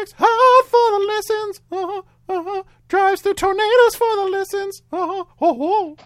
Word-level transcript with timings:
works 0.00 0.14
hard 0.16 0.64
for 0.66 0.90
the 0.92 1.06
listens. 1.06 1.60
Uh-huh, 1.70 2.02
uh-huh. 2.28 2.62
Drives 2.88 3.20
through 3.20 3.34
tornadoes 3.34 3.94
for 3.96 4.16
the 4.16 4.28
listens. 4.30 4.82
Uh-huh, 4.92 5.24
oh, 5.40 5.96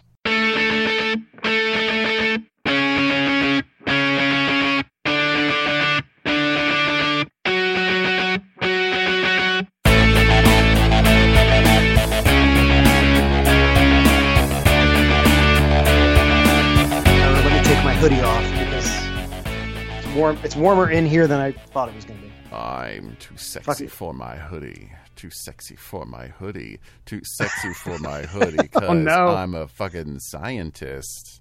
warm. 20.35 20.45
It's 20.45 20.57
warmer 20.57 20.91
in 20.91 21.07
here 21.07 21.27
than 21.27 21.41
I 21.41 21.53
thought 21.53 21.89
it 21.89 21.95
was 21.95 22.05
going 22.05 22.21
to 22.21 22.27
be. 22.27 22.32
I'm 22.55 23.17
too 23.19 23.37
sexy 23.37 23.87
for 23.87 24.12
my 24.12 24.37
hoodie. 24.37 24.93
Too 25.17 25.30
sexy 25.32 25.77
for 25.77 26.04
my 26.04 26.27
hoodie. 26.29 26.81
Too 27.07 27.21
sexy 27.36 27.72
for 27.75 27.99
my 27.99 28.22
hoodie 28.22 28.57
oh, 28.58 28.63
because 28.63 28.82
Oh, 28.91 28.93
no. 28.93 29.29
I'm 29.29 29.55
a 29.55 29.68
fucking 29.68 30.18
scientist. 30.21 31.41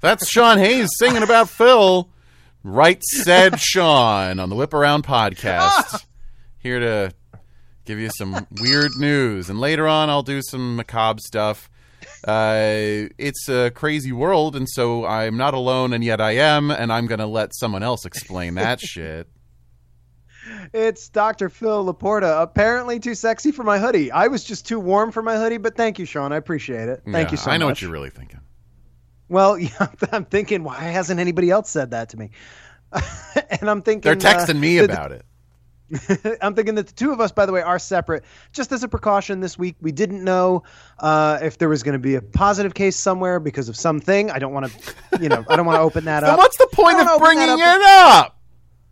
That's 0.00 0.28
Shaun 0.28 0.58
Hayes 0.58 0.88
singing 0.98 1.22
about 1.22 1.48
Phil. 1.48 2.08
Right 2.62 3.02
said 3.02 3.60
Shaun 3.60 4.40
on 4.40 4.50
the 4.50 4.56
Whiparound 4.56 5.02
podcast. 5.02 6.04
Here 6.58 6.80
to 6.80 7.12
give 7.84 7.98
you 7.98 8.10
some 8.16 8.46
weird 8.60 8.92
news. 8.98 9.48
And 9.48 9.60
later 9.60 9.86
on, 9.86 10.10
I'll 10.10 10.22
do 10.24 10.40
some 10.42 10.76
macabre 10.76 11.20
stuff. 11.20 11.70
Uh, 12.24 13.08
it's 13.18 13.48
a 13.48 13.70
crazy 13.70 14.12
world, 14.12 14.56
and 14.56 14.68
so 14.68 15.04
I'm 15.04 15.36
not 15.36 15.54
alone, 15.54 15.92
and 15.92 16.02
yet 16.04 16.20
I 16.20 16.32
am, 16.32 16.70
and 16.70 16.92
I'm 16.92 17.06
going 17.06 17.18
to 17.20 17.26
let 17.26 17.54
someone 17.54 17.82
else 17.82 18.04
explain 18.04 18.54
that 18.54 18.80
shit. 18.82 19.28
It's 20.72 21.08
Dr. 21.08 21.48
Phil 21.48 21.84
Laporta. 21.92 22.40
Apparently 22.42 23.00
too 23.00 23.14
sexy 23.14 23.50
for 23.50 23.64
my 23.64 23.78
hoodie. 23.78 24.10
I 24.12 24.28
was 24.28 24.44
just 24.44 24.66
too 24.66 24.78
warm 24.78 25.10
for 25.12 25.22
my 25.22 25.36
hoodie, 25.36 25.58
but 25.58 25.76
thank 25.76 25.98
you, 25.98 26.04
Shaun. 26.06 26.32
I 26.32 26.36
appreciate 26.36 26.88
it. 26.88 27.02
Thank 27.04 27.28
Yeah, 27.28 27.30
you 27.32 27.36
so 27.36 27.46
much. 27.50 27.54
I 27.54 27.56
know 27.58 27.66
much. 27.66 27.76
what 27.76 27.82
you're 27.82 27.90
really 27.90 28.10
thinking. 28.10 28.40
Well, 29.28 29.58
yeah, 29.58 29.88
I'm 30.12 30.24
thinking, 30.24 30.62
why 30.62 30.76
hasn't 30.78 31.18
anybody 31.18 31.50
else 31.50 31.68
said 31.70 31.90
that 31.90 32.10
to 32.10 32.16
me? 32.16 32.30
and 33.50 33.68
I'm 33.68 33.82
thinking 33.82 34.02
They're 34.02 34.12
uh, 34.12 34.36
texting 34.36 34.58
me 34.58 34.78
that- 34.78 34.90
about 34.90 35.12
it. 35.12 35.24
I'm 36.42 36.54
thinking 36.54 36.74
that 36.74 36.86
the 36.88 36.92
two 36.92 37.12
of 37.12 37.20
us, 37.20 37.30
by 37.32 37.46
the 37.46 37.52
way, 37.52 37.62
are 37.62 37.78
separate. 37.78 38.24
Just 38.52 38.72
as 38.72 38.82
a 38.82 38.88
precaution 38.88 39.40
this 39.40 39.56
week, 39.58 39.76
we 39.80 39.92
didn't 39.92 40.24
know 40.24 40.64
uh, 40.98 41.38
if 41.42 41.58
there 41.58 41.68
was 41.68 41.82
going 41.82 41.92
to 41.92 41.98
be 41.98 42.16
a 42.16 42.22
positive 42.22 42.74
case 42.74 42.96
somewhere 42.96 43.38
because 43.38 43.68
of 43.68 43.76
something. 43.76 44.30
I 44.30 44.38
don't 44.38 44.52
want 44.52 44.72
to, 44.72 45.22
you 45.22 45.28
know, 45.28 45.44
I 45.48 45.54
don't 45.56 45.66
want 45.66 45.76
to 45.76 45.82
open 45.82 46.04
that 46.06 46.24
up. 46.24 46.38
what's 46.38 46.56
the 46.58 46.68
point 46.72 46.98
of 47.00 47.18
bringing 47.20 47.48
up. 47.50 47.58
it 47.60 47.82
up? 47.82 48.32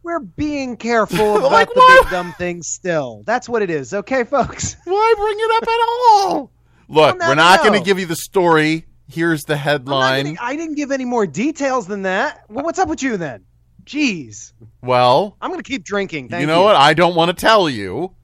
We're 0.04 0.20
being 0.20 0.76
careful 0.76 1.36
about 1.38 1.50
Like 1.52 1.68
the 1.68 1.74
what? 1.80 2.04
big 2.04 2.10
dumb 2.10 2.34
things 2.38 2.68
still. 2.68 3.22
That's 3.26 3.48
what 3.48 3.62
it 3.62 3.70
is. 3.70 3.92
Okay, 3.94 4.22
folks? 4.24 4.76
Why 4.84 5.14
bring 5.16 5.36
it 5.38 5.56
up 5.56 5.62
at 5.68 5.78
all? 5.88 6.50
Look, 6.88 7.18
we're 7.18 7.34
not 7.34 7.60
going 7.64 7.72
to 7.78 7.84
give 7.84 7.98
you 7.98 8.06
the 8.06 8.14
story. 8.16 8.84
Here's 9.08 9.42
the 9.44 9.56
headline. 9.56 10.34
gonna- 10.34 10.36
I 10.40 10.56
didn't 10.56 10.76
give 10.76 10.90
any 10.92 11.04
more 11.04 11.26
details 11.26 11.86
than 11.86 12.02
that. 12.02 12.44
Well, 12.48 12.64
what's 12.64 12.78
up 12.78 12.88
with 12.88 13.02
you 13.02 13.16
then? 13.16 13.44
Jeez. 13.84 14.52
Well, 14.82 15.36
I'm 15.40 15.50
going 15.50 15.62
to 15.62 15.68
keep 15.68 15.84
drinking. 15.84 16.28
Thank 16.28 16.40
you 16.40 16.46
know 16.46 16.62
what? 16.62 16.76
I 16.76 16.94
don't 16.94 17.14
want 17.14 17.36
to 17.36 17.40
tell 17.40 17.68
you. 17.68 18.14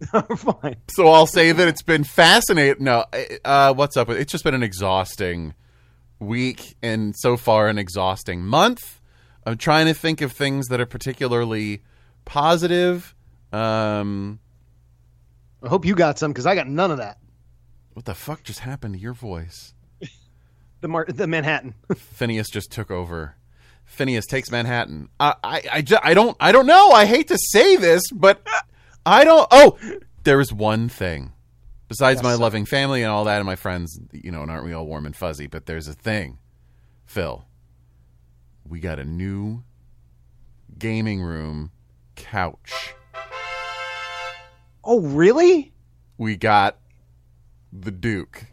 Fine. 0.36 0.76
So 0.90 1.08
I'll 1.08 1.26
say 1.26 1.52
that 1.52 1.68
it's 1.68 1.82
been 1.82 2.04
fascinating. 2.04 2.84
No, 2.84 3.04
uh, 3.44 3.72
what's 3.74 3.96
up? 3.96 4.10
It's 4.10 4.30
just 4.30 4.44
been 4.44 4.54
an 4.54 4.62
exhausting 4.62 5.54
week 6.18 6.76
and 6.82 7.14
so 7.16 7.36
far 7.36 7.68
an 7.68 7.78
exhausting 7.78 8.42
month. 8.44 9.00
I'm 9.46 9.56
trying 9.56 9.86
to 9.86 9.94
think 9.94 10.20
of 10.20 10.32
things 10.32 10.66
that 10.68 10.80
are 10.80 10.86
particularly 10.86 11.82
positive. 12.26 13.14
Um, 13.52 14.40
I 15.62 15.68
hope 15.68 15.84
you 15.86 15.94
got 15.94 16.18
some 16.18 16.30
because 16.32 16.46
I 16.46 16.54
got 16.54 16.66
none 16.68 16.90
of 16.90 16.98
that. 16.98 17.18
what 17.94 18.04
the 18.04 18.14
fuck 18.14 18.42
just 18.42 18.58
happened 18.60 18.94
to 18.94 19.00
your 19.00 19.14
voice? 19.14 19.72
The 20.82 20.88
Mar- 20.88 21.06
the 21.08 21.26
Manhattan. 21.26 21.74
Phineas 21.96 22.48
just 22.50 22.70
took 22.70 22.90
over. 22.90 23.34
Phineas 23.86 24.26
takes 24.26 24.50
Manhattan. 24.50 25.08
I, 25.18 25.34
I, 25.42 25.62
I, 25.72 25.82
ju- 25.82 25.98
I 26.02 26.12
don't, 26.12 26.36
I 26.38 26.52
don't 26.52 26.66
know. 26.66 26.90
I 26.90 27.06
hate 27.06 27.28
to 27.28 27.38
say 27.38 27.76
this, 27.76 28.02
but 28.12 28.46
I 29.06 29.24
don't. 29.24 29.46
Oh, 29.50 29.78
there 30.24 30.40
is 30.40 30.52
one 30.52 30.88
thing 30.90 31.32
besides 31.88 32.22
my 32.22 32.34
loving 32.34 32.66
family 32.66 33.02
and 33.02 33.10
all 33.10 33.24
that, 33.24 33.36
and 33.38 33.46
my 33.46 33.56
friends. 33.56 33.98
You 34.12 34.30
know, 34.32 34.42
and 34.42 34.50
aren't 34.50 34.64
we 34.64 34.72
all 34.74 34.86
warm 34.86 35.06
and 35.06 35.16
fuzzy? 35.16 35.46
But 35.46 35.66
there's 35.66 35.88
a 35.88 35.94
thing, 35.94 36.38
Phil. 37.06 37.46
We 38.68 38.80
got 38.80 38.98
a 38.98 39.04
new 39.04 39.62
gaming 40.78 41.22
room 41.22 41.70
couch. 42.16 42.94
oh, 44.84 45.00
really? 45.00 45.72
We 46.18 46.36
got 46.36 46.78
the 47.72 47.92
Duke. 47.92 48.46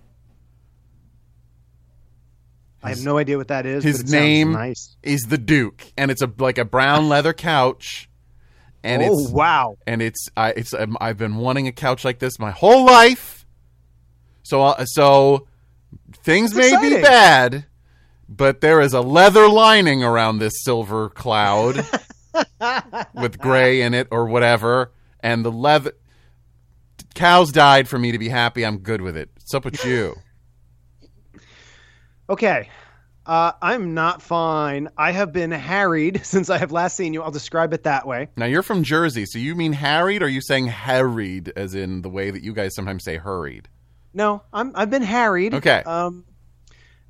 I 2.83 2.89
have 2.89 3.03
no 3.03 3.17
idea 3.17 3.37
what 3.37 3.47
that 3.47 3.65
is. 3.65 3.83
His 3.83 4.11
name 4.11 4.53
nice. 4.53 4.95
is 5.01 5.23
the 5.23 5.37
Duke, 5.37 5.93
and 5.97 6.11
it's 6.11 6.21
a 6.21 6.31
like 6.37 6.57
a 6.57 6.65
brown 6.65 7.07
leather 7.07 7.33
couch, 7.33 8.09
and 8.83 9.01
oh 9.01 9.19
it's 9.19 9.31
wow! 9.31 9.77
and 9.87 10.01
it's 10.01 10.27
I 10.35 10.49
it's 10.51 10.73
um, 10.73 10.97
I've 10.99 11.17
been 11.17 11.37
wanting 11.37 11.67
a 11.67 11.71
couch 11.71 12.03
like 12.03 12.19
this 12.19 12.37
my 12.39 12.51
whole 12.51 12.85
life. 12.85 13.45
So 14.43 14.61
uh, 14.61 14.85
so 14.85 15.47
things 16.23 16.53
may 16.53 16.75
be 16.81 17.01
bad, 17.01 17.65
but 18.27 18.59
there 18.59 18.81
is 18.81 18.93
a 18.93 19.01
leather 19.01 19.47
lining 19.47 20.03
around 20.03 20.39
this 20.39 20.61
silver 20.63 21.09
cloud 21.09 21.87
with 23.13 23.39
gray 23.39 23.81
in 23.81 23.93
it 23.93 24.09
or 24.11 24.25
whatever, 24.25 24.91
and 25.21 25.45
the 25.45 25.51
leather 25.51 25.93
cows 27.15 27.51
died 27.51 27.87
for 27.87 27.97
me 27.97 28.11
to 28.11 28.19
be 28.19 28.29
happy. 28.29 28.65
I'm 28.65 28.79
good 28.79 29.01
with 29.01 29.15
it. 29.15 29.29
What's 29.35 29.53
up 29.53 29.63
with 29.63 29.85
you? 29.85 30.15
Okay. 32.29 32.69
Uh, 33.25 33.53
I'm 33.61 33.93
not 33.93 34.21
fine. 34.21 34.89
I 34.97 35.11
have 35.11 35.31
been 35.31 35.51
harried 35.51 36.21
since 36.25 36.49
I 36.49 36.57
have 36.57 36.71
last 36.71 36.97
seen 36.97 37.13
you. 37.13 37.23
I'll 37.23 37.31
describe 37.31 37.73
it 37.73 37.83
that 37.83 38.05
way. 38.05 38.29
Now 38.35 38.45
you're 38.45 38.63
from 38.63 38.83
Jersey, 38.83 39.25
so 39.25 39.39
you 39.39 39.55
mean 39.55 39.73
harried, 39.73 40.21
or 40.21 40.25
are 40.25 40.29
you 40.29 40.41
saying 40.41 40.67
harried, 40.67 41.53
as 41.55 41.73
in 41.73 42.01
the 42.01 42.09
way 42.09 42.31
that 42.31 42.43
you 42.43 42.53
guys 42.53 42.75
sometimes 42.75 43.03
say 43.03 43.17
hurried? 43.17 43.69
No, 44.13 44.43
I'm 44.51 44.73
I've 44.75 44.89
been 44.89 45.03
harried. 45.03 45.53
Okay. 45.53 45.83
Um, 45.85 46.25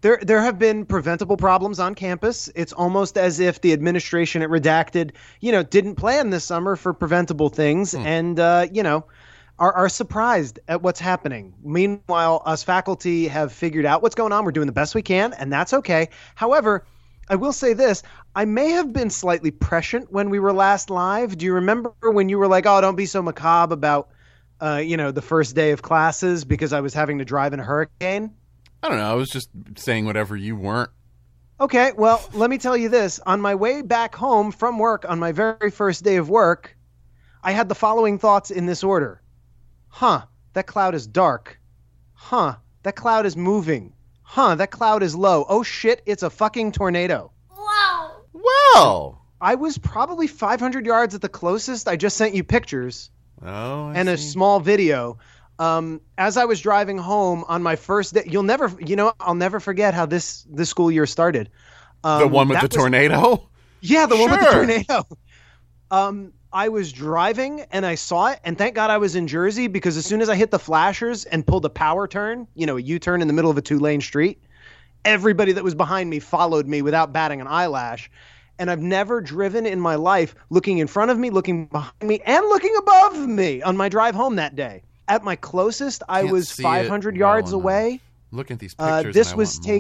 there 0.01 0.19
there 0.21 0.41
have 0.41 0.59
been 0.59 0.85
preventable 0.85 1.37
problems 1.37 1.79
on 1.79 1.95
campus. 1.95 2.49
It's 2.55 2.73
almost 2.73 3.17
as 3.17 3.39
if 3.39 3.61
the 3.61 3.73
administration 3.73 4.41
at 4.41 4.49
Redacted, 4.49 5.11
you 5.39 5.51
know, 5.51 5.63
didn't 5.63 5.95
plan 5.95 6.29
this 6.29 6.43
summer 6.43 6.75
for 6.75 6.93
preventable 6.93 7.49
things, 7.49 7.95
and 7.95 8.39
uh, 8.39 8.67
you 8.71 8.83
know, 8.83 9.05
are 9.63 9.73
are 9.73 9.89
surprised 9.89 10.59
at 10.67 10.81
what's 10.81 10.99
happening. 10.99 11.53
Meanwhile, 11.63 12.43
us 12.45 12.63
faculty 12.63 13.29
have 13.29 13.53
figured 13.53 13.85
out 13.85 14.01
what's 14.01 14.15
going 14.15 14.33
on. 14.33 14.43
We're 14.43 14.51
doing 14.51 14.67
the 14.67 14.73
best 14.73 14.93
we 14.93 15.01
can, 15.01 15.31
and 15.33 15.51
that's 15.51 15.73
okay. 15.73 16.09
However. 16.35 16.85
I 17.29 17.37
will 17.37 17.53
say 17.53 17.71
this. 17.71 18.03
I 18.35 18.43
may 18.43 18.71
have 18.71 18.91
been 18.91 19.09
slightly 19.09 19.49
prescient 19.49 20.11
when 20.11 20.29
we 20.29 20.39
were 20.39 20.51
last 20.51 20.89
live. 20.89 21.37
Do 21.37 21.45
you 21.45 21.53
remember 21.53 21.93
when 22.01 22.27
you 22.27 22.37
were 22.37 22.49
like, 22.49 22.65
"Oh, 22.65 22.81
don't 22.81 22.97
be 22.97 23.05
so 23.05 23.21
macabre 23.21 23.73
about, 23.73 24.09
uh, 24.59 24.81
you 24.83 24.97
know, 24.97 25.09
the 25.11 25.21
first 25.21 25.55
day 25.55 25.71
of 25.71 25.81
classes 25.81 26.43
because 26.43 26.73
I 26.73 26.81
was 26.81 26.93
having 26.93 27.19
to 27.19 27.25
drive 27.25 27.53
in 27.53 27.61
a 27.61 27.63
hurricane"? 27.63 28.31
I 28.83 28.89
don't 28.89 28.97
know. 28.97 29.09
I 29.09 29.13
was 29.13 29.29
just 29.29 29.47
saying 29.77 30.05
whatever 30.05 30.35
you 30.35 30.57
weren't. 30.57 30.89
Okay, 31.61 31.93
well, 31.95 32.21
let 32.33 32.49
me 32.49 32.57
tell 32.57 32.75
you 32.75 32.89
this. 32.89 33.21
On 33.25 33.39
my 33.39 33.55
way 33.55 33.81
back 33.81 34.13
home 34.15 34.51
from 34.51 34.77
work 34.77 35.05
on 35.07 35.17
my 35.17 35.31
very 35.31 35.71
first 35.71 36.03
day 36.03 36.17
of 36.17 36.27
work, 36.29 36.75
I 37.41 37.53
had 37.53 37.69
the 37.69 37.75
following 37.75 38.19
thoughts 38.19 38.51
in 38.51 38.65
this 38.65 38.83
order. 38.83 39.21
Huh, 39.95 40.23
that 40.53 40.65
cloud 40.65 40.95
is 40.95 41.05
dark. 41.05 41.59
Huh, 42.13 42.55
that 42.81 42.95
cloud 42.95 43.27
is 43.27 43.37
moving. 43.37 43.93
Huh, 44.23 44.55
that 44.55 44.71
cloud 44.71 45.03
is 45.03 45.15
low. 45.15 45.45
Oh 45.47 45.61
shit, 45.61 46.01
it's 46.07 46.23
a 46.23 46.31
fucking 46.31 46.71
tornado. 46.71 47.31
Well, 48.33 49.21
I 49.39 49.53
was 49.53 49.77
probably 49.77 50.25
500 50.25 50.87
yards 50.87 51.13
at 51.13 51.21
the 51.21 51.29
closest. 51.29 51.87
I 51.87 51.95
just 51.95 52.17
sent 52.17 52.33
you 52.33 52.43
pictures 52.43 53.11
oh, 53.43 53.89
I 53.89 53.93
and 53.93 54.09
a 54.09 54.17
small 54.17 54.59
video. 54.59 55.19
Um, 55.59 56.01
as 56.17 56.37
I 56.37 56.45
was 56.45 56.59
driving 56.59 56.97
home 56.97 57.45
on 57.47 57.61
my 57.61 57.75
first 57.75 58.15
day, 58.15 58.23
you'll 58.25 58.41
never, 58.41 58.73
you 58.79 58.95
know, 58.95 59.13
I'll 59.19 59.35
never 59.35 59.59
forget 59.59 59.93
how 59.93 60.07
this 60.07 60.43
this 60.49 60.69
school 60.69 60.91
year 60.91 61.05
started. 61.05 61.51
Um, 62.03 62.19
the 62.19 62.27
one 62.29 62.47
with 62.47 62.59
that 62.59 62.71
the 62.71 62.77
was- 62.77 62.83
tornado. 62.83 63.47
Yeah, 63.79 64.07
the 64.07 64.17
one 64.17 64.31
with 64.31 64.39
the 64.39 64.45
tornado. 64.47 65.07
Um, 65.91 66.33
I 66.53 66.69
was 66.69 66.91
driving 66.93 67.61
and 67.71 67.85
I 67.85 67.95
saw 67.95 68.27
it, 68.27 68.39
and 68.43 68.57
thank 68.57 68.75
God 68.75 68.89
I 68.91 68.97
was 68.97 69.15
in 69.15 69.27
Jersey 69.27 69.67
because 69.67 69.97
as 69.97 70.05
soon 70.05 70.21
as 70.21 70.29
I 70.29 70.35
hit 70.35 70.51
the 70.51 70.59
flashers 70.59 71.25
and 71.25 71.45
pulled 71.45 71.65
a 71.65 71.69
power 71.69 72.07
turn, 72.07 72.47
you 72.53 72.65
know, 72.65 72.77
a 72.77 72.81
U 72.81 72.99
turn 72.99 73.21
in 73.21 73.27
the 73.27 73.33
middle 73.33 73.49
of 73.49 73.57
a 73.57 73.61
two 73.61 73.79
lane 73.79 74.01
street, 74.01 74.39
everybody 75.03 75.51
that 75.53 75.63
was 75.63 75.75
behind 75.75 76.09
me 76.09 76.19
followed 76.19 76.67
me 76.67 76.81
without 76.81 77.11
batting 77.11 77.41
an 77.41 77.47
eyelash. 77.47 78.09
And 78.59 78.69
I've 78.69 78.81
never 78.81 79.19
driven 79.19 79.65
in 79.65 79.79
my 79.79 79.95
life 79.95 80.35
looking 80.51 80.77
in 80.77 80.85
front 80.87 81.09
of 81.09 81.17
me, 81.17 81.31
looking 81.31 81.65
behind 81.65 82.03
me, 82.03 82.19
and 82.23 82.45
looking 82.45 82.75
above 82.77 83.17
me 83.27 83.63
on 83.63 83.75
my 83.75 83.89
drive 83.89 84.13
home 84.13 84.35
that 84.35 84.55
day. 84.55 84.83
At 85.07 85.23
my 85.23 85.35
closest, 85.35 86.03
I 86.07 86.21
Can't 86.21 86.31
was 86.31 86.51
500 86.51 87.15
well 87.15 87.19
yards 87.19 87.51
away. 87.51 87.99
Look 88.31 88.51
at 88.51 88.59
these 88.59 88.75
Uh, 88.77 88.97
pictures. 88.97 89.15
this 89.15 89.27
and 89.29 89.33
I 89.33 89.37
was 89.37 89.55
want 89.57 89.67
more. 89.67 89.75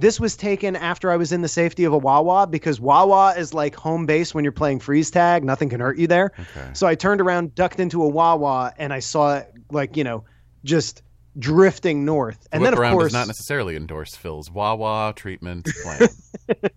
This 0.00 0.18
was 0.18 0.34
taken 0.34 0.76
after 0.76 1.10
I 1.10 1.16
was 1.16 1.30
in 1.30 1.42
the 1.42 1.48
safety 1.48 1.84
of 1.84 1.92
a 1.92 1.98
Wawa 1.98 2.46
because 2.46 2.80
Wawa 2.80 3.34
is 3.36 3.52
like 3.52 3.74
home 3.74 4.06
base 4.06 4.34
when 4.34 4.44
you're 4.44 4.52
playing 4.52 4.80
freeze 4.80 5.10
tag. 5.10 5.44
Nothing 5.44 5.68
can 5.68 5.80
hurt 5.80 5.98
you 5.98 6.06
there. 6.06 6.32
Okay. 6.38 6.70
So 6.72 6.86
I 6.86 6.94
turned 6.94 7.20
around, 7.20 7.54
ducked 7.54 7.78
into 7.78 8.02
a 8.02 8.08
Wawa, 8.08 8.72
and 8.78 8.94
I 8.94 9.00
saw 9.00 9.36
it 9.36 9.52
like 9.70 9.98
you 9.98 10.04
know 10.04 10.24
just 10.64 11.02
drifting 11.38 12.04
north. 12.06 12.48
And 12.50 12.64
then 12.64 12.72
of 12.72 12.78
course, 12.78 13.12
does 13.12 13.12
not 13.12 13.26
necessarily 13.26 13.76
endorse 13.76 14.16
Phil's 14.16 14.50
Wawa 14.50 15.12
treatment 15.14 15.68
plan. 15.82 16.08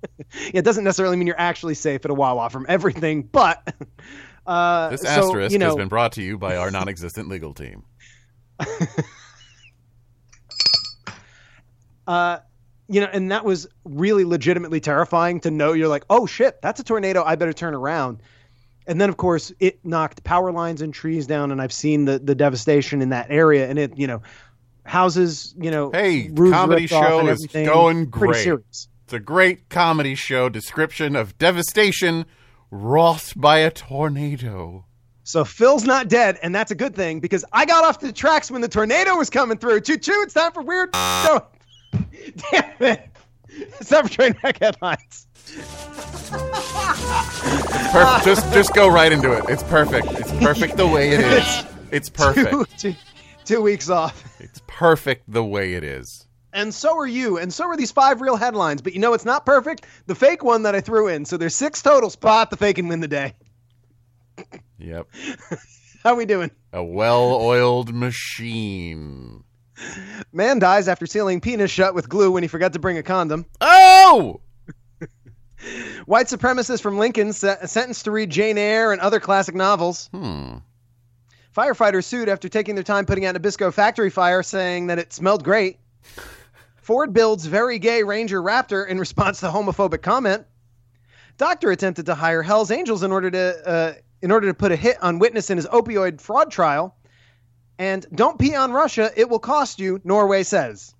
it 0.53 0.63
doesn't 0.63 0.83
necessarily 0.83 1.15
mean 1.15 1.27
you're 1.27 1.39
actually 1.39 1.75
safe 1.75 2.03
at 2.03 2.11
a 2.11 2.13
Wawa 2.13 2.49
from 2.49 2.65
everything, 2.67 3.23
but 3.23 3.73
uh, 4.45 4.89
This 4.89 5.01
so, 5.01 5.07
asterisk 5.07 5.53
you 5.53 5.59
know, 5.59 5.67
has 5.67 5.75
been 5.75 5.87
brought 5.87 6.11
to 6.13 6.21
you 6.21 6.37
by 6.37 6.57
our 6.57 6.71
non-existent 6.71 7.29
legal 7.29 7.53
team. 7.53 7.83
uh, 12.07 12.39
you 12.87 13.01
know, 13.01 13.07
and 13.11 13.31
that 13.31 13.45
was 13.45 13.67
really 13.85 14.25
legitimately 14.25 14.79
terrifying 14.79 15.39
to 15.41 15.51
know. 15.51 15.73
You're 15.73 15.87
like, 15.87 16.03
oh 16.09 16.25
shit, 16.25 16.61
that's 16.61 16.79
a 16.79 16.83
tornado. 16.83 17.23
I 17.23 17.35
better 17.35 17.53
turn 17.53 17.73
around. 17.73 18.21
And 18.85 18.99
then, 18.99 19.07
of 19.09 19.15
course, 19.17 19.53
it 19.61 19.79
knocked 19.85 20.23
power 20.25 20.51
lines 20.51 20.81
and 20.81 20.93
trees 20.93 21.25
down, 21.25 21.51
and 21.51 21.61
I've 21.61 21.71
seen 21.73 22.05
the 22.05 22.19
the 22.19 22.35
devastation 22.35 23.01
in 23.01 23.09
that 23.09 23.27
area. 23.29 23.69
And 23.69 23.79
it, 23.79 23.97
you 23.97 24.07
know, 24.07 24.21
houses, 24.85 25.55
you 25.57 25.71
know, 25.71 25.91
Hey, 25.91 26.29
roofs 26.33 26.53
comedy 26.53 26.87
show 26.87 27.19
is 27.27 27.45
everything. 27.45 27.65
going 27.65 28.05
great. 28.09 28.43
serious. 28.43 28.89
It's 29.05 29.13
a 29.13 29.19
great 29.19 29.69
comedy 29.69 30.15
show 30.15 30.49
description 30.49 31.15
of 31.15 31.37
devastation 31.37 32.25
wrought 32.71 33.31
by 33.35 33.59
a 33.59 33.71
tornado. 33.71 34.85
So 35.25 35.45
Phil's 35.45 35.85
not 35.85 36.09
dead, 36.09 36.37
and 36.43 36.53
that's 36.53 36.71
a 36.71 36.75
good 36.75 36.95
thing 36.95 37.21
because 37.21 37.45
I 37.53 37.65
got 37.65 37.85
off 37.85 38.01
the 38.01 38.11
tracks 38.11 38.51
when 38.51 38.59
the 38.61 38.67
tornado 38.67 39.15
was 39.15 39.29
coming 39.29 39.57
through. 39.57 39.79
Choo 39.81 39.97
choo! 39.97 40.21
It's 40.23 40.33
time 40.33 40.51
for 40.51 40.61
weird. 40.61 40.89
No, 41.93 42.05
damn 42.51 42.73
it! 42.79 43.09
It's 43.49 43.89
time 43.89 44.07
for 44.07 44.13
train 44.13 44.35
wreck 44.43 44.59
headlines. 44.59 45.27
Perfect. 47.91 48.25
just 48.25 48.53
just 48.53 48.73
go 48.73 48.87
right 48.89 49.11
into 49.11 49.31
it. 49.33 49.45
It's 49.49 49.63
perfect. 49.63 50.07
It's 50.11 50.31
perfect 50.33 50.77
the 50.77 50.87
way 50.87 51.09
it 51.11 51.19
is. 51.19 51.65
It's 51.91 52.09
perfect. 52.09 52.49
Two, 52.49 52.65
two, 52.79 52.95
two 53.45 53.61
weeks 53.61 53.87
off. 53.87 54.23
It's 54.41 54.59
perfect 54.65 55.31
the 55.31 55.43
way 55.43 55.75
it 55.75 55.83
is. 55.83 56.25
And 56.51 56.73
so 56.73 56.97
are 56.97 57.05
you, 57.05 57.37
and 57.37 57.53
so 57.53 57.65
are 57.65 57.77
these 57.77 57.91
five 57.91 58.19
real 58.19 58.35
headlines. 58.35 58.81
But 58.81 58.93
you 58.93 58.99
know 58.99 59.13
it's 59.13 59.25
not 59.25 59.45
perfect? 59.45 59.85
The 60.07 60.15
fake 60.15 60.43
one 60.43 60.63
that 60.63 60.73
I 60.73 60.81
threw 60.81 61.07
in. 61.07 61.23
So 61.23 61.37
there's 61.37 61.55
six 61.55 61.83
total. 61.83 62.09
Spot 62.09 62.49
the 62.49 62.57
fake 62.57 62.79
and 62.79 62.89
win 62.89 62.99
the 62.99 63.07
day. 63.07 63.35
Yep. 64.79 65.07
How 66.03 66.15
we 66.15 66.25
doing? 66.25 66.49
A 66.73 66.83
well-oiled 66.83 67.93
machine. 67.93 69.43
Man 70.31 70.59
dies 70.59 70.87
after 70.87 71.05
sealing 71.05 71.41
penis 71.41 71.71
shut 71.71 71.95
with 71.95 72.09
glue 72.09 72.31
when 72.31 72.43
he 72.43 72.47
forgot 72.47 72.73
to 72.73 72.79
bring 72.79 72.97
a 72.97 73.03
condom. 73.03 73.45
Oh! 73.61 74.41
White 76.05 76.27
supremacist 76.27 76.81
from 76.81 76.97
Lincoln 76.97 77.33
se- 77.33 77.65
sentenced 77.65 78.05
to 78.05 78.11
read 78.11 78.29
Jane 78.29 78.57
Eyre 78.57 78.91
and 78.91 79.01
other 79.01 79.19
classic 79.19 79.55
novels. 79.55 80.09
Hmm. 80.13 80.57
Firefighters 81.55 82.05
sued 82.05 82.29
after 82.29 82.49
taking 82.49 82.75
their 82.75 82.83
time 82.83 83.05
putting 83.05 83.25
out 83.25 83.35
a 83.35 83.39
Nabisco 83.39 83.71
factory 83.71 84.09
fire, 84.09 84.41
saying 84.41 84.87
that 84.87 84.97
it 84.99 85.13
smelled 85.13 85.43
great. 85.43 85.77
Ford 86.81 87.13
builds 87.13 87.45
very 87.45 87.79
gay 87.79 88.03
Ranger 88.03 88.41
Raptor 88.41 88.87
in 88.87 88.99
response 88.99 89.39
to 89.39 89.47
homophobic 89.47 90.01
comment. 90.01 90.45
Doctor 91.37 91.71
attempted 91.71 92.07
to 92.07 92.15
hire 92.15 92.41
Hell's 92.41 92.71
Angels 92.71 93.03
in 93.03 93.11
order 93.11 93.31
to 93.31 93.67
uh, 93.69 93.93
in 94.21 94.31
order 94.31 94.47
to 94.47 94.53
put 94.53 94.71
a 94.71 94.75
hit 94.75 95.01
on 95.01 95.19
witness 95.19 95.49
in 95.49 95.57
his 95.57 95.67
opioid 95.67 96.19
fraud 96.19 96.51
trial. 96.51 96.95
And 97.79 98.05
don't 98.13 98.39
pee 98.39 98.55
on 98.55 98.71
Russia; 98.71 99.11
it 99.15 99.29
will 99.29 99.39
cost 99.39 99.79
you. 99.79 99.99
Norway 100.03 100.43
says. 100.43 100.93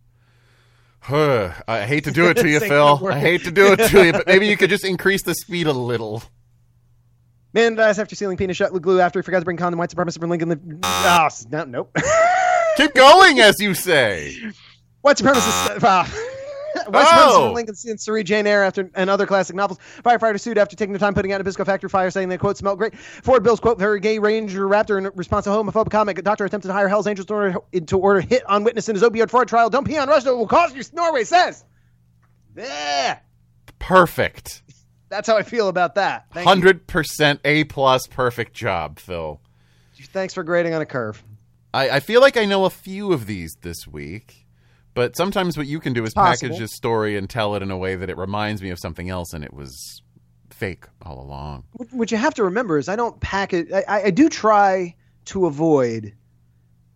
Huh. 1.00 1.52
I 1.68 1.82
hate 1.82 2.06
to 2.06 2.12
do 2.12 2.30
it 2.30 2.38
to 2.38 2.48
you, 2.48 2.60
Phil. 2.62 3.08
I 3.08 3.20
hate 3.20 3.44
to 3.44 3.52
do 3.52 3.74
it 3.74 3.90
to 3.90 4.06
you, 4.06 4.12
but 4.14 4.26
maybe 4.26 4.48
you 4.48 4.56
could 4.56 4.70
just 4.72 4.86
increase 4.86 5.24
the 5.24 5.36
speed 5.36 5.68
a 5.68 5.74
little. 5.74 6.24
Man 7.54 7.76
dies 7.76 8.00
after 8.00 8.16
sealing 8.16 8.38
penis 8.38 8.58
shut 8.58 8.74
with 8.74 8.82
glue 8.82 9.00
after 9.00 9.20
he 9.20 9.24
forgot 9.24 9.40
to 9.40 9.46
bring 9.46 9.58
condom. 9.58 9.78
White 9.78 9.92
supremacist 9.92 10.20
from 10.20 10.30
Lincoln. 10.30 10.80
Ah, 10.84 11.30
no, 11.52 11.66
nope. 11.66 11.96
Keep 12.78 12.96
going, 12.96 13.40
as 13.42 13.60
you 13.60 13.76
say. 13.76 14.36
White 15.02 15.18
supremacist. 15.18 15.84
Uh, 15.84 16.06
White 16.88 17.06
Oh. 17.08 17.46
from 17.48 17.54
Lincoln 17.56 17.76
since 17.76 18.06
to 18.06 18.24
Jane 18.24 18.48
Eyre 18.48 18.64
after 18.64 18.90
and 18.96 19.10
other 19.10 19.26
classic 19.26 19.56
novels. 19.56 19.80
Firefighter 20.04 20.40
sued 20.40 20.58
after 20.58 20.76
taking 20.76 20.94
the 20.94 21.00
time 21.00 21.14
putting 21.14 21.32
out 21.32 21.40
a 21.42 21.44
Nabisco 21.44 21.66
factory 21.66 21.90
fire, 21.90 22.10
saying 22.10 22.30
they 22.30 22.38
quote 22.38 22.58
smelled 22.58 22.80
great. 22.80 22.96
Ford 22.98 23.44
Bill's 23.44 23.60
quote 23.60 23.78
very 23.80 24.00
gay 24.00 24.20
Ranger 24.20 24.68
Raptor 24.68 24.98
in 24.98 25.10
response 25.16 25.44
to 25.46 25.52
homophobic 25.52 25.92
comic. 25.92 26.18
A 26.18 26.22
doctor 26.22 26.46
attempted 26.46 26.68
to 26.70 26.74
hire 26.74 26.88
Hell's 26.88 27.08
Angels 27.08 27.28
to 27.28 27.34
order, 27.34 27.56
to 27.86 27.98
order 27.98 28.22
hit 28.22 28.44
on 28.50 28.64
witness 28.64 28.90
in 28.90 28.96
his 28.96 29.04
opioid 29.04 29.30
fraud 29.30 29.48
trial. 29.48 29.70
Don't 29.70 29.86
pee 29.86 29.98
on 29.98 30.08
Russia; 30.08 30.30
it 30.30 30.38
will 30.38 30.48
cost 30.48 30.76
you. 30.76 30.84
Norway 30.94 31.24
says. 31.24 31.64
Yeah, 32.56 33.20
Perfect. 33.80 34.62
that's 35.10 35.28
how 35.28 35.38
I 35.38 35.44
feel 35.44 35.68
about 35.68 35.96
that. 35.96 36.26
Hundred 36.34 36.88
percent 36.88 37.40
A 37.46 37.64
plus. 37.66 38.08
Perfect 38.08 38.54
job, 38.54 39.00
Phil. 39.00 39.40
Thanks 40.12 40.34
for 40.34 40.44
grading 40.44 40.74
on 40.74 40.82
a 40.82 40.86
curve. 40.86 41.24
I, 41.74 41.90
I 41.90 42.00
feel 42.00 42.22
like 42.22 42.38
I 42.38 42.46
know 42.46 42.66
a 42.66 42.70
few 42.70 43.14
of 43.14 43.26
these 43.26 43.56
this 43.62 43.88
week, 43.88 44.43
but 44.94 45.16
sometimes 45.18 45.58
what 45.58 45.68
you 45.68 45.80
can 45.80 45.94
do 45.94 46.04
is 46.04 46.14
Possible. 46.14 46.50
package 46.50 46.62
a 46.64 46.68
story 46.68 47.18
and 47.18 47.30
tell 47.30 47.56
it 47.56 47.62
in 47.64 47.72
a 47.72 47.78
way 47.78 47.96
that 47.96 48.10
it 48.10 48.18
reminds 48.18 48.62
me 48.62 48.70
of 48.70 48.80
something 48.80 49.10
else, 49.10 49.34
and 49.34 49.44
it 49.44 49.54
was 49.54 50.02
fake 50.50 50.86
all 51.02 51.20
along. 51.20 51.64
What- 51.92 52.12
you 52.12 52.18
have 52.18 52.34
to 52.36 52.44
remember 52.44 52.78
is 52.78 52.88
I 52.90 52.96
don't 52.96 53.20
pack 53.20 53.54
it. 53.54 53.74
I, 53.74 54.04
I- 54.04 54.10
do 54.12 54.30
try 54.30 54.96
to 55.26 55.46
avoid 55.46 56.14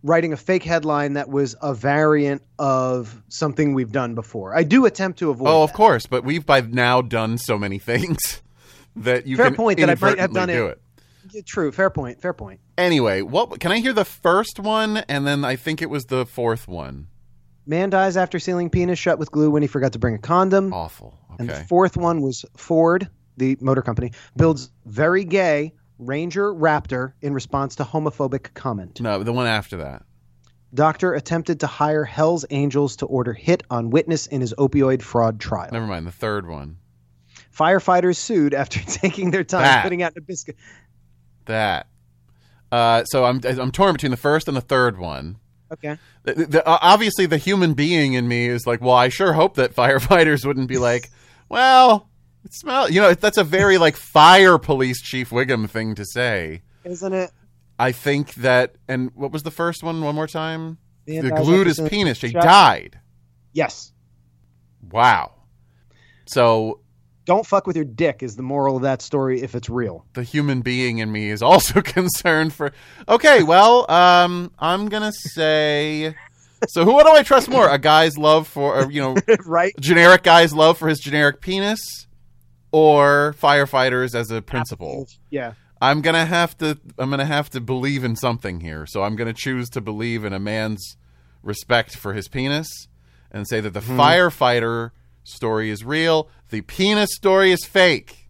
writing 0.04 0.32
a 0.32 0.36
fake 0.36 0.62
headline 0.62 1.14
that 1.14 1.28
was 1.28 1.56
a 1.60 1.74
variant 1.74 2.42
of 2.58 3.20
something 3.28 3.74
we've 3.74 3.90
done 3.90 4.14
before. 4.14 4.56
I 4.56 4.62
do 4.62 4.86
attempt 4.86 5.18
to 5.18 5.30
avoid. 5.30 5.48
Oh, 5.48 5.62
of 5.64 5.70
that. 5.70 5.76
course, 5.76 6.06
but 6.06 6.22
we've 6.24 6.46
by 6.46 6.60
now 6.60 7.02
done 7.02 7.36
so 7.36 7.58
many 7.58 7.78
things 7.90 8.40
that 8.94 9.26
you 9.26 9.36
Fair 9.36 9.46
can 9.46 9.56
point 9.56 9.80
that 9.80 9.90
I 9.90 9.96
might 10.00 10.18
have 10.18 10.32
done 10.32 10.50
it. 10.50 10.54
do 10.54 10.66
it. 10.66 10.80
Yeah, 11.32 11.40
True. 11.44 11.72
Fair 11.72 11.90
point. 11.90 12.22
Fair 12.22 12.32
point. 12.32 12.60
Anyway, 12.78 13.22
what 13.22 13.58
can 13.60 13.72
I 13.72 13.80
hear 13.80 13.92
the 13.92 14.04
first 14.04 14.60
one, 14.60 14.98
and 15.08 15.26
then 15.26 15.44
I 15.44 15.56
think 15.56 15.82
it 15.82 15.90
was 15.90 16.04
the 16.06 16.24
fourth 16.24 16.68
one. 16.68 17.08
Man 17.68 17.90
dies 17.90 18.16
after 18.16 18.38
sealing 18.38 18.70
penis 18.70 18.98
shut 18.98 19.18
with 19.18 19.30
glue 19.30 19.50
when 19.50 19.60
he 19.60 19.68
forgot 19.68 19.92
to 19.92 19.98
bring 19.98 20.14
a 20.14 20.18
condom. 20.18 20.72
Awful. 20.72 21.18
Okay. 21.32 21.36
And 21.40 21.50
the 21.50 21.54
fourth 21.64 21.98
one 21.98 22.22
was 22.22 22.46
Ford, 22.56 23.08
the 23.36 23.58
motor 23.60 23.82
company, 23.82 24.12
builds 24.36 24.70
very 24.86 25.22
gay 25.22 25.74
Ranger 25.98 26.54
Raptor 26.54 27.12
in 27.20 27.34
response 27.34 27.76
to 27.76 27.84
homophobic 27.84 28.54
comment. 28.54 29.02
No, 29.02 29.22
the 29.22 29.34
one 29.34 29.46
after 29.46 29.76
that. 29.76 30.02
Doctor 30.72 31.12
attempted 31.12 31.60
to 31.60 31.66
hire 31.66 32.04
Hell's 32.04 32.46
Angels 32.48 32.96
to 32.96 33.06
order 33.06 33.34
hit 33.34 33.62
on 33.70 33.90
witness 33.90 34.26
in 34.26 34.40
his 34.40 34.54
opioid 34.54 35.02
fraud 35.02 35.38
trial. 35.38 35.68
Never 35.70 35.86
mind. 35.86 36.06
The 36.06 36.12
third 36.12 36.48
one. 36.48 36.78
Firefighters 37.54 38.16
sued 38.16 38.54
after 38.54 38.80
taking 38.86 39.30
their 39.30 39.44
time 39.44 39.62
That. 39.62 39.82
putting 39.82 40.02
out 40.02 40.14
Nabisco. 40.14 40.54
That. 41.44 41.86
Uh, 42.72 43.04
so 43.04 43.24
I'm 43.24 43.40
I'm 43.44 43.72
torn 43.72 43.92
between 43.92 44.10
the 44.10 44.16
first 44.16 44.48
and 44.48 44.56
the 44.56 44.62
third 44.62 44.98
one. 44.98 45.36
Okay. 45.72 45.98
The, 46.22 46.34
the, 46.34 46.66
uh, 46.66 46.78
obviously, 46.80 47.26
the 47.26 47.38
human 47.38 47.74
being 47.74 48.14
in 48.14 48.26
me 48.26 48.46
is 48.46 48.66
like, 48.66 48.80
well, 48.80 48.94
I 48.94 49.08
sure 49.08 49.32
hope 49.32 49.56
that 49.56 49.74
firefighters 49.76 50.44
wouldn't 50.44 50.68
be 50.68 50.78
like, 50.78 51.10
well, 51.48 52.08
it 52.44 52.54
smells. 52.54 52.90
You 52.90 53.00
know, 53.00 53.14
that's 53.14 53.38
a 53.38 53.44
very 53.44 53.78
like 53.78 53.96
fire 53.96 54.58
police 54.58 55.00
chief 55.02 55.30
Wiggum 55.30 55.68
thing 55.68 55.94
to 55.96 56.04
say. 56.04 56.62
Isn't 56.84 57.12
it? 57.12 57.30
I 57.78 57.92
think 57.92 58.34
that, 58.34 58.74
and 58.88 59.10
what 59.14 59.30
was 59.30 59.42
the 59.42 59.50
first 59.50 59.82
one? 59.82 60.02
One 60.02 60.14
more 60.14 60.26
time. 60.26 60.78
Man 61.06 61.24
the 61.24 61.30
glued 61.30 61.66
his 61.66 61.80
penis. 61.80 62.20
He 62.20 62.32
died. 62.32 62.98
Yes. 63.52 63.92
Wow. 64.90 65.32
So 66.26 66.80
Don't 67.28 67.46
fuck 67.46 67.66
with 67.66 67.76
your 67.76 67.84
dick 67.84 68.22
is 68.22 68.36
the 68.36 68.42
moral 68.42 68.76
of 68.76 68.82
that 68.82 69.02
story 69.02 69.42
if 69.42 69.54
it's 69.54 69.68
real. 69.68 70.06
the 70.14 70.22
human 70.22 70.62
being 70.62 70.96
in 70.98 71.12
me 71.12 71.28
is 71.28 71.42
also 71.42 71.82
concerned 71.96 72.54
for. 72.54 72.72
Okay, 73.06 73.42
well, 73.42 73.88
um, 73.90 74.50
I'm 74.58 74.88
gonna 74.88 75.12
say. 75.12 76.14
So 76.68 76.84
who 76.86 76.98
do 77.04 77.08
I 77.10 77.22
trust 77.22 77.48
more? 77.50 77.68
A 77.68 77.78
guy's 77.78 78.16
love 78.18 78.48
for, 78.48 78.80
or, 78.80 78.90
you 78.90 79.00
know, 79.02 79.16
right? 79.46 79.72
generic 79.78 80.22
guy's 80.24 80.52
love 80.54 80.78
for 80.78 80.88
his 80.88 80.98
generic 81.00 81.40
penis, 81.42 81.78
or 82.72 83.34
firefighters 83.40 84.14
as 84.14 84.30
a 84.30 84.42
principle. 84.42 85.06
Yeah. 85.30 85.52
I'm 85.80 86.00
gonna 86.00 86.26
have 86.26 86.56
to. 86.58 86.78
I'm 86.98 87.10
gonna 87.10 87.24
have 87.26 87.50
to 87.50 87.60
believe 87.60 88.04
in 88.04 88.16
something 88.16 88.60
here. 88.60 88.86
So 88.86 89.02
I'm 89.04 89.14
gonna 89.16 89.32
choose 89.34 89.68
to 89.70 89.80
believe 89.80 90.24
in 90.24 90.32
a 90.32 90.40
man's 90.40 90.96
respect 91.42 91.94
for 91.96 92.14
his 92.14 92.26
penis, 92.26 92.88
and 93.30 93.46
say 93.46 93.60
that 93.60 93.74
the 93.74 93.80
Hmm. 93.82 94.00
firefighter 94.00 94.90
story 95.28 95.70
is 95.70 95.84
real. 95.84 96.28
The 96.50 96.60
penis 96.62 97.10
story 97.14 97.52
is 97.52 97.64
fake. 97.64 98.28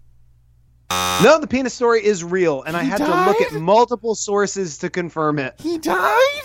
No, 0.91 1.39
the 1.39 1.47
penis 1.47 1.75
story 1.75 2.03
is 2.05 2.25
real, 2.25 2.63
and 2.63 2.75
I 2.77 2.83
He 2.83 2.89
had 2.89 2.99
to 2.99 3.25
look 3.27 3.41
at 3.43 3.53
multiple 3.53 4.15
sources 4.15 4.79
to 4.79 4.89
confirm 4.89 5.39
it. 5.39 5.55
He 5.61 5.77
died. 5.79 6.43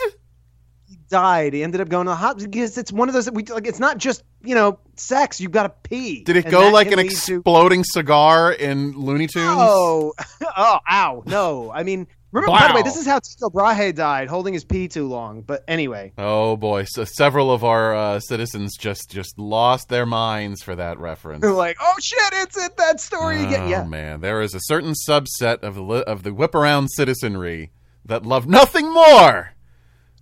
He 0.86 0.98
died. 1.10 1.54
He 1.54 1.64
ended 1.64 1.80
up 1.80 1.88
going 1.88 2.06
to 2.08 2.12
the 2.12 2.16
hospital 2.16 2.50
because 2.52 2.78
it's 2.78 2.92
one 2.92 3.08
of 3.08 3.14
those 3.14 3.24
that 3.26 3.34
we 3.34 3.44
like. 3.46 3.66
It's 3.66 3.80
not 3.80 3.98
just 4.00 4.24
you 4.44 4.54
know 4.54 4.80
sex. 4.98 5.40
You've 5.40 5.52
got 5.52 5.64
to 5.64 5.90
pee. 5.90 6.24
Did 6.26 6.36
it 6.36 6.44
And 6.46 6.52
go 6.52 6.70
like 6.70 6.92
an 6.92 6.98
lead 6.98 7.12
to- 7.12 7.36
exploding 7.38 7.84
cigar 7.86 8.52
in 8.52 8.92
Looney 8.92 9.28
Tunes? 9.28 9.48
Oh, 9.58 10.14
oh, 10.58 10.80
ow! 10.92 11.24
No, 11.26 11.72
I 11.72 11.84
mean 11.84 12.06
Remember, 12.34 12.52
by 12.60 12.68
the 12.68 12.74
way, 12.74 12.82
this 12.82 12.98
is 12.98 13.06
how 13.06 13.20
Tycho 13.20 13.50
Brahe 13.52 13.94
died, 13.94 14.28
holding 14.28 14.54
his 14.56 14.66
pee 14.66 14.88
too 14.88 15.08
long. 15.08 15.42
But 15.44 15.64
anyway, 15.68 16.12
Oh 16.18 16.58
boy, 16.58 16.84
so 16.86 17.06
several 17.06 17.52
of 17.52 17.64
our 17.64 17.96
uh, 17.96 18.20
citizens 18.20 18.76
just 18.76 19.10
just 19.12 19.38
lost 19.38 19.88
their 19.88 20.06
minds 20.08 20.62
for 20.64 20.76
that 20.76 20.98
reference. 21.00 21.42
they're 21.42 21.52
like, 21.52 21.78
"Oh 21.80 21.94
shit, 22.02 22.34
it's 22.34 22.58
it 22.58 22.76
that 22.78 23.00
story 23.00 23.44
again." 23.44 23.62
Oh 23.62 23.68
Yeah, 23.70 23.84
man, 23.86 24.22
there 24.22 24.42
is 24.42 24.54
a 24.56 24.60
certain 24.62 24.94
subset 25.08 25.60
of 25.60 25.76
the 25.76 25.84
li- 25.84 26.04
of 26.04 26.24
the 26.24 26.32
Whiparound 26.32 26.88
citizenry 26.90 27.72
that 28.04 28.26
love 28.26 28.48
nothing 28.48 28.92
more. 28.92 29.52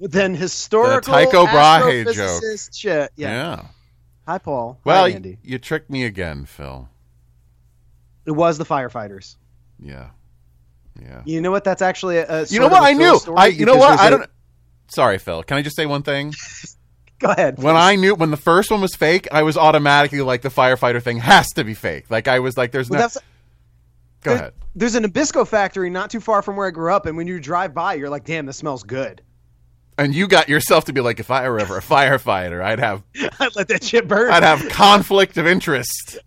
than 0.01 0.35
historical 0.35 1.13
Tycho 1.13 1.45
Brahe 1.45 2.03
astrophysicist 2.05 2.77
Shit. 2.77 3.11
Yeah. 3.15 3.29
Yeah. 3.29 3.65
Hi, 4.27 4.37
Paul. 4.37 4.79
Well, 4.83 5.03
Hi, 5.03 5.09
Andy. 5.11 5.37
you 5.43 5.57
tricked 5.59 5.89
me 5.89 6.03
again, 6.03 6.45
Phil. 6.45 6.89
It 8.25 8.31
was 8.31 8.57
the 8.57 8.65
firefighters. 8.65 9.37
Yeah. 9.79 10.09
Yeah. 10.99 11.21
You 11.25 11.41
know 11.41 11.51
what? 11.51 11.63
That's 11.63 11.81
actually 11.81 12.17
a. 12.17 12.41
a 12.41 12.45
You 12.45 12.59
know 12.59 12.67
what? 12.67 12.81
I 12.83 12.93
knew. 12.93 13.19
I. 13.35 13.47
You 13.47 13.65
know 13.65 13.75
what? 13.75 13.99
I 13.99 14.09
don't. 14.09 14.29
Sorry, 14.87 15.17
Phil. 15.19 15.43
Can 15.43 15.57
I 15.57 15.61
just 15.61 15.75
say 15.75 15.85
one 15.85 16.03
thing? 16.03 16.33
Go 17.19 17.29
ahead. 17.29 17.61
When. 17.61 17.75
I 17.75 17.95
knew 17.95 18.15
when 18.15 18.31
the 18.31 18.37
first 18.37 18.71
one 18.71 18.81
was 18.81 18.95
fake, 18.95 19.27
I 19.31 19.43
was 19.43 19.55
automatically 19.57 20.21
like 20.21 20.41
the 20.41 20.49
firefighter 20.49 21.01
thing 21.01 21.17
has 21.17 21.47
to 21.53 21.63
be 21.63 21.73
fake. 21.73 22.05
Like 22.09 22.27
I 22.27 22.39
was 22.39 22.57
like, 22.57 22.71
there's 22.71 22.89
Well, 22.89 22.99
no. 22.99 23.03
that's- 23.07 23.17
Go 24.23 24.31
there- 24.31 24.39
ahead. 24.39 24.53
There's 24.75 24.95
a 24.95 25.01
Nabisco 25.01 25.45
factory 25.47 25.89
not 25.89 26.09
too 26.09 26.19
far 26.21 26.41
from 26.41 26.55
where 26.55 26.65
I 26.67 26.71
grew 26.71 26.93
up, 26.93 27.05
and 27.05 27.17
when 27.17 27.27
you 27.27 27.39
drive 27.41 27.73
by, 27.73 27.95
you're 27.95 28.09
like, 28.09 28.23
"Damn, 28.23 28.45
this 28.45 28.55
smells 28.57 28.83
good." 28.83 29.21
And 29.97 30.15
you 30.15 30.27
got 30.27 30.47
yourself 30.47 30.85
to 30.85 30.93
be 30.93 31.01
like, 31.01 31.19
if 31.19 31.29
I 31.29 31.47
were 31.49 31.59
ever 31.59 31.77
a 31.77 31.81
firefighter, 31.81 32.63
I'd 32.63 32.79
have 32.79 33.03
I'd 33.39 33.55
let 33.55 33.67
that 33.67 33.83
shit 33.83 34.07
burn. 34.07 34.31
I'd 34.31 34.43
have 34.43 34.67
conflict 34.69 35.37
of 35.37 35.45
interest. 35.47 36.19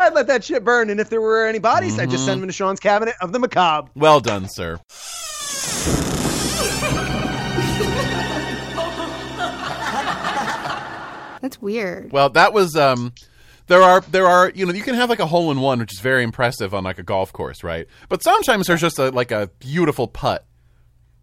I'd 0.00 0.14
let 0.14 0.26
that 0.26 0.44
shit 0.44 0.64
burn, 0.64 0.90
and 0.90 1.00
if 1.00 1.08
there 1.10 1.20
were 1.20 1.46
any 1.46 1.58
bodies, 1.58 1.98
I'd 1.98 2.02
Mm-hmm. 2.04 2.10
just 2.12 2.24
send 2.26 2.42
them 2.42 2.48
to 2.48 2.52
Shaun's 2.52 2.80
cabinet 2.80 3.14
of 3.20 3.32
the 3.32 3.38
macabre. 3.38 3.90
Well 3.94 4.20
done, 4.20 4.46
sir. 4.48 4.78
That's 11.40 11.62
weird. 11.62 12.12
Well, 12.12 12.30
that 12.30 12.52
was 12.52 12.74
um 12.76 13.12
there 13.68 13.82
are 13.82 14.00
there 14.00 14.26
are 14.26 14.50
you 14.50 14.66
know 14.66 14.72
you 14.72 14.82
can 14.82 14.94
have 14.94 15.08
like 15.08 15.20
a 15.20 15.26
hole 15.26 15.50
in 15.52 15.60
one 15.60 15.78
which 15.78 15.92
is 15.92 16.00
very 16.00 16.24
impressive 16.24 16.74
on 16.74 16.82
like 16.84 16.98
a 16.98 17.02
golf 17.02 17.32
course, 17.32 17.62
right? 17.62 17.86
But 18.08 18.22
sometimes 18.22 18.66
there's 18.66 18.80
just 18.80 18.98
a 18.98 19.10
like 19.10 19.30
a 19.30 19.50
beautiful 19.60 20.08
putt. 20.08 20.44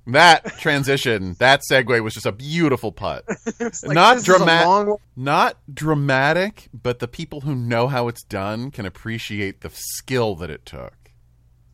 That 0.08 0.58
transition, 0.60 1.36
that 1.40 1.62
segue 1.70 2.04
was 2.04 2.14
just 2.14 2.26
a 2.26 2.32
beautiful 2.32 2.92
putt. 2.92 3.26
Like, 3.60 3.96
Not 3.96 4.16
this 4.16 4.24
is 4.24 4.36
a 4.36 4.38
dramatic. 4.38 4.96
Not 5.16 5.58
dramatic, 5.74 6.70
but 6.74 7.00
the 7.00 7.08
people 7.08 7.42
who 7.42 7.56
know 7.56 7.88
how 7.88 8.08
it's 8.08 8.24
done 8.24 8.70
can 8.72 8.86
appreciate 8.86 9.62
the 9.62 9.72
skill 9.74 10.36
that 10.36 10.50
it 10.50 10.66
took. 10.66 10.94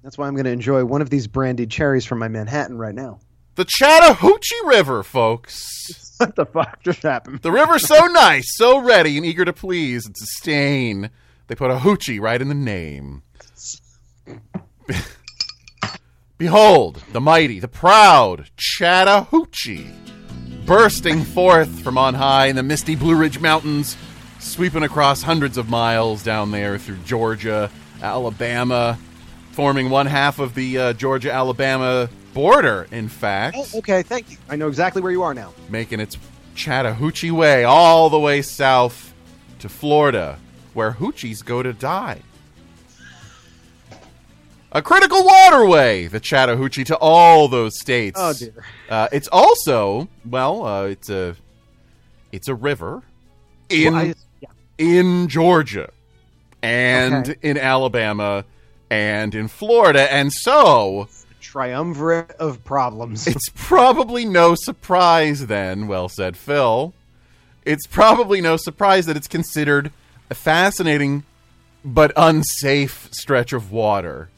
That's 0.03 0.17
why 0.17 0.27
I'm 0.27 0.33
going 0.33 0.45
to 0.45 0.51
enjoy 0.51 0.85
one 0.85 1.01
of 1.01 1.09
these 1.09 1.27
brandied 1.27 1.69
cherries 1.69 2.05
from 2.05 2.19
my 2.19 2.27
Manhattan 2.27 2.77
right 2.77 2.95
now. 2.95 3.19
The 3.55 3.65
Chattahoochee 3.65 4.65
River, 4.65 5.03
folks. 5.03 5.67
What 6.21 6.35
the 6.35 6.45
fuck 6.45 6.83
just 6.83 7.01
happened? 7.01 7.41
The 7.41 7.51
river's 7.51 7.87
so 7.87 8.05
nice, 8.11 8.45
so 8.55 8.77
ready, 8.77 9.17
and 9.17 9.25
eager 9.25 9.43
to 9.43 9.53
please 9.53 10.05
and 10.05 10.15
sustain. 10.15 11.09
They 11.47 11.55
put 11.55 11.71
a 11.71 11.77
hoochie 11.77 12.21
right 12.21 12.39
in 12.39 12.47
the 12.47 12.53
name. 12.53 13.23
Behold, 16.41 17.03
the 17.11 17.21
mighty, 17.21 17.59
the 17.59 17.67
proud 17.67 18.49
Chattahoochee, 18.57 19.91
bursting 20.65 21.23
forth 21.23 21.83
from 21.83 21.99
on 21.99 22.15
high 22.15 22.47
in 22.47 22.55
the 22.55 22.63
misty 22.63 22.95
Blue 22.95 23.15
Ridge 23.15 23.39
Mountains, 23.39 23.95
sweeping 24.39 24.81
across 24.81 25.21
hundreds 25.21 25.55
of 25.59 25.69
miles 25.69 26.23
down 26.23 26.49
there 26.49 26.79
through 26.79 26.97
Georgia, 27.05 27.69
Alabama, 28.01 28.97
forming 29.51 29.91
one 29.91 30.07
half 30.07 30.39
of 30.39 30.55
the 30.55 30.79
uh, 30.79 30.93
Georgia 30.93 31.31
Alabama 31.31 32.09
border, 32.33 32.87
in 32.89 33.07
fact 33.07 33.55
Oh, 33.59 33.77
okay, 33.77 34.01
thank 34.01 34.31
you. 34.31 34.37
I 34.49 34.55
know 34.55 34.67
exactly 34.67 34.99
where 35.03 35.11
you 35.11 35.21
are 35.21 35.35
now. 35.35 35.53
making 35.69 35.99
its 35.99 36.17
Chattahoochee 36.55 37.29
way 37.29 37.65
all 37.65 38.09
the 38.09 38.17
way 38.17 38.41
south 38.41 39.13
to 39.59 39.69
Florida, 39.69 40.39
where 40.73 40.93
hoochies 40.93 41.45
go 41.45 41.61
to 41.61 41.71
die. 41.71 42.23
A 44.73 44.81
critical 44.81 45.23
waterway, 45.25 46.07
the 46.07 46.19
Chattahoochee, 46.19 46.85
to 46.85 46.97
all 46.97 47.47
those 47.49 47.77
states. 47.79 48.17
Oh, 48.19 48.33
dear. 48.33 48.53
Uh, 48.89 49.07
it's 49.11 49.27
also 49.31 50.07
well, 50.25 50.65
uh, 50.65 50.83
it's 50.85 51.09
a 51.09 51.35
it's 52.31 52.47
a 52.47 52.55
river 52.55 53.03
in 53.69 53.93
Well, 53.93 54.03
I- 54.03 54.13
yeah. 54.39 54.49
in 54.77 55.27
Georgia 55.27 55.89
and 56.61 57.29
Okay. 57.31 57.39
in 57.41 57.57
Alabama 57.57 58.45
and 58.89 59.35
in 59.35 59.47
Florida, 59.49 60.11
and 60.13 60.31
so 60.31 61.09
Triumvirate 61.41 62.31
of 62.39 62.63
problems. 62.63 63.27
it's 63.27 63.49
probably 63.53 64.23
no 64.25 64.55
surprise 64.55 65.47
then, 65.47 65.87
well 65.87 66.07
said 66.07 66.37
Phil. 66.37 66.93
It's 67.65 67.85
probably 67.87 68.39
no 68.41 68.55
surprise 68.57 69.05
that 69.05 69.17
it's 69.17 69.27
considered 69.27 69.91
a 70.29 70.33
fascinating 70.35 71.23
but 71.83 72.11
unsafe 72.15 73.09
stretch 73.11 73.51
of 73.53 73.69
water. 73.71 74.29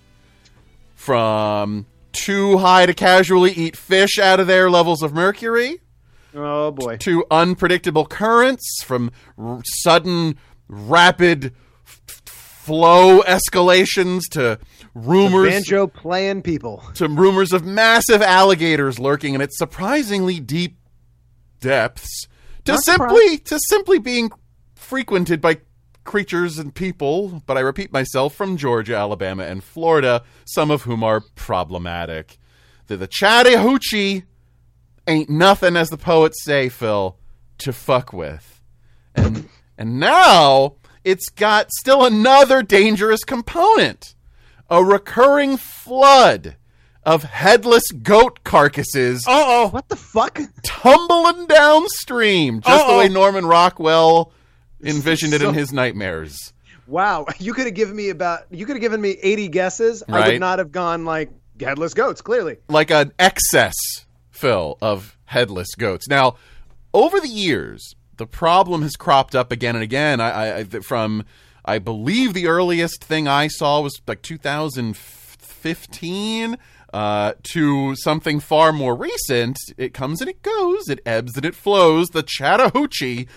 From 1.03 1.85
too 2.13 2.59
high 2.59 2.85
to 2.85 2.93
casually 2.93 3.51
eat 3.51 3.75
fish 3.75 4.17
out 4.17 4.39
of 4.39 4.47
their 4.47 4.69
levels 4.69 5.03
of 5.03 5.13
mercury, 5.13 5.79
oh 6.33 6.71
boy. 6.71 6.95
to 6.97 7.25
unpredictable 7.29 8.05
currents, 8.05 8.81
from 8.85 9.11
r- 9.37 9.59
sudden, 9.81 10.37
rapid 10.69 11.53
f- 11.85 12.21
flow 12.25 13.21
escalations 13.23 14.21
to 14.31 14.59
rumors 14.95 15.49
Banjo 15.49 15.87
playing 15.87 16.41
people. 16.41 16.81
to 16.93 17.09
rumors 17.09 17.51
of 17.51 17.65
massive 17.65 18.21
alligators 18.21 18.97
lurking 18.97 19.33
in 19.33 19.41
its 19.41 19.57
surprisingly 19.57 20.39
deep 20.39 20.77
depths 21.59 22.27
to 22.63 22.73
Not 22.73 22.83
simply 22.83 23.37
to 23.39 23.59
simply 23.67 23.99
being 23.99 24.31
frequented 24.75 25.41
by 25.41 25.57
creatures 26.03 26.57
and 26.57 26.73
people 26.75 27.41
but 27.45 27.57
i 27.57 27.59
repeat 27.59 27.91
myself 27.93 28.33
from 28.35 28.57
georgia 28.57 28.95
alabama 28.95 29.43
and 29.43 29.63
florida 29.63 30.21
some 30.45 30.69
of 30.71 30.83
whom 30.83 31.03
are 31.03 31.21
problematic 31.35 32.37
the, 32.87 32.97
the 32.97 33.07
chattahoochee 33.07 34.23
ain't 35.07 35.29
nothing 35.29 35.75
as 35.75 35.89
the 35.89 35.97
poets 35.97 36.43
say 36.43 36.69
phil 36.69 37.17
to 37.57 37.71
fuck 37.73 38.11
with 38.13 38.61
and 39.15 39.47
and 39.77 39.99
now 39.99 40.75
it's 41.03 41.29
got 41.29 41.71
still 41.71 42.05
another 42.05 42.61
dangerous 42.63 43.23
component 43.23 44.15
a 44.69 44.83
recurring 44.83 45.57
flood 45.57 46.55
of 47.05 47.23
headless 47.23 47.83
goat 48.01 48.43
carcasses 48.45 49.25
Oh, 49.27 49.67
what 49.69 49.89
the 49.89 49.95
fuck? 49.97 50.39
tumbling 50.63 51.47
downstream, 51.47 52.61
just 52.61 52.85
the 52.87 52.91
Uh-oh. 52.93 52.97
way 52.99 53.09
Norman 53.09 53.45
Rockwell 53.45 54.31
envisioned 54.83 55.33
it 55.33 55.41
So- 55.41 55.49
in 55.49 55.55
his 55.55 55.73
nightmares. 55.73 56.53
Wow, 56.87 57.25
you 57.39 57.53
could 57.53 57.65
have 57.65 57.75
given 57.75 57.95
me 57.95 58.09
about 58.09 58.43
you 58.51 58.65
could 58.65 58.75
have 58.75 58.81
given 58.81 58.99
me 59.01 59.11
80 59.21 59.47
guesses. 59.49 60.03
I 60.09 60.29
would 60.31 60.39
not 60.39 60.59
have 60.59 60.71
gone 60.71 61.05
like 61.05 61.31
headless 61.59 61.93
goats, 61.93 62.21
clearly. 62.21 62.57
Like 62.67 62.91
an 62.91 63.13
excess, 63.19 63.75
Phil, 64.31 64.77
of 64.81 65.17
headless 65.25 65.75
goats. 65.75 66.07
Now, 66.09 66.35
over 66.93 67.19
the 67.21 67.27
years, 67.29 67.93
the 68.17 68.25
problem 68.27 68.81
has 68.81 68.95
cropped 68.95 69.35
up 69.35 69.51
again 69.51 69.75
and 69.75 69.83
again. 69.83 70.19
I, 70.19 70.29
I, 70.29 70.57
I 70.59 70.63
from 70.65 71.23
I 71.65 71.79
believe 71.79 72.33
the 72.33 72.47
earliest 72.47 73.03
thing 73.03 73.27
I 73.27 73.47
saw 73.47 73.81
was 73.81 73.99
like 74.05 74.21
2015 74.21 76.57
uh, 76.93 77.33
to 77.43 77.95
something 77.95 78.39
far 78.39 78.71
more 78.73 78.95
recent. 78.95 79.57
It 79.77 79.93
comes 79.93 80.21
and 80.21 80.29
it 80.29 80.41
goes. 80.41 80.89
It 80.89 80.99
ebbs 81.05 81.35
and 81.37 81.45
it 81.45 81.55
flows. 81.55 82.09
The 82.09 82.23
Chattahoochee 82.23 83.27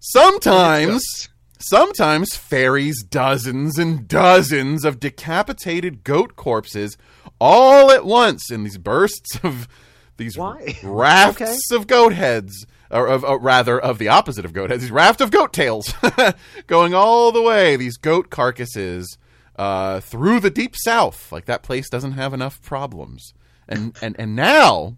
sometimes 0.00 1.28
sometimes 1.58 2.34
ferries 2.34 3.02
dozens 3.02 3.78
and 3.78 4.08
dozens 4.08 4.84
of 4.84 4.98
decapitated 4.98 6.02
goat 6.04 6.34
corpses 6.34 6.96
all 7.38 7.90
at 7.90 8.04
once 8.04 8.50
in 8.50 8.64
these 8.64 8.78
bursts 8.78 9.38
of 9.42 9.68
these 10.16 10.36
Why? 10.36 10.78
rafts 10.82 11.70
of 11.70 11.86
goat 11.86 12.12
heads 12.12 12.66
or 12.90 13.06
of 13.06 13.24
uh, 13.24 13.38
rather 13.38 13.78
of 13.78 13.98
the 13.98 14.08
opposite 14.08 14.44
of 14.44 14.52
goat 14.52 14.70
heads 14.70 14.82
these 14.82 14.90
raft 14.90 15.20
of 15.20 15.30
goat 15.30 15.52
tails 15.52 15.92
going 16.66 16.94
all 16.94 17.30
the 17.30 17.42
way 17.42 17.76
these 17.76 17.96
goat 17.96 18.30
carcasses 18.30 19.18
uh, 19.60 20.00
through 20.00 20.40
the 20.40 20.50
deep 20.50 20.74
south. 20.74 21.30
Like 21.30 21.44
that 21.44 21.62
place 21.62 21.90
doesn't 21.90 22.12
have 22.12 22.32
enough 22.32 22.62
problems. 22.62 23.34
And 23.68 23.96
and 24.00 24.16
and 24.18 24.34
now 24.34 24.96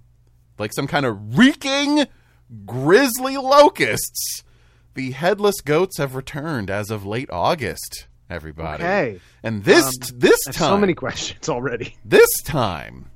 like 0.59 0.73
some 0.73 0.87
kind 0.87 1.05
of 1.05 1.37
reeking 1.37 2.07
grisly 2.65 3.37
locusts 3.37 4.45
the 4.95 5.13
headless 5.13 5.61
goats 5.61 5.99
have 5.99 6.15
returned 6.15 6.71
as 6.71 6.91
of 6.91 7.05
late 7.07 7.31
August. 7.31 8.07
Everybody, 8.31 8.83
Okay. 8.83 9.21
and 9.43 9.65
this 9.65 9.85
Um, 9.85 9.93
this 10.19 10.39
time, 10.47 10.55
so 10.55 10.79
many 10.79 10.95
questions 10.95 11.49
already. 11.51 11.97
this 12.05 12.31
time, 12.45 13.11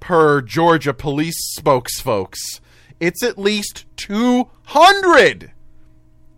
per 0.00 0.42
Georgia 0.42 0.92
police 0.92 1.56
spokesfolks, 1.58 2.60
it's 2.98 3.22
at 3.22 3.38
least 3.38 3.86
two 3.96 4.48
hundred 4.66 5.52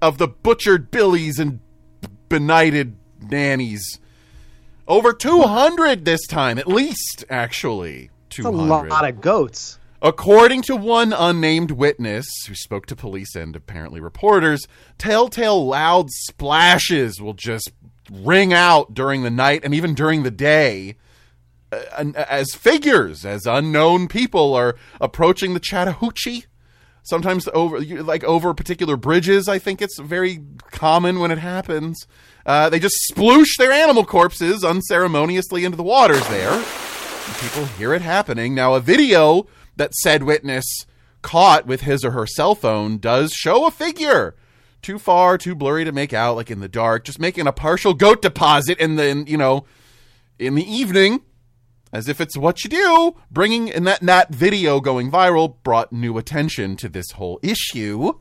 of 0.01 0.19
the 0.19 0.29
butchered 0.29 0.91
billies 0.93 1.39
and 1.41 1.59
benighted 2.29 2.97
nannies. 3.21 3.99
Over 4.87 5.13
two 5.13 5.43
hundred 5.43 6.05
this 6.05 6.25
time, 6.29 6.59
at 6.59 6.69
least. 6.69 7.25
Actually, 7.29 8.11
It's 8.31 8.39
a 8.41 8.51
lot 8.51 9.09
of 9.09 9.21
goats. 9.21 9.79
According 10.05 10.63
to 10.63 10.75
one 10.75 11.13
unnamed 11.13 11.71
witness 11.71 12.27
who 12.49 12.57
spoke 12.57 12.87
to 12.87 12.97
police 12.97 13.37
and 13.37 13.55
apparently 13.55 14.01
reporters, 14.01 14.67
telltale 14.99 15.65
loud 15.65 16.11
splashes 16.11 17.21
will 17.21 17.35
just 17.35 17.71
ring 18.11 18.53
out 18.53 18.95
during 18.95 19.23
the 19.23 19.31
night 19.31 19.61
and 19.63 19.73
even 19.73 19.95
during 19.95 20.25
the 20.25 20.31
day 20.33 20.97
uh, 21.71 22.13
as 22.17 22.53
figures, 22.53 23.25
as 23.25 23.47
unknown 23.47 24.09
people 24.09 24.55
are 24.55 24.75
approaching 25.01 25.55
the 25.55 25.61
Chattahoochee. 25.61 26.47
Sometimes 27.05 27.49
over, 27.55 27.81
like 27.81 28.25
over 28.25 28.53
particular 28.55 28.97
bridges, 28.97 29.49
I 29.49 29.61
think 29.61 29.81
it's 29.81 30.01
very 30.01 30.41
common 30.73 31.21
when 31.21 31.31
it 31.31 31.39
happens. 31.39 32.09
Uh, 32.45 32.69
they 32.69 32.81
just 32.81 32.97
sploosh 33.13 33.57
their 33.57 33.71
animal 33.71 34.05
corpses 34.05 34.65
unceremoniously 34.65 35.65
into 35.65 35.77
the 35.77 35.85
waters 35.85 36.27
there. 36.27 36.65
People 37.41 37.67
hear 37.67 37.95
it 37.95 38.03
happening. 38.03 38.53
Now, 38.53 38.75
a 38.75 38.81
video 38.81 39.47
that 39.77 39.95
said 39.95 40.23
witness 40.23 40.65
caught 41.23 41.67
with 41.67 41.83
his 41.83 42.05
or 42.05 42.11
her 42.11 42.27
cell 42.27 42.55
phone 42.55 42.99
does 42.99 43.33
show 43.33 43.67
a 43.67 43.71
figure. 43.71 44.35
Too 44.83 44.99
far, 44.99 45.39
too 45.39 45.55
blurry 45.55 45.85
to 45.85 45.93
make 45.93 46.13
out, 46.13 46.35
like 46.35 46.51
in 46.51 46.59
the 46.61 46.69
dark, 46.69 47.05
just 47.05 47.21
making 47.21 47.47
a 47.47 47.53
partial 47.53 47.95
goat 47.95 48.21
deposit 48.21 48.79
in 48.79 48.97
the, 48.97 49.07
in, 49.07 49.27
you 49.27 49.37
know, 49.37 49.65
in 50.41 50.57
the 50.57 50.69
evening, 50.69 51.21
as 51.93 52.09
if 52.09 52.21
it's 52.21 52.37
what 52.37 52.65
you 52.65 52.71
do. 52.71 53.15
Bringing, 53.31 53.69
in 53.69 53.85
that, 53.85 54.01
that 54.01 54.35
video 54.35 54.81
going 54.81 55.11
viral 55.11 55.55
brought 55.63 55.93
new 55.93 56.19
attention 56.19 56.75
to 56.77 56.89
this 56.89 57.13
whole 57.13 57.39
issue 57.45 58.15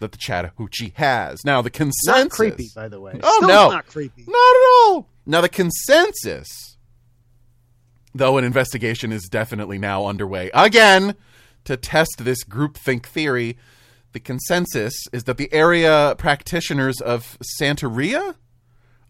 that 0.00 0.10
the 0.10 0.18
Chattahoochee 0.18 0.92
has. 0.96 1.44
Now, 1.44 1.62
the 1.62 1.70
consensus. 1.70 2.06
Not 2.24 2.30
creepy, 2.30 2.68
by 2.74 2.88
the 2.88 3.00
way. 3.00 3.20
Oh, 3.22 3.36
Still 3.36 3.48
no. 3.48 3.70
not 3.70 3.86
creepy. 3.86 4.24
Not 4.26 4.34
at 4.34 4.88
all. 4.88 5.08
Now, 5.24 5.40
the 5.40 5.48
consensus, 5.48 6.73
though 8.14 8.38
an 8.38 8.44
investigation 8.44 9.12
is 9.12 9.24
definitely 9.28 9.78
now 9.78 10.06
underway 10.06 10.50
again 10.54 11.14
to 11.64 11.76
test 11.76 12.16
this 12.18 12.44
groupthink 12.44 13.06
theory, 13.06 13.56
the 14.12 14.20
consensus 14.20 14.94
is 15.12 15.24
that 15.24 15.38
the 15.38 15.52
area 15.52 16.14
practitioners 16.18 17.00
of 17.00 17.36
Santeria 17.60 18.36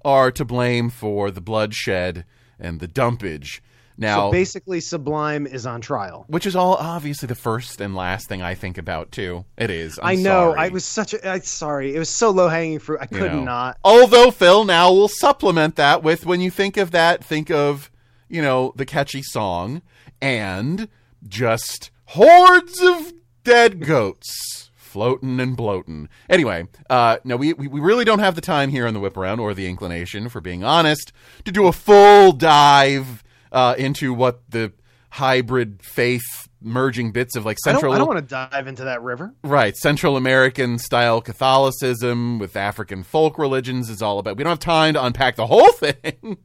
are 0.04 0.30
to 0.30 0.44
blame 0.44 0.90
for 0.90 1.30
the 1.30 1.40
bloodshed 1.40 2.24
and 2.58 2.80
the 2.80 2.88
dumpage. 2.88 3.62
Now, 3.96 4.26
So 4.28 4.32
basically, 4.32 4.80
Sublime 4.80 5.46
is 5.46 5.66
on 5.66 5.80
trial. 5.80 6.24
which 6.28 6.46
is 6.46 6.56
all 6.56 6.74
obviously 6.74 7.26
the 7.28 7.36
first 7.36 7.80
and 7.80 7.94
last 7.94 8.28
thing 8.28 8.42
I 8.42 8.54
think 8.54 8.76
about 8.76 9.12
too. 9.12 9.44
It 9.56 9.70
is. 9.70 10.00
I 10.02 10.16
know. 10.16 10.50
sorry. 10.52 10.58
I 10.58 10.68
was 10.68 10.84
such 10.84 11.14
a. 11.14 11.28
I, 11.30 11.38
sorry. 11.38 11.94
It 11.94 11.98
was 12.00 12.08
so 12.08 12.30
low 12.30 12.48
hanging 12.48 12.80
fruit. 12.80 12.98
I 13.00 13.08
you 13.10 13.18
could 13.18 13.32
know. 13.32 13.44
not. 13.44 13.78
Although 13.84 14.32
Phil 14.32 14.64
now 14.64 14.90
will 14.92 15.06
supplement 15.08 15.76
that 15.76 16.02
with 16.02 16.26
when 16.26 16.40
you 16.40 16.50
think 16.50 16.76
of 16.76 16.90
that, 16.90 17.24
think 17.24 17.50
of 17.52 17.88
you 18.34 18.42
know 18.42 18.72
the 18.74 18.84
catchy 18.84 19.22
song 19.22 19.80
and 20.20 20.88
just 21.26 21.90
hordes 22.06 22.80
of 22.82 23.12
dead 23.44 23.86
goats 23.86 24.70
floating 24.74 25.40
and 25.40 25.56
bloating. 25.56 26.08
Anyway, 26.28 26.66
uh, 26.90 27.18
no, 27.24 27.36
we, 27.36 27.52
we 27.52 27.80
really 27.80 28.04
don't 28.04 28.20
have 28.20 28.34
the 28.34 28.40
time 28.40 28.70
here 28.70 28.86
on 28.86 28.94
the 28.94 29.00
Whiparound 29.00 29.40
or 29.40 29.54
the 29.54 29.66
inclination, 29.66 30.28
for 30.28 30.40
being 30.40 30.62
honest, 30.62 31.12
to 31.44 31.52
do 31.52 31.66
a 31.66 31.72
full 31.72 32.32
dive 32.32 33.24
uh, 33.50 33.74
into 33.78 34.12
what 34.14 34.48
the 34.50 34.72
hybrid 35.10 35.80
faith 35.82 36.48
merging 36.60 37.12
bits 37.12 37.36
of 37.36 37.44
like 37.44 37.58
I 37.66 37.70
don't, 37.70 37.80
central 37.80 37.92
I 37.92 37.98
don't 37.98 38.08
want 38.08 38.20
to 38.20 38.48
dive 38.50 38.66
into 38.66 38.84
that 38.84 39.02
river. 39.02 39.34
Right, 39.44 39.76
Central 39.76 40.16
American 40.16 40.78
style 40.78 41.20
Catholicism 41.20 42.38
with 42.38 42.56
African 42.56 43.02
folk 43.02 43.38
religions 43.38 43.90
is 43.90 44.02
all 44.02 44.18
about. 44.18 44.36
We 44.36 44.44
don't 44.44 44.50
have 44.50 44.58
time 44.58 44.94
to 44.94 45.04
unpack 45.04 45.36
the 45.36 45.46
whole 45.46 45.72
thing, 45.72 46.38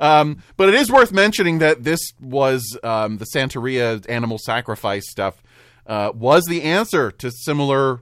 um, 0.00 0.38
but 0.56 0.68
it 0.68 0.74
is 0.74 0.90
worth 0.90 1.12
mentioning 1.12 1.58
that 1.58 1.84
this 1.84 2.00
was 2.20 2.78
um, 2.82 3.18
the 3.18 3.26
Santeria 3.34 4.04
animal 4.08 4.38
sacrifice 4.38 5.08
stuff 5.10 5.42
uh, 5.86 6.12
was 6.14 6.44
the 6.44 6.62
answer 6.62 7.10
to 7.10 7.30
similar 7.30 8.00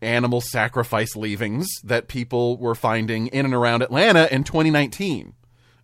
animal 0.00 0.40
sacrifice 0.40 1.16
leavings 1.16 1.66
that 1.84 2.08
people 2.08 2.56
were 2.58 2.74
finding 2.74 3.26
in 3.28 3.44
and 3.44 3.54
around 3.54 3.82
Atlanta 3.82 4.28
in 4.30 4.44
2019. 4.44 5.34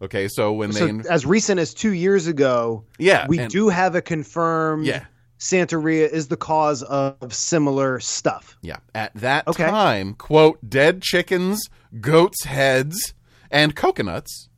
Okay, 0.02 0.28
so 0.28 0.52
when 0.52 0.72
So 0.72 0.86
they 0.86 1.08
as 1.08 1.24
recent 1.26 1.58
as 1.60 1.72
two 1.74 1.92
years 1.92 2.26
ago, 2.26 2.84
yeah 2.98 3.26
we 3.28 3.38
and- 3.38 3.50
do 3.50 3.68
have 3.70 3.94
a 3.94 4.02
confirmed 4.02 4.86
yeah 4.86 5.04
Santeria 5.38 6.08
is 6.08 6.28
the 6.28 6.36
cause 6.36 6.82
of 6.84 7.34
similar 7.34 8.00
stuff. 8.00 8.56
Yeah. 8.62 8.78
At 8.94 9.12
that 9.16 9.46
Okay. 9.48 9.66
time, 9.66 10.14
quote, 10.14 10.58
dead 10.70 11.02
chickens, 11.02 11.68
goats' 12.00 12.44
heads, 12.44 13.12
and 13.50 13.74
coconuts. 13.76 14.48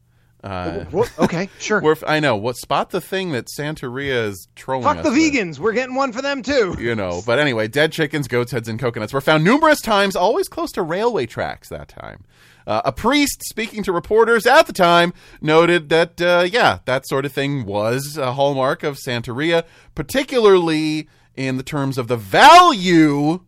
Uh, 0.44 0.84
okay, 1.18 1.48
sure. 1.58 1.80
were, 1.80 1.96
I 2.06 2.20
know. 2.20 2.36
What 2.36 2.56
spot 2.56 2.90
the 2.90 3.00
thing 3.00 3.32
that 3.32 3.46
Santeria 3.58 4.28
is 4.28 4.46
trolling 4.54 4.84
Fuck 4.84 5.02
the 5.02 5.10
with, 5.10 5.18
vegans. 5.18 5.58
We're 5.58 5.72
getting 5.72 5.96
one 5.96 6.12
for 6.12 6.22
them 6.22 6.42
too. 6.42 6.76
You 6.78 6.94
know, 6.94 7.22
but 7.26 7.38
anyway, 7.38 7.68
dead 7.68 7.90
chickens, 7.92 8.28
goats' 8.28 8.52
heads, 8.52 8.68
and 8.68 8.78
coconuts 8.78 9.12
were 9.12 9.20
found 9.20 9.42
numerous 9.42 9.80
times, 9.80 10.14
always 10.14 10.48
close 10.48 10.70
to 10.72 10.82
railway 10.82 11.26
tracks 11.26 11.68
that 11.70 11.88
time. 11.88 12.24
Uh, 12.66 12.82
a 12.84 12.92
priest 12.92 13.42
speaking 13.44 13.82
to 13.84 13.92
reporters 13.92 14.46
at 14.46 14.66
the 14.66 14.72
time 14.72 15.12
noted 15.40 15.88
that, 15.88 16.20
uh, 16.20 16.46
yeah, 16.50 16.80
that 16.84 17.06
sort 17.06 17.24
of 17.24 17.32
thing 17.32 17.64
was 17.64 18.16
a 18.16 18.32
hallmark 18.32 18.82
of 18.82 18.98
Santeria, 18.98 19.64
particularly 19.94 21.08
in 21.36 21.56
the 21.56 21.62
terms 21.62 21.96
of 21.96 22.08
the 22.08 22.16
value 22.16 23.40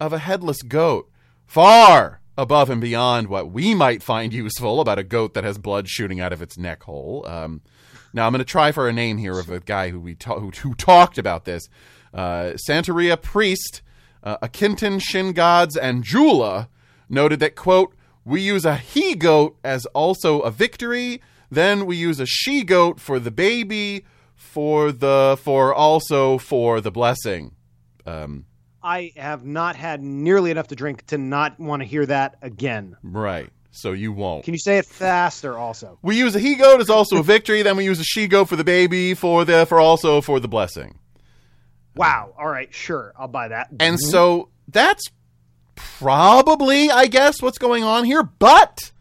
of 0.00 0.12
a 0.12 0.18
headless 0.18 0.62
goat, 0.62 1.10
far 1.44 2.21
above 2.36 2.70
and 2.70 2.80
beyond 2.80 3.28
what 3.28 3.50
we 3.50 3.74
might 3.74 4.02
find 4.02 4.32
useful 4.32 4.80
about 4.80 4.98
a 4.98 5.04
goat 5.04 5.34
that 5.34 5.44
has 5.44 5.58
blood 5.58 5.88
shooting 5.88 6.20
out 6.20 6.32
of 6.32 6.42
its 6.42 6.56
neck 6.56 6.82
hole. 6.84 7.24
Um, 7.26 7.62
now, 8.12 8.26
I'm 8.26 8.32
going 8.32 8.40
to 8.40 8.44
try 8.44 8.72
for 8.72 8.88
a 8.88 8.92
name 8.92 9.18
here 9.18 9.38
of 9.38 9.50
a 9.50 9.60
guy 9.60 9.90
who 9.90 10.00
we 10.00 10.14
ta- 10.14 10.38
who, 10.38 10.50
who 10.50 10.74
talked 10.74 11.18
about 11.18 11.44
this. 11.44 11.68
Uh, 12.12 12.52
Santeria 12.68 13.20
priest 13.20 13.82
uh, 14.22 14.36
Akinton 14.42 15.00
Shin 15.00 15.32
Gods 15.32 15.76
and 15.76 16.04
Jula 16.04 16.68
noted 17.08 17.40
that 17.40 17.56
quote 17.56 17.94
we 18.24 18.40
use 18.40 18.64
a 18.64 18.76
he 18.76 19.14
goat 19.14 19.58
as 19.64 19.86
also 19.86 20.40
a 20.40 20.50
victory. 20.50 21.20
Then 21.50 21.86
we 21.86 21.96
use 21.96 22.20
a 22.20 22.26
she 22.26 22.64
goat 22.64 23.00
for 23.00 23.18
the 23.18 23.30
baby, 23.30 24.04
for 24.34 24.92
the 24.92 25.38
for 25.42 25.74
also 25.74 26.38
for 26.38 26.80
the 26.80 26.90
blessing. 26.90 27.54
Um, 28.06 28.46
I 28.82 29.12
have 29.16 29.44
not 29.44 29.76
had 29.76 30.02
nearly 30.02 30.50
enough 30.50 30.68
to 30.68 30.76
drink 30.76 31.06
to 31.06 31.18
not 31.18 31.58
want 31.60 31.82
to 31.82 31.86
hear 31.86 32.06
that 32.06 32.36
again. 32.42 32.96
right. 33.02 33.50
So 33.74 33.92
you 33.92 34.12
won't. 34.12 34.44
Can 34.44 34.52
you 34.52 34.60
say 34.60 34.76
it 34.76 34.84
faster 34.84 35.56
also? 35.56 35.98
We 36.02 36.18
use 36.18 36.36
a 36.36 36.38
he 36.38 36.56
goat 36.56 36.82
as 36.82 36.90
also 36.90 37.16
a 37.16 37.22
victory. 37.22 37.62
Then 37.62 37.78
we 37.78 37.86
use 37.86 37.98
a 37.98 38.04
she 38.04 38.28
goat 38.28 38.50
for 38.50 38.56
the 38.56 38.64
baby, 38.64 39.14
for 39.14 39.46
the 39.46 39.64
for 39.64 39.80
also 39.80 40.20
for 40.20 40.38
the 40.40 40.48
blessing. 40.48 40.98
Wow. 41.96 42.34
All 42.38 42.48
right, 42.48 42.72
sure. 42.72 43.14
I'll 43.18 43.28
buy 43.28 43.48
that. 43.48 43.68
And 43.80 43.96
mm-hmm. 43.96 44.10
so 44.10 44.50
that's 44.68 45.04
probably, 45.74 46.90
I 46.90 47.06
guess, 47.06 47.40
what's 47.40 47.58
going 47.58 47.82
on 47.82 48.04
here. 48.04 48.22
But 48.22 48.92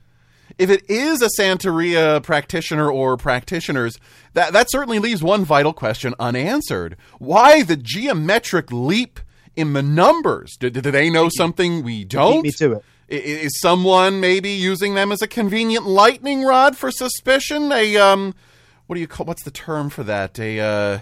if 0.58 0.70
it 0.70 0.90
is 0.90 1.22
a 1.22 1.30
Santeria 1.40 2.22
practitioner 2.24 2.90
or 2.90 3.18
practitioners, 3.18 3.98
that, 4.34 4.54
that 4.54 4.72
certainly 4.72 5.00
leaves 5.00 5.24
one 5.24 5.44
vital 5.44 5.74
question 5.74 6.14
unanswered. 6.20 6.98
Why 7.20 7.64
the 7.64 7.78
geometric 7.78 8.72
leap 8.72 9.20
in 9.56 9.74
the 9.74 9.84
numbers? 9.84 10.56
Do, 10.60 10.70
do 10.70 10.92
they 10.92 11.10
know 11.10 11.30
something 11.30 11.84
we 11.84 12.04
don't? 12.04 12.44
me 12.44 12.52
to 12.52 12.74
it. 12.74 12.84
Is 13.08 13.60
someone 13.60 14.22
maybe 14.22 14.50
using 14.52 14.96
them 14.96 15.12
as 15.12 15.22
a 15.22 15.28
convenient 15.28 15.86
lightning 15.86 16.44
rod 16.44 16.78
for 16.78 16.92
suspicion? 16.92 17.72
A, 17.72 17.98
um, 17.98 18.34
what 18.88 18.96
do 18.96 19.02
you 19.02 19.08
call, 19.08 19.26
what's 19.26 19.44
the 19.44 19.52
term 19.52 19.90
for 19.90 20.04
that? 20.04 20.40
A, 20.40 20.60
uh, 20.60 21.00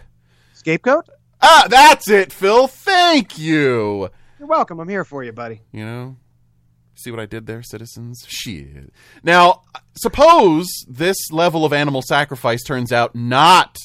Scapegoat? 0.54 1.08
ah, 1.42 1.68
that's 1.70 2.10
it, 2.10 2.34
Phil. 2.34 2.68
Thank 2.68 3.38
you. 3.38 4.10
You're 4.40 4.48
welcome. 4.48 4.80
I'm 4.80 4.90
here 4.90 5.04
for 5.04 5.24
you, 5.24 5.32
buddy. 5.32 5.62
You 5.72 5.86
know, 5.86 6.18
see 6.96 7.12
what 7.12 7.20
I 7.20 7.26
did 7.28 7.46
there, 7.46 7.62
citizens? 7.62 8.26
Shit. 8.28 8.92
Now, 9.22 9.62
suppose 9.96 10.68
this 10.88 11.18
level 11.32 11.64
of 11.64 11.74
animal 11.74 12.02
sacrifice 12.02 12.64
turns 12.64 12.92
out 12.92 13.14
not 13.14 13.78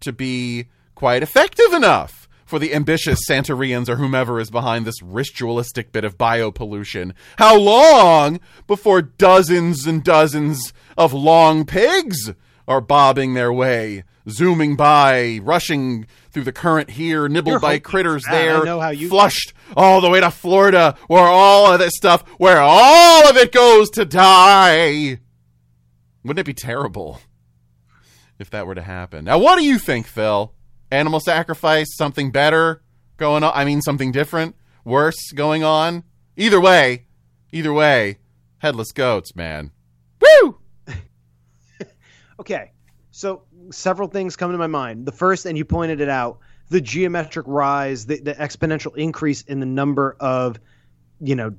to 0.00 0.12
be 0.12 0.66
quite 0.94 1.22
effective 1.22 1.72
enough 1.72 2.19
for 2.50 2.58
the 2.58 2.74
ambitious 2.74 3.20
Santorians 3.30 3.88
or 3.88 3.94
whomever 3.94 4.40
is 4.40 4.50
behind 4.50 4.84
this 4.84 5.00
ritualistic 5.00 5.92
bit 5.92 6.02
of 6.02 6.18
biopollution. 6.18 7.12
How 7.38 7.56
long 7.56 8.40
before 8.66 9.02
dozens 9.02 9.86
and 9.86 10.02
dozens 10.02 10.72
of 10.98 11.12
long 11.12 11.64
pigs 11.64 12.32
are 12.66 12.80
bobbing 12.80 13.34
their 13.34 13.52
way, 13.52 14.02
zooming 14.28 14.74
by, 14.74 15.38
rushing 15.44 16.08
through 16.32 16.42
the 16.42 16.50
current 16.52 16.90
here, 16.90 17.28
nibbled 17.28 17.52
You're 17.52 17.60
by 17.60 17.78
critters. 17.78 18.24
Ah, 18.26 18.32
I 18.32 18.34
there, 18.42 18.64
know 18.64 18.80
how 18.80 18.90
you- 18.90 19.08
flushed 19.08 19.52
all 19.76 20.00
the 20.00 20.10
way 20.10 20.18
to 20.18 20.32
Florida, 20.32 20.96
where 21.06 21.22
all 21.28 21.72
of 21.72 21.78
this 21.78 21.92
stuff, 21.96 22.24
where 22.38 22.60
all 22.60 23.28
of 23.28 23.36
it 23.36 23.52
goes 23.52 23.90
to 23.90 24.04
die. 24.04 25.20
Wouldn't 26.24 26.40
it 26.40 26.46
be 26.46 26.52
terrible 26.52 27.20
if 28.40 28.50
that 28.50 28.66
were 28.66 28.74
to 28.74 28.82
happen? 28.82 29.26
Now, 29.26 29.38
what 29.38 29.56
do 29.56 29.64
you 29.64 29.78
think, 29.78 30.08
Phil? 30.08 30.52
Animal 30.90 31.20
sacrifice, 31.20 31.86
something 31.96 32.30
better 32.30 32.82
going 33.16 33.44
on? 33.44 33.52
I 33.54 33.64
mean, 33.64 33.80
something 33.82 34.10
different, 34.12 34.56
worse 34.84 35.30
going 35.32 35.62
on? 35.62 36.04
Either 36.36 36.60
way, 36.60 37.06
either 37.52 37.72
way, 37.72 38.18
headless 38.58 38.92
goats, 38.92 39.34
man. 39.36 39.70
Woo! 40.20 40.58
Okay. 42.40 42.72
So 43.10 43.42
several 43.70 44.08
things 44.08 44.34
come 44.34 44.50
to 44.52 44.56
my 44.58 44.66
mind. 44.66 45.04
The 45.04 45.12
first, 45.12 45.44
and 45.44 45.58
you 45.58 45.64
pointed 45.66 46.00
it 46.00 46.08
out, 46.08 46.38
the 46.70 46.80
geometric 46.80 47.44
rise, 47.46 48.06
the, 48.06 48.18
the 48.20 48.32
exponential 48.34 48.96
increase 48.96 49.42
in 49.42 49.60
the 49.60 49.66
number 49.66 50.16
of, 50.20 50.58
you 51.20 51.34
know, 51.34 51.52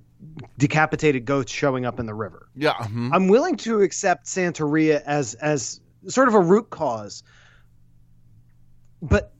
decapitated 0.57 1.25
goats 1.25 1.51
showing 1.51 1.85
up 1.85 1.99
in 1.99 2.07
the 2.07 2.13
river. 2.15 2.47
Yeah. 2.55 2.73
mhm. 2.73 3.11
I'm 3.13 3.27
willing 3.27 3.57
to 3.57 3.81
accept 3.81 4.25
Santeria 4.25 5.03
as 5.05 5.35
as 5.35 5.79
sort 6.07 6.27
of 6.27 6.33
a 6.33 6.39
root 6.39 6.71
cause. 6.71 7.21
But 9.01 9.33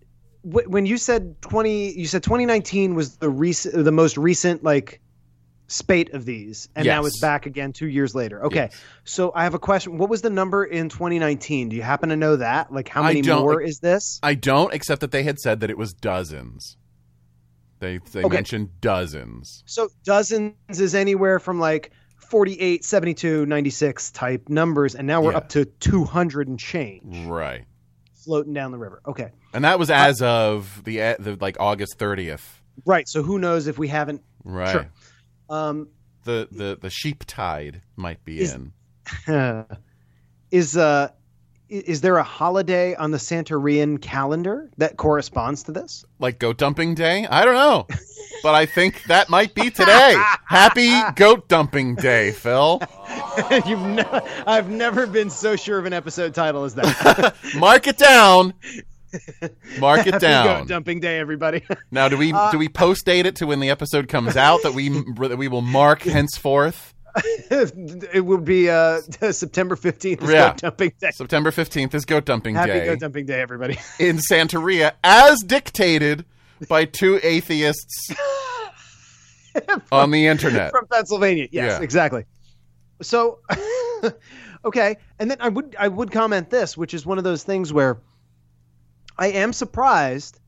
w- 0.44 0.68
when 0.70 0.86
you 0.86 0.98
said 0.98 1.42
20 1.42 1.92
you 1.92 2.08
said 2.08 2.24
2019 2.24 2.96
was 2.96 3.18
the 3.18 3.30
recent 3.30 3.84
the 3.86 3.92
most 3.92 4.18
recent 4.18 4.64
like 4.64 5.02
spate 5.68 6.14
of 6.14 6.26
these 6.26 6.68
and 6.76 6.86
now 6.86 7.06
it's 7.06 7.20
back 7.22 7.46
again 7.46 7.72
2 7.72 7.88
years 7.88 8.14
later. 8.14 8.44
Okay. 8.46 8.68
Yes. 8.72 8.82
So 9.06 9.32
I 9.34 9.44
have 9.44 9.54
a 9.54 9.60
question. 9.60 9.98
What 9.98 10.10
was 10.10 10.22
the 10.22 10.30
number 10.30 10.66
in 10.66 10.90
2019? 10.90 11.70
Do 11.70 11.76
you 11.78 11.82
happen 11.82 12.10
to 12.10 12.18
know 12.18 12.36
that? 12.36 12.74
Like 12.74 12.90
how 12.90 13.04
many 13.04 13.22
more 13.22 13.62
is 13.62 13.80
this? 13.80 14.20
I 14.22 14.34
don't, 14.34 14.74
except 14.74 15.00
that 15.02 15.12
they 15.12 15.24
had 15.24 15.40
said 15.40 15.62
that 15.62 15.70
it 15.70 15.78
was 15.78 15.94
dozens. 15.94 16.76
They 17.80 18.00
they 18.12 18.24
Okay. 18.24 18.36
mentioned 18.36 18.82
dozens. 18.82 19.64
So 19.66 19.90
dozens 20.04 20.54
is 20.70 20.94
anywhere 20.94 21.40
from 21.40 21.60
like 21.60 21.92
48, 22.18 22.84
72, 22.86 23.46
96 23.46 24.12
type 24.12 24.50
numbers 24.50 24.94
and 24.96 25.08
now 25.08 25.22
we're 25.22 25.32
Yeah. 25.32 25.38
up 25.38 25.50
to 25.50 25.66
200 25.66 26.48
and 26.48 26.60
change 26.60 27.26
Right. 27.28 27.66
Floating 28.24 28.54
down 28.54 28.72
the 28.72 28.78
river. 28.78 29.02
Okay. 29.08 29.32
And 29.54 29.64
that 29.66 29.80
was 29.80 29.90
as 29.90 30.22
of 30.22 30.84
the, 30.84 30.98
the 31.20 31.38
like 31.42 31.58
August 31.60 31.98
30th. 32.00 32.42
Right. 32.86 33.08
So 33.08 33.22
who 33.24 33.38
knows 33.40 33.68
if 33.68 33.78
we 33.78 33.88
haven't 33.88 34.22
Right. 34.44 34.72
Sure. 34.72 34.90
um 35.50 35.88
The 36.24 36.48
the 36.52 36.78
the 36.80 36.90
sheep 36.90 37.24
tide 37.28 37.82
might 37.96 38.24
be 38.26 38.40
Is- 38.40 38.54
in. 38.54 38.74
is 40.52 40.78
uh 40.78 41.10
is 41.70 42.02
there 42.02 42.18
a 42.18 42.24
holiday 42.24 42.96
on 42.96 43.12
the 43.12 43.18
Santorian 43.18 44.02
calendar 44.02 44.70
that 44.78 44.98
corresponds 44.98 45.64
to 45.64 45.72
this? 45.72 46.04
Like 46.20 46.38
goat 46.38 46.58
dumping 46.58 46.96
day? 46.96 47.26
I 47.26 47.46
don't 47.46 47.54
know. 47.54 47.88
but 48.44 48.56
I 48.56 48.66
think 48.66 49.04
that 49.04 49.30
might 49.30 49.54
be 49.54 49.70
today. 49.70 50.16
Happy 50.46 50.92
goat 51.16 51.48
dumping 51.48 51.96
day, 51.96 52.32
Phil. 52.32 52.82
You've 53.66 54.06
I've 54.48 54.70
never 54.70 55.08
been 55.08 55.30
so 55.30 55.56
sure 55.56 55.78
of 55.80 55.86
an 55.86 55.94
episode 55.94 56.34
title 56.34 56.64
as 56.64 56.76
that. 56.76 57.36
Mark 57.56 57.88
it 57.88 57.98
down. 57.98 58.54
Mark 59.80 60.08
it 60.08 60.14
Happy 60.14 60.20
down. 60.26 60.46
goat 60.60 60.68
dumping 60.68 61.00
day, 61.00 61.20
everybody. 61.20 61.64
Now, 61.92 62.08
do 62.10 62.18
we 62.18 62.32
Uh, 62.34 62.52
do 62.52 62.58
we 62.58 62.70
post 62.70 63.06
date 63.06 63.26
it 63.26 63.36
to 63.38 63.48
when 63.48 63.60
the 63.60 63.70
episode 63.70 64.08
comes 64.08 64.38
out 64.38 64.62
that 64.64 64.74
we 64.74 64.90
that 64.90 65.38
we 65.38 65.48
will 65.48 65.62
mark 65.62 66.02
henceforth? 66.04 66.94
it 68.14 68.24
will 68.26 68.38
be 68.38 68.70
uh, 68.70 69.02
September 69.32 69.76
15th 69.76 70.22
Yeah. 70.22 70.50
goat 70.52 70.58
dumping 70.62 70.94
day. 71.02 71.12
September 71.12 71.52
fifteenth 71.52 71.94
is 71.94 72.06
goat 72.06 72.24
dumping 72.24 72.56
Happy 72.56 72.72
day 72.72 72.78
Happy 72.78 72.90
goat 72.92 73.00
dumping 73.02 73.26
day, 73.26 73.42
everybody. 73.42 73.78
in 74.00 74.18
Santeria, 74.18 74.94
as 75.04 75.40
dictated 75.46 76.24
by 76.68 76.86
two 76.86 77.20
atheists 77.24 78.12
on 79.92 80.12
the 80.12 80.28
internet. 80.28 80.72
from 80.72 80.88
Pennsylvania. 80.88 81.48
Yes, 81.52 81.78
Yeah. 81.78 81.84
exactly. 81.84 82.26
So, 83.02 83.40
okay, 84.66 84.98
and 85.20 85.30
then 85.32 85.38
I 85.40 85.50
would 85.50 85.76
I 85.80 85.88
would 85.88 86.12
comment 86.12 86.50
this, 86.50 86.78
which 86.78 86.94
is 86.94 87.06
one 87.06 87.18
of 87.18 87.24
those 87.24 87.44
things 87.44 87.74
where 87.74 88.00
I 89.18 89.28
am 89.28 89.54
surprised 89.54 90.40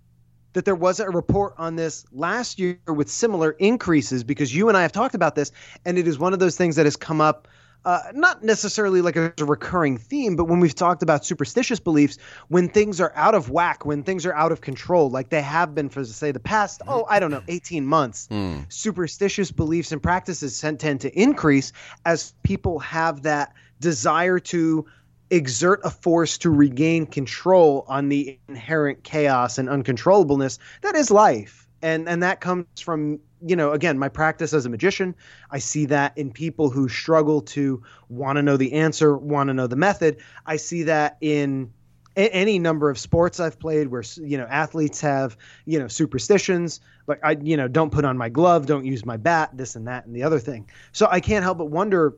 that 0.54 0.66
there 0.66 0.76
wasn't 0.76 1.10
a 1.10 1.12
report 1.12 1.56
on 1.58 1.76
this 1.76 2.06
last 2.12 2.60
year 2.60 2.78
with 2.88 3.10
similar 3.10 3.52
increases 3.52 4.24
because 4.24 4.56
you 4.56 4.70
and 4.70 4.78
I 4.78 4.84
have 4.84 4.92
talked 4.92 5.16
about 5.16 5.34
this, 5.36 5.52
and 5.84 5.98
it 5.98 6.08
is 6.08 6.20
one 6.20 6.32
of 6.34 6.40
those 6.40 6.56
things 6.56 6.76
that 6.76 6.86
has 6.86 6.96
come 6.96 7.22
up. 7.22 7.48
Uh, 7.86 8.00
not 8.14 8.44
necessarily 8.44 9.02
like 9.02 9.16
a, 9.18 9.34
a 9.40 9.46
recurring 9.46 9.98
theme, 9.98 10.36
but 10.36 10.46
when 10.46 10.60
we've 10.62 10.76
talked 10.76 11.04
about 11.04 11.26
superstitious 11.26 11.80
beliefs, 11.80 12.18
when 12.48 12.70
things 12.70 13.02
are 13.02 13.12
out 13.16 13.36
of 13.36 13.50
whack, 13.50 13.86
when 13.86 14.04
things 14.04 14.26
are 14.26 14.34
out 14.34 14.52
of 14.54 14.62
control, 14.62 15.10
like 15.10 15.30
they 15.30 15.42
have 15.42 15.76
been 15.76 15.90
for, 15.90 16.06
say, 16.06 16.32
the 16.32 16.40
past, 16.40 16.82
oh, 16.88 17.06
I 17.10 17.20
don't 17.20 17.32
know, 17.32 17.44
18 17.50 17.86
months, 17.86 18.28
Hmm. 18.32 18.60
superstitious 18.70 19.52
beliefs 19.52 19.92
and 19.92 20.02
practices 20.02 20.60
tend 20.62 20.80
tend 20.80 21.02
to 21.02 21.20
increase 21.20 21.74
as 22.06 22.34
people 22.44 22.80
have 22.80 23.24
that 23.24 23.54
desire 23.80 24.40
to 24.40 24.86
exert 25.30 25.82
a 25.84 25.90
force 25.90 26.38
to 26.38 26.50
regain 26.50 27.06
control 27.06 27.86
on 27.88 28.08
the 28.10 28.38
inherent 28.48 29.04
chaos 29.04 29.58
and 29.58 29.68
uncontrollableness 29.68 30.60
that 30.82 30.96
is 30.96 31.10
life 31.10 31.68
and 31.82 32.08
and 32.08 32.22
that 32.22 32.40
comes 32.40 32.66
from 32.80 33.20
you 33.46 33.56
know 33.56 33.72
again 33.72 34.00
my 34.00 34.10
practice 34.10 34.54
as 34.54 34.66
a 34.66 34.70
magician 34.70 35.14
i 35.52 35.60
see 35.60 35.86
that 35.86 36.18
in 36.18 36.32
people 36.32 36.70
who 36.70 36.88
struggle 36.88 37.42
to 37.42 37.82
want 38.10 38.38
to 38.38 38.42
know 38.42 38.58
the 38.58 38.74
answer 38.74 39.18
want 39.18 39.48
to 39.50 39.54
know 39.54 39.68
the 39.68 39.76
method. 39.76 40.18
I 40.46 40.58
see 40.58 40.84
that 40.84 41.18
in 41.22 41.72
a- 42.16 42.34
any 42.34 42.60
number 42.60 42.90
of 42.90 42.98
sports 42.98 43.40
I've 43.40 43.60
played 43.60 43.88
where 43.88 44.04
you 44.18 44.38
know 44.38 44.46
athletes 44.46 45.02
have 45.02 45.36
you 45.66 45.80
know 45.80 45.88
superstitions 45.88 46.80
like 47.08 47.20
I 47.24 47.38
you 47.42 47.58
know 47.58 47.68
don't 47.68 47.92
put 47.92 48.06
on 48.06 48.18
my 48.18 48.30
glove 48.30 48.66
don't 48.66 48.86
use 48.86 49.06
my 49.06 49.18
bat 49.18 49.50
this 49.54 49.76
and 49.76 49.88
that 49.88 50.06
and 50.06 50.16
the 50.16 50.24
other 50.24 50.40
thing. 50.40 50.70
So 50.92 51.08
I 51.10 51.20
can't 51.20 51.44
help 51.44 51.58
but 51.58 51.66
wonder 51.72 52.16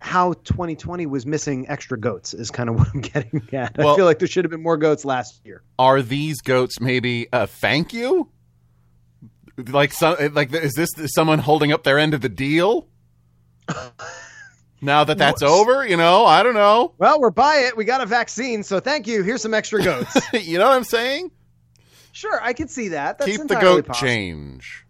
how 0.00 0.34
2020 0.34 1.06
was 1.06 1.24
missing 1.24 1.66
extra 1.68 1.98
goats 1.98 2.34
is 2.34 2.50
kind 2.50 2.68
of 2.68 2.74
what 2.78 2.88
I'm 2.92 3.00
getting 3.00 3.48
at. 3.52 3.78
I 3.78 3.94
feel 3.96 4.04
like 4.04 4.18
there 4.18 4.28
should 4.28 4.44
have 4.44 4.50
been 4.50 4.62
more 4.62 4.76
goats 4.76 5.04
last 5.04 5.40
year. 5.44 5.62
Are 5.78 6.02
these 6.02 6.40
goats 6.40 6.80
maybe 6.80 7.28
a 7.32 7.46
thank 7.46 7.94
you? 7.94 8.28
Like 9.56 9.92
some 9.92 10.16
like 10.34 10.52
is 10.52 10.74
this 10.74 10.90
someone 11.14 11.38
holding 11.38 11.72
up 11.72 11.84
their 11.84 11.98
end 11.98 12.14
of 12.14 12.20
the 12.20 12.28
deal? 12.28 12.88
Now 14.80 15.02
that 15.04 15.16
that's 15.16 15.40
over, 15.42 15.86
you 15.86 15.96
know, 15.96 16.26
I 16.26 16.42
don't 16.42 16.52
know. 16.52 16.92
well 16.98 17.18
we're 17.18 17.30
by 17.30 17.56
it 17.68 17.74
we 17.76 17.86
got 17.86 18.02
a 18.02 18.06
vaccine 18.06 18.62
so 18.62 18.80
thank 18.80 19.06
you 19.06 19.22
here's 19.22 19.40
some 19.40 19.54
extra 19.54 19.82
goats 19.82 20.14
you 20.34 20.58
know 20.58 20.66
what 20.68 20.76
I'm 20.76 20.84
saying? 20.84 21.30
sure 22.12 22.38
I 22.42 22.52
could 22.52 22.68
see 22.70 22.88
that 22.88 23.16
That's 23.18 23.30
Keep 23.34 23.48
the 23.48 23.54
goat 23.56 23.86
possible. 23.86 24.06
change. 24.08 24.83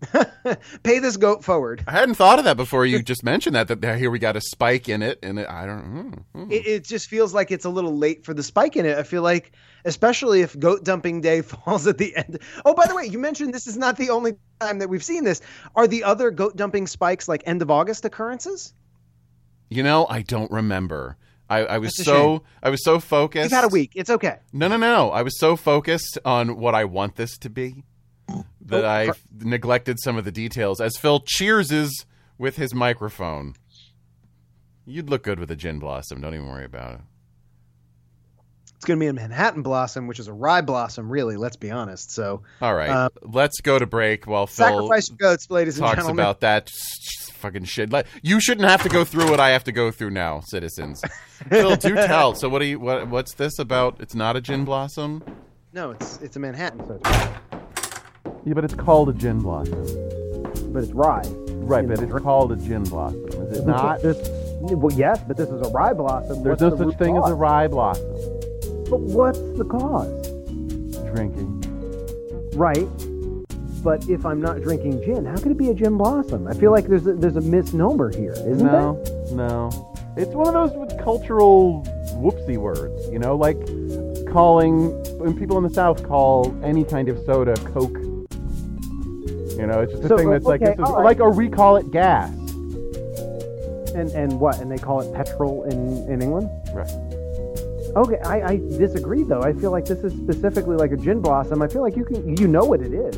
pay 0.84 1.00
this 1.00 1.16
goat 1.16 1.42
forward 1.44 1.82
I 1.88 1.92
hadn't 1.92 2.14
thought 2.14 2.38
of 2.38 2.44
that 2.44 2.56
before 2.56 2.86
you 2.86 3.02
just 3.02 3.24
mentioned 3.24 3.56
that. 3.56 3.68
That 3.68 3.98
here 3.98 4.10
we 4.10 4.18
got 4.18 4.36
a 4.36 4.40
spike 4.40 4.88
in 4.88 5.02
it, 5.02 5.18
and 5.22 5.38
it, 5.38 5.48
I 5.48 5.66
don't. 5.66 5.84
mm, 5.84 6.24
mm. 6.34 6.52
it, 6.52 6.66
it 6.66 6.84
just 6.84 7.08
feels 7.08 7.34
like 7.34 7.50
it's 7.50 7.64
a 7.64 7.70
little 7.70 7.96
late 7.96 8.24
for 8.24 8.34
the 8.34 8.42
spike 8.42 8.76
in 8.76 8.86
it. 8.86 8.96
I 8.96 9.02
feel 9.02 9.22
like, 9.22 9.52
especially 9.84 10.42
if 10.42 10.58
goat 10.58 10.84
dumping 10.84 11.20
day 11.20 11.42
falls 11.42 11.86
at 11.86 11.98
the 11.98 12.16
end. 12.16 12.40
Oh, 12.64 12.74
by 12.74 12.86
the 12.86 12.94
way, 12.94 13.06
you 13.06 13.18
mentioned 13.18 13.52
this 13.52 13.66
is 13.66 13.76
not 13.76 13.96
the 13.96 14.10
only 14.10 14.34
time 14.60 14.78
that 14.78 14.88
we've 14.88 15.04
seen 15.04 15.24
this. 15.24 15.40
Are 15.74 15.86
the 15.86 16.04
other 16.04 16.30
goat 16.30 16.56
dumping 16.56 16.86
spikes 16.86 17.28
like 17.28 17.42
end 17.46 17.62
of 17.62 17.70
August 17.70 18.04
occurrences? 18.04 18.74
You 19.70 19.82
know, 19.82 20.06
I 20.08 20.22
don't 20.22 20.50
remember. 20.50 21.16
I, 21.50 21.60
I 21.60 21.78
was 21.78 21.96
so 21.96 22.42
I 22.62 22.70
was 22.70 22.84
so 22.84 23.00
focused. 23.00 23.44
You've 23.44 23.52
had 23.52 23.64
a 23.64 23.68
week. 23.68 23.92
It's 23.94 24.10
okay. 24.10 24.38
No, 24.52 24.68
no, 24.68 24.76
no. 24.76 25.10
I 25.10 25.22
was 25.22 25.38
so 25.38 25.56
focused 25.56 26.18
on 26.24 26.56
what 26.56 26.74
I 26.74 26.84
want 26.84 27.16
this 27.16 27.38
to 27.38 27.50
be 27.50 27.84
that 28.66 28.84
Oh, 28.84 28.88
I 28.88 29.10
neglected 29.40 29.98
some 30.00 30.16
of 30.16 30.24
the 30.24 30.32
details. 30.32 30.80
As 30.80 30.96
Phil 30.96 31.20
cheerses 31.20 32.04
with 32.36 32.56
his 32.56 32.74
microphone, 32.74 33.54
you'd 34.86 35.08
look 35.10 35.22
good 35.22 35.38
with 35.40 35.50
a 35.50 35.56
gin 35.56 35.78
blossom. 35.78 36.20
Don't 36.20 36.34
even 36.34 36.46
worry 36.48 36.64
about 36.64 36.94
it. 36.94 37.00
It's 38.76 38.84
going 38.84 38.98
to 38.98 39.02
be 39.02 39.08
a 39.08 39.12
Manhattan 39.12 39.62
blossom, 39.62 40.06
which 40.06 40.20
is 40.20 40.28
a 40.28 40.32
rye 40.32 40.60
blossom, 40.60 41.10
really. 41.10 41.36
Let's 41.36 41.56
be 41.56 41.70
honest. 41.72 42.12
So, 42.12 42.42
All 42.62 42.74
right, 42.76 42.88
Uh, 42.90 43.08
let's 43.22 43.60
go 43.60 43.76
to 43.76 43.86
break 43.86 44.26
while 44.28 44.46
Phil 44.46 44.66
sacrifice 44.66 45.08
goats, 45.08 45.50
ladies 45.50 45.78
and 45.78 45.84
talks 45.84 45.96
gentlemen. 45.96 46.20
about 46.24 46.40
that 46.42 46.70
fucking 47.32 47.64
shit. 47.64 47.92
You 48.22 48.38
shouldn't 48.40 48.68
have 48.68 48.84
to 48.84 48.88
go 48.88 49.04
through 49.04 49.30
what 49.30 49.40
I 49.40 49.48
have 49.50 49.64
to 49.64 49.72
go 49.72 49.90
through 49.90 50.10
now, 50.10 50.42
citizens. 50.46 51.00
Phil, 51.48 51.74
do 51.74 51.94
tell. 52.06 52.36
So, 52.36 52.48
what 52.48 52.60
do 52.60 52.66
you? 52.66 52.78
What, 52.78 53.08
what's 53.08 53.34
this 53.34 53.58
about? 53.58 53.96
It's 54.00 54.14
not 54.14 54.36
a 54.36 54.40
gin 54.40 54.64
blossom. 54.64 55.24
no, 55.72 55.90
it's 55.90 56.18
it's 56.18 56.36
a 56.36 56.38
Manhattan, 56.38 56.86
so 56.86 57.00
Yeah, 58.48 58.54
but 58.54 58.64
it's 58.64 58.74
called 58.74 59.10
a 59.10 59.12
gin 59.12 59.40
blossom. 59.40 59.84
but 60.72 60.82
it's 60.82 60.92
rye. 60.92 61.22
Right, 61.48 61.86
but 61.86 62.00
it's 62.00 62.10
called 62.10 62.50
a 62.50 62.56
gin 62.56 62.82
blossom, 62.82 63.26
is 63.26 63.58
it 63.58 63.66
not? 63.66 64.00
This, 64.00 64.16
well, 64.62 64.90
yes, 64.96 65.20
but 65.28 65.36
this 65.36 65.50
is 65.50 65.60
a 65.60 65.70
rye 65.70 65.92
blossom. 65.92 66.42
There's 66.42 66.58
no 66.58 66.74
such 66.74 66.96
thing 66.96 67.18
as 67.18 67.28
a 67.28 67.34
rye 67.34 67.68
blossom. 67.68 68.10
But 68.88 69.00
what's 69.00 69.38
the 69.38 69.66
cause? 69.68 70.30
Drinking. 71.12 71.60
Right. 72.54 72.88
But 73.84 74.08
if 74.08 74.24
I'm 74.24 74.40
not 74.40 74.62
drinking 74.62 75.02
gin, 75.04 75.26
how 75.26 75.36
could 75.36 75.52
it 75.52 75.58
be 75.58 75.68
a 75.68 75.74
gin 75.74 75.98
blossom? 75.98 76.48
I 76.48 76.54
feel 76.54 76.70
like 76.70 76.86
there's 76.86 77.06
a, 77.06 77.12
there's 77.12 77.36
a 77.36 77.42
misnomer 77.42 78.10
here, 78.16 78.32
isn't 78.32 78.66
it? 78.66 78.72
no, 78.72 79.04
no. 79.32 79.94
It's 80.16 80.30
one 80.30 80.56
of 80.56 80.72
those 80.72 81.02
cultural 81.02 81.84
whoopsie 82.14 82.56
words, 82.56 83.10
you 83.12 83.18
know, 83.18 83.36
like 83.36 83.58
calling 84.32 84.88
when 85.18 85.38
people 85.38 85.58
in 85.58 85.64
the 85.64 85.70
South 85.70 86.02
call 86.08 86.56
any 86.64 86.82
kind 86.82 87.10
of 87.10 87.18
soda 87.26 87.54
Coke. 87.74 88.07
You 89.58 89.66
know, 89.66 89.80
it's 89.80 89.92
just 89.92 90.04
a 90.04 90.08
So, 90.08 90.16
thing 90.16 90.28
uh, 90.28 90.32
that's 90.32 90.44
like 90.44 90.62
okay, 90.62 90.72
is 90.72 90.78
all 90.78 90.96
right. 90.96 91.04
like 91.04 91.20
or 91.20 91.30
we 91.32 91.48
call 91.48 91.76
it 91.76 91.90
gas. 91.90 92.30
And 93.94 94.10
and 94.12 94.38
what? 94.38 94.60
And 94.60 94.70
they 94.70 94.78
call 94.78 95.00
it 95.00 95.12
petrol 95.12 95.64
in 95.64 96.08
in 96.08 96.22
England? 96.22 96.48
Right. 96.72 96.88
Okay, 97.96 98.18
I, 98.24 98.52
I 98.52 98.56
disagree 98.78 99.24
though. 99.24 99.42
I 99.42 99.52
feel 99.52 99.72
like 99.72 99.84
this 99.84 100.04
is 100.04 100.12
specifically 100.12 100.76
like 100.76 100.92
a 100.92 100.96
gin 100.96 101.20
blossom. 101.20 101.62
I 101.62 101.68
feel 101.68 101.82
like 101.82 101.96
you 101.96 102.04
can 102.04 102.36
you 102.36 102.46
know 102.46 102.64
what 102.64 102.80
it 102.80 102.92
is. 102.92 103.16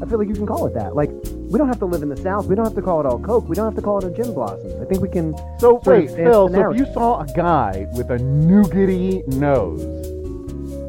I 0.00 0.06
feel 0.06 0.18
like 0.18 0.28
you 0.28 0.34
can 0.34 0.46
call 0.46 0.66
it 0.66 0.74
that. 0.74 0.94
Like 0.96 1.10
we 1.34 1.58
don't 1.58 1.68
have 1.68 1.78
to 1.80 1.84
live 1.86 2.02
in 2.02 2.08
the 2.08 2.16
South. 2.16 2.46
We 2.46 2.54
don't 2.54 2.64
have 2.64 2.74
to 2.74 2.82
call 2.82 3.00
it 3.00 3.06
all 3.06 3.18
Coke. 3.18 3.48
We 3.48 3.54
don't 3.54 3.66
have 3.66 3.76
to 3.76 3.82
call 3.82 3.98
it 3.98 4.04
a 4.04 4.10
gin 4.10 4.32
blossom. 4.32 4.80
I 4.80 4.86
think 4.86 5.02
we 5.02 5.08
can. 5.08 5.36
So 5.58 5.82
wait, 5.84 6.10
Phil. 6.10 6.48
So 6.48 6.70
if 6.70 6.78
you 6.78 6.86
saw 6.94 7.20
a 7.20 7.26
guy 7.26 7.86
with 7.92 8.10
a 8.10 8.16
nougaty 8.16 9.26
nose 9.26 9.82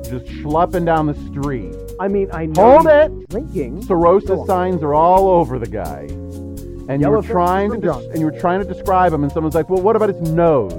just 0.08 0.26
schlepping 0.26 0.86
down 0.86 1.08
the 1.08 1.16
street, 1.30 1.76
I 2.00 2.08
mean, 2.08 2.30
I 2.32 2.46
know. 2.48 2.82
hold 2.82 2.88
it. 2.88 3.30
Drinking. 3.30 3.82
Cirrhosis 3.84 4.46
signs 4.48 4.84
are 4.84 4.94
all 4.94 5.30
over 5.30 5.60
the 5.60 5.68
guy, 5.68 6.08
and 6.10 6.90
you 6.90 7.00
Yellow 7.02 7.18
were 7.18 7.22
face 7.22 7.32
trying 7.32 7.72
to 7.72 7.78
drunk. 7.78 8.06
and 8.12 8.20
you 8.20 8.26
were 8.26 8.40
trying 8.40 8.60
to 8.60 8.66
describe 8.66 9.14
him, 9.14 9.24
and 9.24 9.32
someone's 9.32 9.56
like, 9.56 9.70
"Well, 9.70 9.82
what 9.82 9.96
about 9.96 10.10
his 10.10 10.22
nose?" 10.22 10.74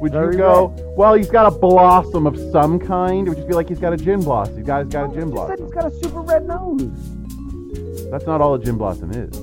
Would 0.00 0.14
you 0.14 0.32
go, 0.32 0.74
"Well, 0.96 1.14
he's 1.14 1.30
got 1.30 1.52
a 1.52 1.56
blossom 1.56 2.26
of 2.26 2.36
some 2.50 2.78
kind"? 2.78 3.28
Or 3.28 3.32
would 3.32 3.38
you 3.38 3.46
be 3.46 3.54
like, 3.54 3.68
"He's 3.68 3.78
got 3.78 3.92
a 3.92 3.96
gin 3.96 4.20
blossom. 4.20 4.56
He's 4.56 4.66
got, 4.66 4.84
he's 4.84 4.92
got 4.92 5.04
a 5.04 5.08
oh, 5.08 5.14
gin 5.14 5.14
He 5.14 5.26
said 5.26 5.34
blossom." 5.34 5.64
he's 5.64 5.74
got 5.74 5.84
a 5.84 5.90
super 5.90 6.20
red 6.20 6.46
nose. 6.46 8.10
That's 8.10 8.26
not 8.26 8.40
all 8.40 8.54
a 8.54 8.58
gin 8.58 8.76
blossom 8.76 9.10
is. 9.12 9.38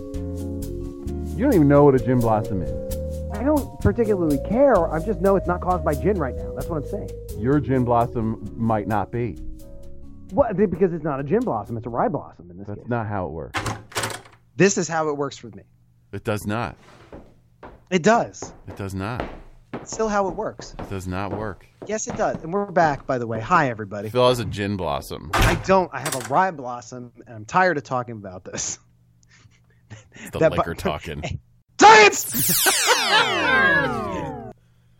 You 1.37 1.45
don't 1.45 1.53
even 1.53 1.67
know 1.67 1.85
what 1.85 1.95
a 1.95 1.99
gin 1.99 2.19
blossom 2.19 2.61
is. 2.61 2.95
I 3.31 3.43
don't 3.43 3.79
particularly 3.79 4.39
care. 4.49 4.91
I 4.91 4.99
just 4.99 5.21
know 5.21 5.37
it's 5.37 5.47
not 5.47 5.61
caused 5.61 5.85
by 5.85 5.95
gin 5.95 6.17
right 6.17 6.35
now. 6.35 6.53
That's 6.53 6.67
what 6.67 6.83
I'm 6.83 6.89
saying. 6.89 7.09
Your 7.37 7.59
gin 7.61 7.85
blossom 7.85 8.45
might 8.57 8.87
not 8.87 9.11
be. 9.11 9.37
What? 10.31 10.55
Because 10.57 10.93
it's 10.93 11.03
not 11.03 11.19
a 11.19 11.23
gin 11.23 11.41
blossom. 11.41 11.77
It's 11.77 11.85
a 11.85 11.89
rye 11.89 12.07
blossom 12.07 12.51
in 12.51 12.57
this 12.57 12.67
That's 12.67 12.79
case. 12.79 12.89
not 12.89 13.07
how 13.07 13.25
it 13.25 13.31
works. 13.31 13.59
This 14.55 14.77
is 14.77 14.87
how 14.87 15.09
it 15.09 15.17
works 15.17 15.37
for 15.37 15.47
me. 15.49 15.63
It 16.11 16.23
does 16.23 16.45
not. 16.45 16.75
It 17.89 18.03
does. 18.03 18.53
It 18.67 18.75
does 18.75 18.93
not. 18.93 19.23
It's 19.73 19.91
still 19.93 20.09
how 20.09 20.27
it 20.27 20.35
works. 20.35 20.75
It 20.77 20.89
does 20.89 21.07
not 21.07 21.35
work. 21.37 21.65
Yes, 21.87 22.07
it 22.07 22.17
does. 22.17 22.43
And 22.43 22.53
we're 22.53 22.65
back, 22.71 23.07
by 23.07 23.17
the 23.17 23.25
way. 23.25 23.39
Hi, 23.39 23.69
everybody. 23.69 24.09
Phil 24.09 24.27
has 24.27 24.39
a 24.39 24.45
gin 24.45 24.75
blossom. 24.77 25.31
I 25.33 25.55
don't. 25.65 25.89
I 25.93 25.99
have 25.99 26.15
a 26.15 26.27
rye 26.27 26.51
blossom, 26.51 27.11
and 27.25 27.35
I'm 27.35 27.45
tired 27.45 27.77
of 27.77 27.83
talking 27.83 28.15
about 28.15 28.43
this. 28.43 28.77
It's 30.13 30.29
the 30.31 30.39
That 30.39 30.55
bu- 30.55 30.73
talking. 30.75 31.39
Science! 31.79 32.17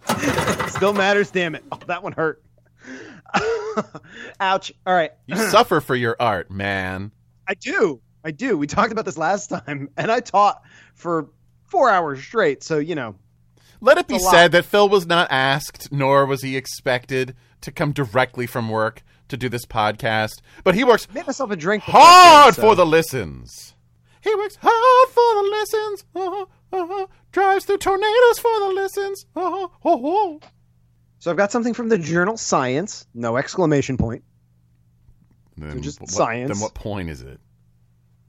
Still 0.69 0.93
matters, 0.93 1.29
damn 1.31 1.55
it. 1.55 1.63
Oh, 1.71 1.79
that 1.87 2.01
one 2.01 2.13
hurt. 2.13 2.41
Ouch. 4.39 4.71
All 4.85 4.93
right. 4.93 5.11
You 5.27 5.35
suffer 5.35 5.81
for 5.81 5.95
your 5.95 6.15
art, 6.19 6.49
man. 6.51 7.11
I 7.47 7.53
do. 7.55 8.01
I 8.23 8.31
do. 8.31 8.57
We 8.57 8.67
talked 8.67 8.91
about 8.91 9.05
this 9.05 9.17
last 9.17 9.47
time, 9.47 9.89
and 9.97 10.11
I 10.11 10.19
taught 10.19 10.61
for 10.93 11.29
four 11.65 11.89
hours 11.89 12.21
straight. 12.21 12.63
So, 12.63 12.77
you 12.77 12.95
know, 12.95 13.15
Let 13.81 13.97
it 13.97 14.07
be 14.07 14.15
It's 14.15 14.23
a 14.23 14.27
lot. 14.27 14.33
said 14.33 14.51
that 14.51 14.65
Phil 14.65 14.89
was 14.89 15.05
not 15.05 15.31
asked, 15.31 15.91
nor 15.91 16.25
was 16.25 16.41
he 16.41 16.57
expected 16.57 17.35
to 17.61 17.71
come 17.71 17.91
directly 17.91 18.45
from 18.45 18.69
work 18.69 19.03
to 19.29 19.37
do 19.37 19.47
this 19.49 19.65
podcast, 19.65 20.41
but 20.63 20.73
he 20.75 20.83
works 20.83 21.07
made 21.13 21.27
myself 21.27 21.51
a 21.51 21.55
drink. 21.55 21.83
hard 21.83 22.55
this, 22.55 22.63
for 22.63 22.75
the 22.75 22.85
listens. 22.85 23.75
He 24.21 24.33
works 24.35 24.57
hard 24.59 25.09
for 25.09 25.35
the 25.35 25.49
listens. 25.51 26.05
Uh-huh, 26.15 26.45
uh-huh. 26.73 27.07
Drives 27.31 27.65
through 27.65 27.77
tornadoes 27.77 28.39
for 28.39 28.59
the 28.59 28.71
listens. 28.73 29.25
Uh-huh, 29.35 29.67
oh, 29.85 30.01
oh. 30.03 30.39
So 31.19 31.29
I've 31.31 31.37
got 31.37 31.51
something 31.51 31.73
from 31.73 31.89
the 31.89 31.97
journal 31.97 32.37
Science. 32.37 33.05
No 33.13 33.37
exclamation 33.37 33.97
point. 33.97 34.23
Then 35.57 35.81
just 35.81 35.99
what, 35.99 36.09
science. 36.09 36.51
Then 36.51 36.61
what 36.61 36.73
point 36.73 37.09
is 37.09 37.21
it? 37.21 37.39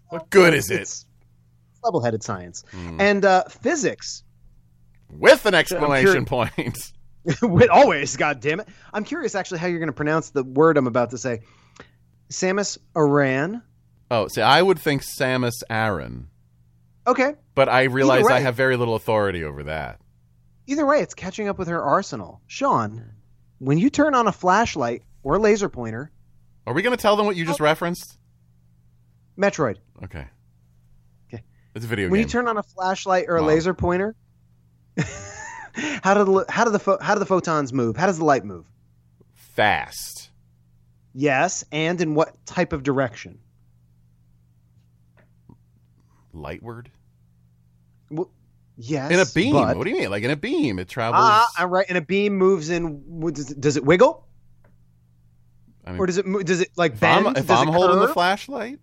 What 0.09 0.29
good 0.31 0.53
is 0.55 0.71
it? 0.71 0.81
It's 0.81 1.07
level-headed 1.85 2.23
science 2.23 2.65
Hmm. 2.73 3.01
and 3.01 3.25
uh, 3.25 3.45
physics. 3.45 4.25
With 5.13 5.47
an 5.47 5.55
exclamation 5.55 6.25
point. 6.25 6.77
With 7.43 7.69
always, 7.71 8.17
God 8.17 8.41
damn 8.41 8.61
it! 8.61 8.69
I'm 8.95 9.05
curious, 9.05 9.35
actually, 9.35 9.59
how 9.59 9.67
you're 9.67 9.79
going 9.79 9.89
to 9.89 9.93
pronounce 9.93 10.31
the 10.31 10.43
word 10.43 10.79
I'm 10.79 10.87
about 10.87 11.11
to 11.11 11.19
say. 11.19 11.41
Samus 12.31 12.79
Aran. 12.97 13.63
Oh, 14.11 14.27
see, 14.29 14.41
I 14.41 14.63
would 14.63 14.79
think 14.79 15.03
Samus 15.05 15.63
Aran, 15.69 16.29
Okay. 17.07 17.35
but 17.55 17.69
I 17.69 17.85
realize 17.85 18.27
I 18.27 18.41
have 18.41 18.55
very 18.57 18.77
little 18.79 18.95
authority 18.95 19.45
over 19.45 19.65
that. 19.65 20.01
Either 20.67 20.87
way, 20.87 21.01
it's 21.01 21.15
catching 21.15 21.49
up 21.49 21.59
with 21.59 21.69
her 21.69 21.83
arsenal. 21.83 22.41
Shaun, 22.47 23.13
when 23.59 23.79
you 23.79 23.91
turn 23.91 24.15
on 24.15 24.27
a 24.27 24.33
flashlight 24.33 25.03
or 25.23 25.39
laser 25.39 25.69
pointer, 25.69 26.11
Are 26.67 26.75
we 26.75 26.83
going 26.83 26.97
to 26.97 27.01
tell 27.01 27.17
them 27.17 27.27
what 27.27 27.37
you 27.37 27.45
just 27.45 27.61
oh. 27.61 27.65
referenced? 27.65 28.19
Metroid. 29.39 29.79
Okay. 30.05 30.27
Okay. 31.33 31.43
It's 31.75 31.85
a 31.85 31.89
video 31.89 32.05
When 32.05 32.09
game. 32.09 32.11
When 32.13 32.21
you 32.21 32.27
turn 32.27 32.47
on 32.49 32.57
a 32.59 32.63
flashlight 32.63 33.27
or 33.29 33.37
a 33.37 33.43
Wow. 33.43 33.49
laser 33.49 33.75
pointer, 33.75 34.15
how 36.03 36.15
do 36.15 36.25
the 36.25 36.45
how 36.49 36.65
do 36.65 36.71
the 36.71 36.99
how 37.01 37.15
do 37.15 37.19
the 37.21 37.27
photons 37.27 37.73
move? 37.73 37.97
How 37.97 38.07
does 38.07 38.19
the 38.19 38.25
light 38.25 38.45
move? 38.45 38.67
Fast. 39.35 40.31
Yes, 41.13 41.65
and 41.73 42.01
in 42.01 42.15
what 42.15 42.45
type 42.47 42.73
of 42.73 42.83
direction? 42.83 43.41
Lightward? 46.35 46.87
Well, 48.11 48.31
yes. 48.81 49.11
In 49.11 49.21
a 49.21 49.27
beam. 49.27 49.53
but- 49.53 49.77
What 49.77 49.85
do 49.85 49.91
you 49.91 49.97
mean? 49.99 50.11
Like 50.11 50.23
in 50.25 50.31
a 50.31 50.37
beam. 50.37 50.79
It 50.79 50.89
travels. 50.89 51.23
Ah, 51.25 51.47
I'm 51.59 51.71
right. 51.71 51.87
And 51.89 51.99
a 51.99 52.01
beam 52.03 52.37
moves 52.37 52.71
in. 52.71 53.31
Does 53.33 53.51
it, 53.51 53.61
does 53.61 53.77
it 53.77 53.85
wiggle, 53.85 54.27
I 55.87 55.93
mean, 55.93 56.01
or 56.01 56.07
does 56.07 56.19
it 56.19 56.27
does 56.47 56.61
it 56.61 56.71
like 56.77 56.95
if 56.95 57.01
bend? 57.01 57.27
I'm, 57.29 57.37
if 57.37 57.51
I'm 57.51 57.69
holding 57.69 58.01
the 58.01 58.09
flashlight, 58.09 58.79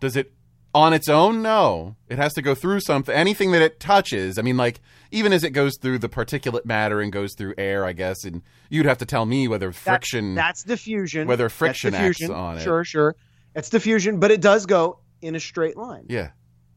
does 0.00 0.16
it 0.16 0.32
on 0.74 0.92
its 0.92 1.08
own? 1.08 1.40
No. 1.42 1.96
It 2.08 2.18
has 2.18 2.32
to 2.34 2.42
go 2.42 2.54
through 2.54 2.80
something. 2.80 3.14
Anything 3.14 3.52
that 3.52 3.62
it 3.62 3.78
touches. 3.78 4.38
I 4.38 4.42
mean, 4.42 4.56
like, 4.56 4.80
even 5.12 5.32
as 5.32 5.44
it 5.44 5.50
goes 5.50 5.76
through 5.80 5.98
the 6.00 6.08
particulate 6.08 6.64
matter 6.64 7.00
and 7.00 7.12
goes 7.12 7.34
through 7.36 7.54
air, 7.56 7.84
I 7.84 7.92
guess, 7.92 8.24
and 8.24 8.42
you'd 8.70 8.86
have 8.86 8.98
to 8.98 9.06
tell 9.06 9.24
me 9.24 9.46
whether 9.46 9.68
That- 9.68 9.74
friction. 9.76 10.34
that's 10.34 10.64
diffusion. 10.64 11.28
whether 11.28 11.48
friction 11.48 11.94
acts 11.94 12.28
on 12.28 12.58
it. 12.58 12.62
Sure, 12.62 12.84
sure. 12.84 13.14
It's 13.54 13.70
diffusion, 13.70 14.18
but 14.18 14.32
it 14.32 14.40
does 14.40 14.66
go 14.66 14.98
in 15.22 15.36
a 15.36 15.40
straight 15.40 15.76
line, 15.76 16.06
yeah. 16.08 16.30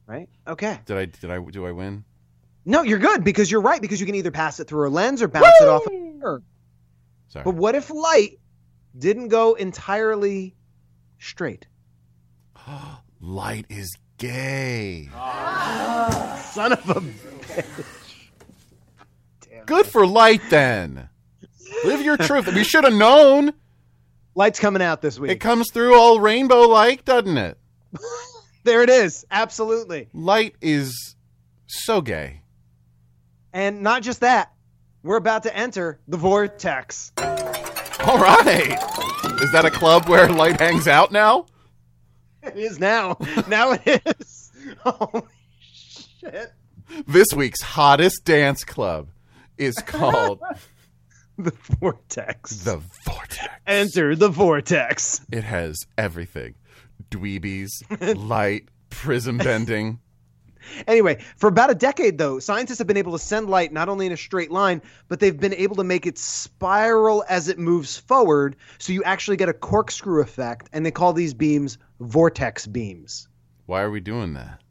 Right? 0.08 0.30
Okay. 0.48 0.80
Did 0.86 0.98
I, 0.98 1.06
did 1.06 1.30
I, 1.30 1.40
do 1.40 1.66
I 1.68 1.72
win? 1.72 2.04
No, 2.66 2.82
you're 2.82 3.00
good 3.00 3.24
because 3.24 3.50
you're 3.52 3.62
right 3.62 3.82
because 3.82 4.00
you 4.00 4.06
can 4.06 4.16
either 4.16 4.32
pass 4.32 4.60
it 4.60 4.68
through 4.68 4.88
a 4.88 4.92
lens 4.92 5.22
or 5.22 5.28
bounce 5.28 5.54
it 5.62 5.68
off 5.68 5.86
a 5.88 5.92
mirror. 5.92 6.42
Sorry. 7.30 7.44
But 7.44 7.56
what 7.56 7.76
if 7.76 7.90
light 7.90 8.40
didn't 8.98 9.28
go 9.30 9.54
entirely 9.54 10.56
straight? 11.20 11.68
Light 13.22 13.66
is 13.70 13.96
gay. 14.18 15.06
Son 16.42 16.74
of 16.74 16.90
a 16.90 17.02
bitch. 17.02 17.86
Good 19.66 19.86
for 19.88 20.06
light 20.06 20.42
then. 20.50 21.10
Live 21.84 22.02
your 22.02 22.16
truth. 22.18 22.48
We 22.54 22.64
should 22.64 22.84
have 22.84 22.94
known. 22.94 23.54
light's 24.36 24.60
coming 24.60 24.82
out 24.82 25.02
this 25.02 25.20
week. 25.20 25.32
It 25.32 25.40
comes 25.40 25.72
through 25.72 25.96
all 26.00 26.20
rainbow 26.20 26.62
like, 26.68 27.06
doesn't 27.06 27.38
it? 27.38 27.58
there 28.68 28.84
it 28.84 28.90
is. 28.90 29.26
Absolutely. 29.32 30.10
Light 30.14 30.56
is 30.62 31.16
so 31.68 32.02
gay. 32.02 32.42
And 33.54 33.82
not 33.82 34.04
just 34.04 34.20
that, 34.20 34.54
we're 35.04 35.18
about 35.18 35.44
to 35.44 35.56
enter 35.56 36.00
the 36.08 36.18
vortex. 36.18 37.14
All 37.18 38.20
right. 38.20 38.78
Is 39.42 39.52
that 39.54 39.64
a 39.66 39.72
club 39.72 40.08
where 40.10 40.28
light 40.30 40.60
hangs 40.60 40.88
out 40.88 41.12
now? 41.12 41.46
It 42.44 42.58
is 42.58 42.78
now. 42.78 43.18
now 43.48 43.72
it 43.72 44.02
is. 44.06 44.52
Holy 44.84 45.24
shit. 45.74 46.52
This 47.08 47.28
week's 47.36 47.62
hottest 47.62 48.26
dance 48.26 48.66
club 48.66 49.08
is 49.58 49.76
called 49.86 50.42
The 51.38 51.54
vortex. 51.80 52.64
The 52.64 52.82
Vortex. 53.06 53.48
Enter 53.66 54.16
the 54.16 54.30
vortex. 54.30 55.22
It 55.32 55.46
has 55.46 55.78
everything 55.98 56.56
dweebies, 57.10 57.84
light, 58.28 58.68
prism 58.90 59.38
bending. 59.38 60.00
Anyway, 60.86 61.24
for 61.38 61.48
about 61.48 61.70
a 61.70 61.76
decade, 61.76 62.18
though, 62.18 62.40
scientists 62.40 62.78
have 62.80 62.88
been 62.88 62.98
able 62.98 63.14
to 63.14 63.20
send 63.20 63.50
light 63.50 63.72
not 63.72 63.88
only 63.88 64.06
in 64.06 64.12
a 64.12 64.18
straight 64.18 64.52
line, 64.52 64.82
but 65.08 65.20
they've 65.20 65.40
been 65.40 65.54
able 65.54 65.78
to 65.78 65.84
make 65.84 66.06
it 66.06 66.18
spiral 66.18 67.24
as 67.30 67.48
it 67.48 67.58
moves 67.58 67.98
forward. 67.98 68.56
So 68.78 68.92
you 68.92 69.04
actually 69.04 69.38
get 69.38 69.48
a 69.50 69.54
corkscrew 69.54 70.22
effect, 70.22 70.70
and 70.74 70.86
they 70.86 70.92
call 70.92 71.14
these 71.14 71.34
beams 71.34 71.78
vortex 72.00 72.68
beams. 72.68 73.30
Why 73.66 73.82
are 73.82 73.92
we 73.92 74.00
doing 74.02 74.34
that? 74.34 74.62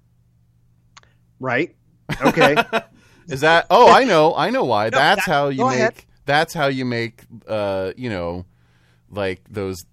Right? 1.40 1.74
Okay. 2.20 2.56
Is 3.28 3.40
that? 3.40 3.66
Oh, 3.70 3.90
I 3.90 4.04
know. 4.04 4.34
I 4.34 4.50
know 4.50 4.64
why. 4.64 4.84
No, 4.90 4.98
that's 4.98 5.24
that- 5.26 5.30
how 5.32 5.48
you 5.48 5.64
make. 5.64 5.74
ahead. 5.74 5.94
That's 6.26 6.54
how 6.54 6.66
you 6.66 6.84
make. 6.84 7.22
Uh, 7.46 7.92
you 7.96 8.10
know, 8.10 8.46
like 9.10 9.42
those 9.50 9.84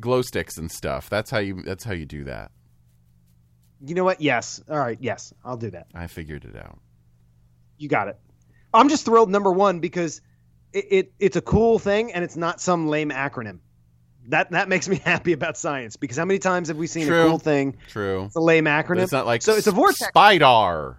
glow 0.00 0.22
sticks 0.22 0.56
and 0.58 0.70
stuff. 0.70 1.08
That's 1.10 1.30
how 1.30 1.38
you. 1.38 1.62
That's 1.62 1.84
how 1.84 1.92
you 1.92 2.06
do 2.06 2.24
that. 2.24 2.50
you 3.84 3.94
know 3.94 4.04
what? 4.04 4.20
Yes. 4.20 4.62
All 4.68 4.78
right. 4.78 4.98
Yes. 5.00 5.32
I'll 5.44 5.56
do 5.56 5.70
that. 5.70 5.86
I 5.94 6.06
figured 6.06 6.44
it 6.44 6.56
out. 6.56 6.78
You 7.78 7.88
got 7.88 8.08
it. 8.08 8.18
I'm 8.74 8.88
just 8.88 9.04
thrilled, 9.04 9.30
number 9.30 9.50
one, 9.52 9.80
because 9.80 10.20
it, 10.72 10.84
it 10.90 11.12
it's 11.18 11.36
a 11.36 11.40
cool 11.42 11.78
thing 11.78 12.12
and 12.12 12.24
it's 12.24 12.36
not 12.36 12.60
some 12.60 12.88
lame 12.88 13.10
acronym. 13.10 13.58
That 14.28 14.52
that 14.52 14.68
makes 14.68 14.88
me 14.88 14.96
happy 15.04 15.32
about 15.32 15.56
science 15.58 15.96
because 15.96 16.16
how 16.16 16.24
many 16.24 16.38
times 16.38 16.68
have 16.68 16.76
we 16.76 16.86
seen 16.86 17.06
True. 17.06 17.26
a 17.26 17.28
cool 17.28 17.38
thing? 17.38 17.76
True. 17.88 18.24
It's 18.26 18.36
a 18.36 18.40
lame 18.40 18.64
But 18.64 18.70
acronym. 18.86 19.02
it's 19.02 19.12
not 19.12 19.26
like 19.26 19.42
so 19.42 19.54
it's 19.54 19.66
a 19.66 19.72
vortex, 19.72 20.10
Spidar. 20.14 20.96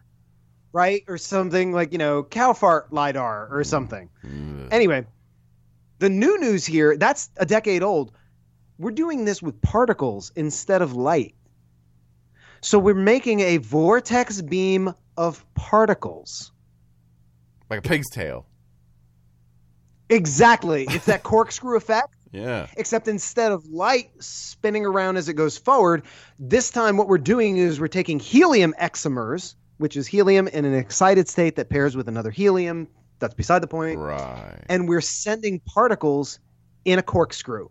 right? 0.73 1.03
Or 1.07 1.17
something 1.17 1.71
like 1.71 1.93
you 1.93 1.97
know 1.97 2.23
cow 2.23 2.53
fart 2.53 2.91
lidar 2.93 3.47
or 3.49 3.63
something. 3.63 4.09
Ugh. 4.25 4.67
Anyway, 4.71 5.05
the 5.99 6.09
new 6.09 6.37
news 6.39 6.65
here 6.65 6.97
that's 6.97 7.29
a 7.37 7.45
decade 7.45 7.81
old. 7.81 8.11
We're 8.83 8.91
doing 8.91 9.23
this 9.23 9.41
with 9.41 9.61
particles 9.61 10.33
instead 10.35 10.81
of 10.81 10.93
light. 10.93 11.35
So 12.59 12.77
we're 12.77 12.93
making 12.93 13.39
a 13.39 13.57
vortex 13.57 14.41
beam 14.41 14.93
of 15.15 15.45
particles. 15.55 16.51
Like 17.69 17.79
a 17.79 17.81
pig's 17.81 18.09
tail. 18.09 18.45
Exactly. 20.09 20.85
It's 20.89 21.05
that 21.05 21.23
corkscrew 21.23 21.77
effect. 21.77 22.13
Yeah. 22.33 22.65
except 22.77 23.07
instead 23.07 23.51
of 23.51 23.63
light 23.67 24.09
spinning 24.17 24.87
around 24.87 25.17
as 25.17 25.29
it 25.29 25.35
goes 25.35 25.55
forward, 25.55 26.01
this 26.39 26.71
time 26.71 26.97
what 26.97 27.07
we're 27.07 27.19
doing 27.19 27.57
is 27.57 27.79
we're 27.79 27.87
taking 27.87 28.19
helium 28.19 28.73
excimers, 28.79 29.55
which 29.77 29.95
is 29.95 30.07
helium 30.07 30.47
in 30.47 30.65
an 30.65 30.73
excited 30.73 31.29
state 31.29 31.57
that 31.57 31.69
pairs 31.69 31.95
with 31.95 32.07
another 32.07 32.31
helium. 32.31 32.87
That's 33.19 33.35
beside 33.35 33.61
the 33.61 33.67
point. 33.67 33.99
Right. 33.99 34.63
And 34.67 34.89
we're 34.89 34.99
sending 34.99 35.59
particles 35.59 36.39
in 36.85 36.97
a 36.97 37.03
corkscrew 37.03 37.69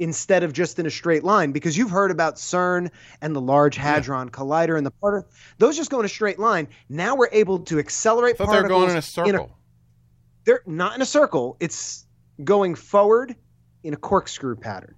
instead 0.00 0.42
of 0.42 0.52
just 0.52 0.78
in 0.78 0.86
a 0.86 0.90
straight 0.90 1.22
line 1.22 1.52
because 1.52 1.76
you've 1.76 1.90
heard 1.90 2.10
about 2.10 2.36
CERN 2.36 2.90
and 3.20 3.36
the 3.36 3.40
Large 3.40 3.76
Hadron 3.76 4.30
Collider 4.30 4.76
and 4.76 4.84
the 4.84 4.90
part 4.90 5.28
those 5.58 5.76
just 5.76 5.90
go 5.90 6.00
in 6.00 6.06
a 6.06 6.08
straight 6.08 6.38
line. 6.38 6.66
Now 6.88 7.14
we're 7.14 7.28
able 7.30 7.60
to 7.60 7.78
accelerate 7.78 8.36
I 8.40 8.44
thought 8.44 8.52
They're 8.52 8.68
going 8.68 8.90
in 8.90 8.96
a 8.96 9.02
circle. 9.02 9.56
they're 10.44 10.62
not 10.66 10.94
in 10.96 11.02
a 11.02 11.06
circle. 11.06 11.56
It's 11.60 12.06
going 12.42 12.74
forward 12.74 13.36
in 13.84 13.94
a 13.94 13.96
corkscrew 13.96 14.56
pattern. 14.56 14.94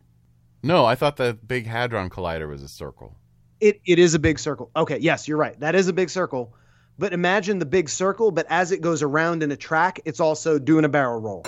no, 0.62 0.84
I 0.84 0.94
thought 0.94 1.16
the 1.16 1.36
big 1.46 1.66
hadron 1.66 2.08
collider 2.08 2.48
was 2.48 2.62
a 2.62 2.68
circle. 2.68 3.16
It 3.60 3.80
it 3.84 3.98
is 3.98 4.14
a 4.14 4.18
big 4.18 4.38
circle. 4.38 4.70
Okay, 4.74 4.98
yes, 4.98 5.26
you're 5.28 5.36
right. 5.36 5.58
That 5.60 5.74
is 5.74 5.88
a 5.88 5.92
big 5.92 6.10
circle. 6.10 6.54
But 6.98 7.12
imagine 7.12 7.58
the 7.58 7.66
big 7.66 7.88
circle, 7.88 8.30
but 8.30 8.46
as 8.50 8.70
it 8.70 8.80
goes 8.80 9.02
around 9.02 9.42
in 9.42 9.50
a 9.50 9.56
track, 9.56 10.00
it's 10.04 10.20
also 10.20 10.58
doing 10.58 10.84
a 10.84 10.88
barrel 10.88 11.20
roll. 11.20 11.42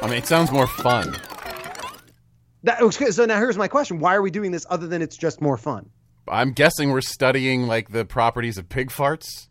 I 0.00 0.04
mean, 0.06 0.14
it 0.18 0.26
sounds 0.26 0.52
more 0.52 0.66
fun. 0.68 1.16
That, 2.64 2.92
so 3.12 3.24
now 3.24 3.38
here's 3.38 3.56
my 3.56 3.68
question: 3.68 3.98
Why 4.00 4.14
are 4.14 4.22
we 4.22 4.30
doing 4.30 4.50
this 4.50 4.66
other 4.68 4.86
than 4.86 5.02
it's 5.02 5.16
just 5.16 5.40
more 5.40 5.56
fun? 5.56 5.90
I'm 6.28 6.52
guessing 6.52 6.90
we're 6.90 7.00
studying 7.00 7.66
like 7.66 7.90
the 7.90 8.04
properties 8.04 8.58
of 8.58 8.68
pig 8.68 8.90
farts 8.90 9.48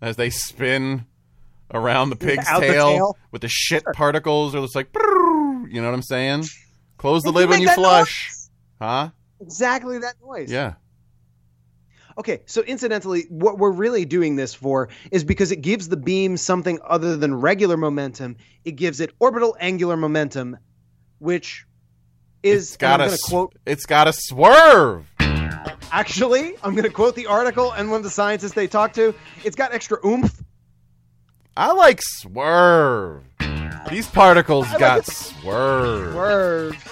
as 0.00 0.16
they 0.16 0.30
spin 0.30 1.06
around 1.72 2.10
the 2.10 2.16
pig's 2.16 2.46
Out 2.46 2.60
the 2.60 2.66
tail, 2.66 2.90
tail? 2.90 3.18
with 3.30 3.42
the 3.42 3.48
shit 3.48 3.84
particles 3.94 4.54
or 4.54 4.62
just 4.62 4.74
like, 4.74 4.88
you 4.94 5.68
know 5.72 5.84
what 5.84 5.94
I'm 5.94 6.02
saying? 6.02 6.44
Close 6.98 7.22
the 7.22 7.32
lid 7.32 7.48
when 7.48 7.60
you 7.60 7.70
flush, 7.70 8.30
huh? 8.80 9.10
Exactly 9.40 9.98
that 9.98 10.14
noise. 10.22 10.50
Yeah. 10.50 10.74
Okay, 12.18 12.40
so 12.46 12.62
incidentally, 12.62 13.26
what 13.28 13.58
we're 13.58 13.70
really 13.70 14.06
doing 14.06 14.36
this 14.36 14.54
for 14.54 14.88
is 15.10 15.22
because 15.22 15.52
it 15.52 15.60
gives 15.60 15.88
the 15.88 15.98
beam 15.98 16.38
something 16.38 16.78
other 16.82 17.14
than 17.16 17.34
regular 17.34 17.76
momentum. 17.76 18.36
It 18.64 18.72
gives 18.72 19.00
it 19.00 19.12
orbital 19.18 19.54
angular 19.60 19.98
momentum, 19.98 20.56
which 21.18 21.66
is 22.46 22.68
It's 22.68 22.76
got 22.76 22.98
to 22.98 23.18
quote 23.24 23.54
It's 23.66 23.86
got 23.86 24.08
a 24.08 24.12
swerve. 24.12 25.06
Actually, 25.92 26.54
I'm 26.62 26.72
going 26.72 26.84
to 26.84 26.90
quote 26.90 27.14
the 27.14 27.26
article 27.26 27.72
and 27.72 27.90
one 27.90 27.98
of 27.98 28.04
the 28.04 28.10
scientists 28.10 28.52
they 28.52 28.66
talked 28.66 28.94
to. 28.96 29.14
It's 29.44 29.56
got 29.56 29.72
extra 29.72 29.98
oomph. 30.06 30.42
I 31.56 31.72
like 31.72 32.00
swerve. 32.02 33.22
These 33.90 34.08
particles 34.08 34.68
like 34.70 34.78
got 34.78 34.98
it. 35.00 35.06
swerve. 35.06 36.14
Word. 36.14 36.76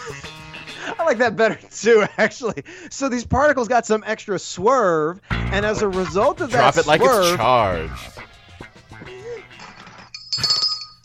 I 0.99 1.05
like 1.05 1.19
that 1.19 1.37
better 1.37 1.59
too, 1.71 2.07
actually. 2.19 2.63
So 2.91 3.09
these 3.09 3.25
particles 3.25 3.69
got 3.69 3.85
some 3.87 4.05
extra 4.07 4.39
swerve, 4.39 5.21
and 5.31 5.67
as 5.67 5.83
a 5.83 5.89
result 5.89 6.41
of 6.41 6.51
Drop 6.51 6.75
that 6.75 6.85
it 6.85 6.87
like 6.87 7.01
swerve, 7.01 7.25
it's 7.25 7.37
charged. 7.37 8.19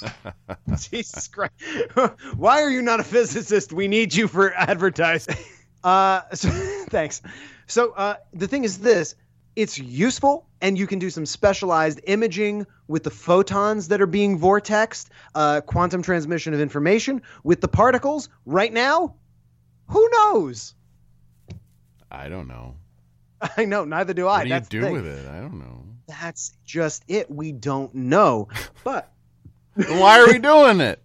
Jesus 0.77 1.27
Christ. 1.27 1.53
Why 2.35 2.61
are 2.61 2.69
you 2.69 2.81
not 2.81 2.99
a 2.99 3.03
physicist? 3.03 3.73
We 3.73 3.87
need 3.87 4.13
you 4.13 4.27
for 4.27 4.53
advertising. 4.53 5.37
Uh, 5.83 6.21
so, 6.33 6.49
thanks. 6.89 7.21
So 7.67 7.91
uh, 7.91 8.15
the 8.33 8.47
thing 8.47 8.63
is 8.63 8.79
this 8.79 9.15
it's 9.55 9.77
useful 9.77 10.47
and 10.61 10.77
you 10.77 10.87
can 10.87 10.99
do 10.99 11.09
some 11.09 11.25
specialized 11.25 11.99
imaging 12.05 12.65
with 12.87 13.03
the 13.03 13.09
photons 13.09 13.87
that 13.89 14.01
are 14.01 14.07
being 14.07 14.39
vortexed, 14.39 15.09
uh, 15.35 15.61
quantum 15.61 16.01
transmission 16.01 16.53
of 16.53 16.59
information 16.59 17.21
with 17.43 17.61
the 17.61 17.67
particles. 17.67 18.29
Right 18.45 18.71
now, 18.71 19.15
who 19.87 20.07
knows? 20.11 20.75
I 22.11 22.29
don't 22.29 22.47
know. 22.47 22.75
I 23.57 23.65
know, 23.65 23.85
neither 23.85 24.13
do 24.13 24.27
I. 24.27 24.39
What 24.39 24.43
do 24.43 24.47
you 24.47 24.53
That's 24.53 24.69
the 24.69 24.79
do 24.79 24.91
with 24.91 25.05
it? 25.05 25.27
I 25.27 25.39
don't 25.39 25.59
know. 25.59 25.85
That's 26.07 26.53
just 26.65 27.03
it. 27.07 27.29
We 27.29 27.51
don't 27.51 27.93
know. 27.93 28.49
But 28.83 29.11
Why 29.87 30.19
are 30.19 30.27
we 30.27 30.39
doing 30.39 30.81
it? 30.81 31.01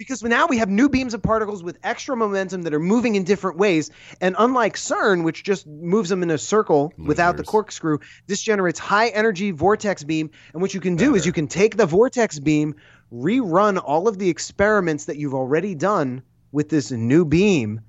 because 0.00 0.22
now 0.22 0.46
we 0.46 0.56
have 0.56 0.70
new 0.70 0.88
beams 0.88 1.12
of 1.12 1.22
particles 1.22 1.62
with 1.62 1.76
extra 1.82 2.16
momentum 2.16 2.62
that 2.62 2.72
are 2.72 2.80
moving 2.80 3.16
in 3.16 3.22
different 3.22 3.58
ways. 3.58 3.90
And 4.22 4.34
unlike 4.38 4.76
CERN, 4.76 5.24
which 5.24 5.44
just 5.44 5.66
moves 5.66 6.08
them 6.08 6.22
in 6.22 6.30
a 6.30 6.38
circle 6.38 6.94
without 6.96 7.36
the 7.36 7.44
corkscrew, 7.44 7.98
this 8.26 8.40
generates 8.40 8.78
high 8.78 9.08
energy 9.08 9.50
vortex 9.50 10.02
beam. 10.02 10.30
And 10.54 10.62
what 10.62 10.72
you 10.72 10.80
can 10.80 10.96
do 10.96 11.14
is 11.14 11.26
you 11.26 11.34
can 11.34 11.46
take 11.46 11.76
the 11.76 11.84
vortex 11.84 12.38
beam, 12.38 12.76
rerun 13.12 13.78
all 13.84 14.08
of 14.08 14.18
the 14.18 14.30
experiments 14.30 15.04
that 15.04 15.18
you've 15.18 15.34
already 15.34 15.74
done 15.74 16.22
with 16.50 16.70
this 16.70 16.90
new 16.90 17.26
beam, 17.26 17.82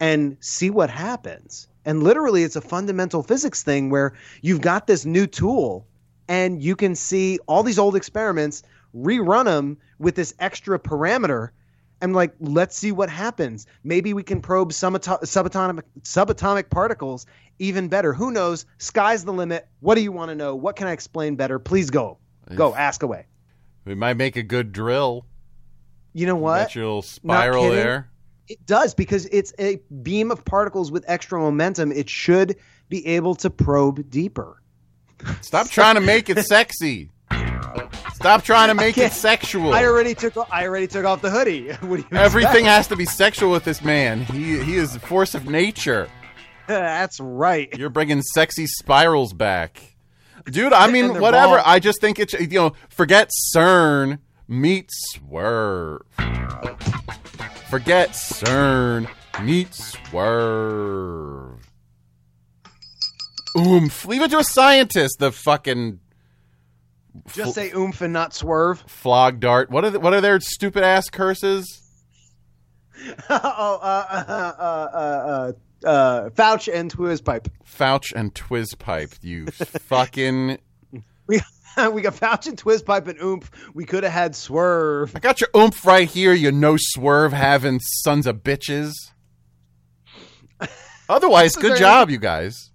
and 0.00 0.38
see 0.40 0.70
what 0.70 0.88
happens. 0.88 1.68
And 1.84 2.02
literally, 2.02 2.44
it's 2.44 2.56
a 2.56 2.62
fundamental 2.62 3.22
physics 3.22 3.62
thing 3.62 3.90
where 3.90 4.14
you've 4.40 4.62
got 4.62 4.86
this 4.86 5.04
new 5.04 5.26
tool 5.26 5.86
and 6.28 6.62
you 6.62 6.76
can 6.76 6.94
see 6.94 7.38
all 7.46 7.62
these 7.62 7.78
old 7.78 7.94
experiments, 7.94 8.62
rerun 8.94 9.44
them 9.44 9.78
with 9.98 10.14
this 10.14 10.34
extra 10.38 10.78
parameter. 10.78 11.50
And 12.00 12.14
like, 12.14 12.32
let's 12.38 12.76
see 12.76 12.92
what 12.92 13.10
happens. 13.10 13.66
Maybe 13.82 14.14
we 14.14 14.22
can 14.22 14.40
probe 14.40 14.72
some 14.72 14.94
ato- 14.94 15.18
subatomic 15.18 15.82
subatomic 16.02 16.70
particles 16.70 17.26
even 17.58 17.88
better. 17.88 18.12
Who 18.12 18.30
knows? 18.30 18.66
Sky's 18.78 19.24
the 19.24 19.32
limit. 19.32 19.68
What 19.80 19.96
do 19.96 20.02
you 20.02 20.12
want 20.12 20.30
to 20.30 20.36
know? 20.36 20.54
What 20.54 20.76
can 20.76 20.86
I 20.86 20.92
explain 20.92 21.34
better? 21.34 21.58
Please 21.58 21.90
go, 21.90 22.18
go, 22.54 22.74
ask 22.74 23.02
away. 23.02 23.26
We 23.84 23.94
might 23.94 24.14
make 24.14 24.36
a 24.36 24.42
good 24.42 24.72
drill. 24.72 25.26
You 26.12 26.26
know 26.26 26.36
what? 26.36 26.74
Little 26.74 27.02
spiral 27.02 27.70
there. 27.70 28.10
It 28.48 28.64
does 28.64 28.94
because 28.94 29.26
it's 29.26 29.52
a 29.58 29.80
beam 30.02 30.30
of 30.30 30.44
particles 30.44 30.90
with 30.90 31.04
extra 31.06 31.38
momentum. 31.38 31.92
It 31.92 32.08
should 32.08 32.56
be 32.88 33.06
able 33.06 33.34
to 33.36 33.50
probe 33.50 34.08
deeper. 34.08 34.62
Stop 35.40 35.68
trying 35.68 35.96
to 35.96 36.00
make 36.00 36.30
it 36.30 36.38
sexy. 36.46 37.10
Stop 38.14 38.42
trying 38.42 38.68
to 38.68 38.74
make 38.74 38.98
it 38.98 39.12
sexual. 39.12 39.72
I 39.72 39.84
already 39.84 40.14
took 40.14 40.36
I 40.52 40.66
already 40.66 40.88
took 40.88 41.04
off 41.04 41.22
the 41.22 41.30
hoodie. 41.30 41.68
What 41.82 42.00
do 42.00 42.06
you 42.10 42.18
Everything 42.18 42.64
has 42.64 42.88
to 42.88 42.96
be 42.96 43.04
sexual 43.04 43.50
with 43.50 43.64
this 43.64 43.80
man. 43.82 44.22
He 44.22 44.62
he 44.62 44.76
is 44.76 44.96
a 44.96 45.00
force 45.00 45.34
of 45.36 45.48
nature. 45.48 46.08
That's 46.66 47.20
right. 47.20 47.72
You're 47.78 47.90
bringing 47.90 48.20
sexy 48.22 48.66
spirals 48.66 49.32
back, 49.32 49.80
dude. 50.46 50.72
I 50.72 50.86
mean, 50.92 51.20
whatever. 51.20 51.56
bald. 51.56 51.62
I 51.64 51.78
just 51.78 52.00
think 52.00 52.18
it's 52.18 52.32
you 52.32 52.48
know, 52.48 52.72
forget 52.88 53.30
CERN, 53.54 54.18
meet 54.48 54.90
Swerve. 54.90 56.02
Forget 57.70 58.10
CERN, 58.10 59.08
meet 59.42 59.72
Swerve. 59.74 61.60
Oomph. 63.56 64.04
Leave 64.06 64.22
it 64.22 64.30
to 64.32 64.38
a 64.38 64.44
scientist. 64.44 65.18
The 65.18 65.32
fucking 65.32 66.00
Just 67.32 67.54
say 67.54 67.70
oomph 67.72 68.00
and 68.00 68.12
not 68.12 68.34
swerve. 68.34 68.84
flog 68.86 69.40
dart. 69.40 69.70
What 69.70 69.84
are 69.84 69.90
the, 69.90 70.00
what 70.00 70.14
are 70.14 70.20
their 70.20 70.40
stupid 70.40 70.82
ass 70.82 71.08
curses? 71.10 71.82
oh, 73.30 73.78
uh, 73.82 74.06
uh, 74.10 74.24
uh, 74.28 74.62
uh, 74.62 75.52
uh, 75.84 75.86
uh, 75.86 76.30
Fouch 76.30 76.72
and 76.72 76.92
Twiz 76.92 77.24
pipe. 77.24 77.48
Fouch 77.64 78.12
and 78.14 78.34
Twizpipe. 78.34 79.18
You 79.22 79.46
fucking. 79.88 80.58
We 81.26 81.40
we 81.92 82.02
got 82.02 82.14
Fouch 82.14 82.46
and 82.46 82.60
Twiz 82.60 82.84
pipe 82.84 83.06
and 83.06 83.20
oomph. 83.20 83.50
We 83.74 83.84
could 83.84 84.04
have 84.04 84.12
had 84.12 84.34
swerve. 84.34 85.14
I 85.14 85.20
got 85.20 85.40
your 85.40 85.50
oomph 85.56 85.84
right 85.86 86.08
here, 86.08 86.32
you 86.32 86.50
no 86.50 86.76
swerve 86.78 87.32
having 87.32 87.80
sons 87.80 88.26
of 88.26 88.38
bitches. 88.38 88.92
Otherwise, 91.08 91.56
good 91.56 91.78
job, 91.78 92.10
you 92.10 92.18
guys. 92.18 92.67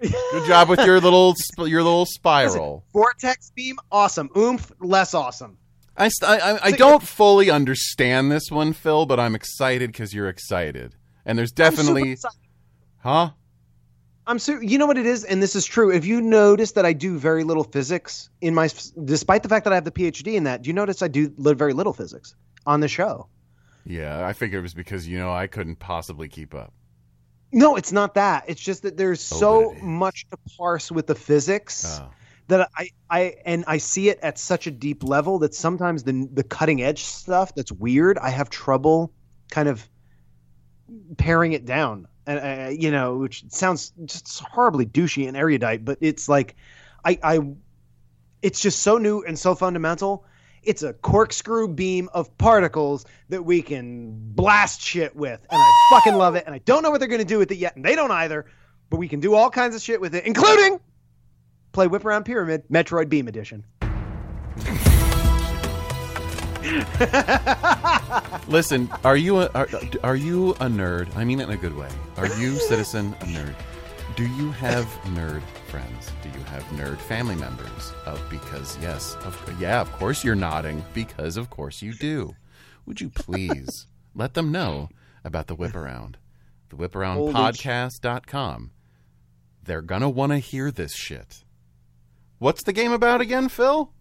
Good 0.00 0.46
job 0.46 0.68
with 0.68 0.80
your 0.80 1.00
little 1.00 1.34
sp- 1.38 1.66
your 1.68 1.82
little 1.82 2.06
spiral. 2.06 2.84
Vortex 2.92 3.50
beam, 3.54 3.76
awesome. 3.90 4.30
Oomph, 4.36 4.70
less 4.80 5.14
awesome. 5.14 5.58
I, 5.96 6.08
st- 6.08 6.30
I, 6.30 6.36
I, 6.38 6.58
I 6.66 6.70
So- 6.70 6.76
don't 6.76 7.02
fully 7.02 7.50
understand 7.50 8.30
this 8.30 8.50
one, 8.50 8.72
Phil, 8.72 9.06
but 9.06 9.18
I'm 9.18 9.34
excited 9.34 9.90
because 9.92 10.14
you're 10.14 10.28
excited. 10.28 10.94
And 11.26 11.38
there's 11.38 11.50
definitely, 11.52 12.16
huh? 12.98 13.30
I'm 14.26 14.38
su- 14.38 14.60
you 14.62 14.78
know 14.78 14.86
what 14.86 14.98
it 14.98 15.06
is, 15.06 15.24
and 15.24 15.42
this 15.42 15.56
is 15.56 15.64
true. 15.66 15.90
If 15.90 16.04
you 16.06 16.20
notice 16.20 16.72
that 16.72 16.84
I 16.86 16.92
do 16.92 17.18
very 17.18 17.44
little 17.44 17.64
physics 17.64 18.28
in 18.40 18.54
my, 18.54 18.68
despite 19.04 19.42
the 19.42 19.48
fact 19.48 19.64
that 19.64 19.72
I 19.72 19.74
have 19.74 19.84
the 19.84 19.90
PhD 19.90 20.34
in 20.34 20.44
that, 20.44 20.62
do 20.62 20.68
you 20.68 20.74
notice 20.74 21.02
I 21.02 21.08
do 21.08 21.32
very 21.38 21.72
little 21.72 21.92
physics 21.92 22.34
on 22.66 22.80
the 22.80 22.88
show? 22.88 23.26
Yeah, 23.84 24.26
I 24.26 24.34
figured 24.34 24.58
it 24.58 24.62
was 24.62 24.74
because 24.74 25.08
you 25.08 25.18
know 25.18 25.32
I 25.32 25.46
couldn't 25.46 25.76
possibly 25.78 26.28
keep 26.28 26.54
up. 26.54 26.72
No, 27.52 27.76
it's 27.76 27.92
not 27.92 28.14
that. 28.14 28.44
It's 28.48 28.60
just 28.60 28.82
that 28.82 28.96
there's 28.96 29.20
Oh, 29.32 29.36
so 29.38 29.62
but 29.68 29.72
it 29.72 29.76
is. 29.78 29.82
much 29.82 30.26
to 30.30 30.36
parse 30.56 30.90
with 30.90 31.06
the 31.06 31.14
physics 31.14 31.98
Oh. 32.00 32.10
that 32.48 32.68
I, 32.76 32.90
I 33.08 33.34
and 33.46 33.64
I 33.66 33.78
see 33.78 34.08
it 34.10 34.18
at 34.22 34.38
such 34.38 34.66
a 34.66 34.70
deep 34.70 35.02
level 35.02 35.38
that 35.40 35.54
sometimes 35.54 36.02
the 36.02 36.28
the 36.32 36.44
cutting 36.44 36.82
edge 36.82 37.04
stuff 37.04 37.54
that's 37.54 37.72
weird, 37.72 38.18
I 38.18 38.30
have 38.30 38.50
trouble 38.50 39.12
kind 39.50 39.68
of 39.68 39.88
paring 41.16 41.52
it 41.52 41.64
down, 41.64 42.06
and 42.26 42.38
uh, 42.38 42.70
you 42.70 42.90
know, 42.90 43.16
which 43.16 43.44
sounds 43.48 43.92
just 44.04 44.40
horribly 44.40 44.84
douchey 44.86 45.26
and 45.28 45.36
erudite, 45.36 45.84
but 45.84 45.98
it's 46.00 46.28
like, 46.28 46.54
I, 47.04 47.18
I, 47.22 47.40
it's 48.42 48.60
just 48.60 48.80
so 48.80 48.98
new 48.98 49.22
and 49.22 49.38
so 49.38 49.54
fundamental. 49.54 50.24
It's 50.62 50.82
a 50.82 50.92
corkscrew 50.92 51.68
beam 51.68 52.08
of 52.12 52.36
particles 52.38 53.06
that 53.28 53.44
we 53.44 53.62
can 53.62 54.12
blast 54.34 54.80
shit 54.80 55.14
with, 55.14 55.40
and 55.50 55.60
I 55.60 55.72
fucking 55.90 56.14
love 56.14 56.34
it. 56.34 56.44
And 56.46 56.54
I 56.54 56.58
don't 56.58 56.82
know 56.82 56.90
what 56.90 57.00
they're 57.00 57.08
gonna 57.08 57.24
do 57.24 57.38
with 57.38 57.50
it 57.50 57.58
yet, 57.58 57.76
and 57.76 57.84
they 57.84 57.94
don't 57.94 58.10
either. 58.10 58.46
But 58.90 58.96
we 58.96 59.08
can 59.08 59.20
do 59.20 59.34
all 59.34 59.50
kinds 59.50 59.76
of 59.76 59.82
shit 59.82 60.00
with 60.00 60.14
it, 60.14 60.24
including 60.24 60.80
play 61.72 61.86
Whiparound 61.86 62.24
Pyramid, 62.24 62.64
Metroid 62.68 63.08
Beam 63.08 63.28
Edition. 63.28 63.64
Listen, 68.48 68.90
are 69.04 69.16
you 69.16 69.40
a, 69.40 69.46
are, 69.54 69.68
are 70.02 70.16
you 70.16 70.50
a 70.52 70.66
nerd? 70.66 71.14
I 71.16 71.24
mean 71.24 71.40
it 71.40 71.44
in 71.44 71.50
a 71.50 71.56
good 71.56 71.76
way. 71.76 71.88
Are 72.16 72.26
you, 72.26 72.56
citizen, 72.56 73.14
a 73.20 73.24
nerd? 73.24 73.54
Do 74.18 74.26
you 74.26 74.50
have 74.50 74.84
nerd 75.14 75.42
friends? 75.68 76.10
Do 76.24 76.28
you 76.36 76.44
have 76.46 76.64
nerd 76.72 76.98
family 76.98 77.36
members? 77.36 77.92
Uh, 78.04 78.18
because 78.28 78.76
yes, 78.82 79.14
of, 79.24 79.54
yeah, 79.60 79.80
of 79.80 79.92
course 79.92 80.24
you're 80.24 80.34
nodding. 80.34 80.84
Because 80.92 81.36
of 81.36 81.50
course 81.50 81.82
you 81.82 81.92
do. 81.92 82.34
Would 82.84 83.00
you 83.00 83.10
please 83.10 83.86
let 84.16 84.34
them 84.34 84.50
know 84.50 84.88
about 85.22 85.46
the 85.46 85.54
Whiparound? 85.54 86.16
The 86.68 86.74
whiparoundpodcast.com. 86.74 88.72
They're 89.62 89.82
gonna 89.82 90.10
want 90.10 90.32
to 90.32 90.38
hear 90.38 90.72
this 90.72 90.96
shit. 90.96 91.44
What's 92.40 92.64
the 92.64 92.72
game 92.72 92.90
about 92.90 93.20
again, 93.20 93.48
Phil? 93.48 93.92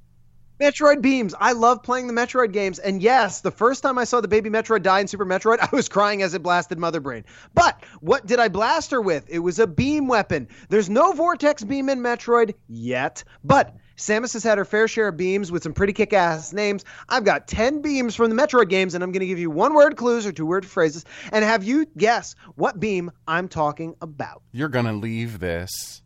Metroid 0.60 1.02
beams. 1.02 1.36
I 1.40 1.52
love 1.52 1.84
playing 1.84 2.08
the 2.08 2.14
Metroid 2.14 2.52
games. 2.52 2.80
And 2.80 3.02
yes, 3.02 3.42
the 3.42 3.52
first 3.52 3.84
time 3.84 3.98
I 3.98 4.06
saw 4.06 4.22
the 4.22 4.28
baby 4.28 4.50
Metroid 4.50 4.82
die 4.82 5.00
in 5.00 5.08
Super 5.08 5.26
Metroid, 5.26 5.60
I 5.62 5.70
was 5.76 5.88
crying 5.88 6.24
as 6.24 6.34
it 6.34 6.42
blasted 6.42 6.80
Mother 6.80 7.00
Brain. 7.00 7.26
But 7.54 7.84
what 8.02 8.26
did 8.26 8.40
I 8.40 8.48
blast 8.48 8.92
her 8.92 9.02
with? 9.02 9.26
It 9.30 9.40
was 9.40 9.60
a 9.60 9.68
beam 9.68 10.08
weapon. 10.08 10.48
There's 10.70 10.90
no 10.90 11.12
Vortex 11.14 11.64
beam 11.64 11.90
in 11.90 12.00
Metroid 12.00 12.56
yet, 12.68 13.24
but 13.44 13.76
Samus 13.98 14.34
has 14.34 14.44
had 14.44 14.58
her 14.58 14.66
fair 14.66 14.88
share 14.88 15.10
of 15.10 15.18
beams 15.18 15.52
with 15.52 15.64
some 15.64 15.74
pretty 15.74 15.94
kick 15.94 16.14
ass 16.14 16.54
names. 16.54 16.86
I've 17.10 17.24
got 17.24 17.48
10 17.48 17.82
beams 17.82 18.16
from 18.16 18.30
the 18.30 18.36
Metroid 18.36 18.70
games, 18.70 18.94
and 18.94 19.04
I'm 19.04 19.12
going 19.12 19.22
to 19.22 19.28
give 19.28 19.40
you 19.40 19.50
one 19.50 19.74
word 19.74 19.96
clues 19.98 20.26
or 20.26 20.32
two 20.32 20.46
word 20.46 20.66
phrases 20.66 21.06
and 21.32 21.44
have 21.44 21.64
you 21.64 21.88
guess 21.98 22.36
what 22.56 22.80
beam 22.80 23.12
I'm 23.28 23.48
talking 23.48 23.96
about. 24.02 24.42
You're 24.52 24.70
gonna 24.70 24.94
leave 24.94 25.40
this 25.40 26.02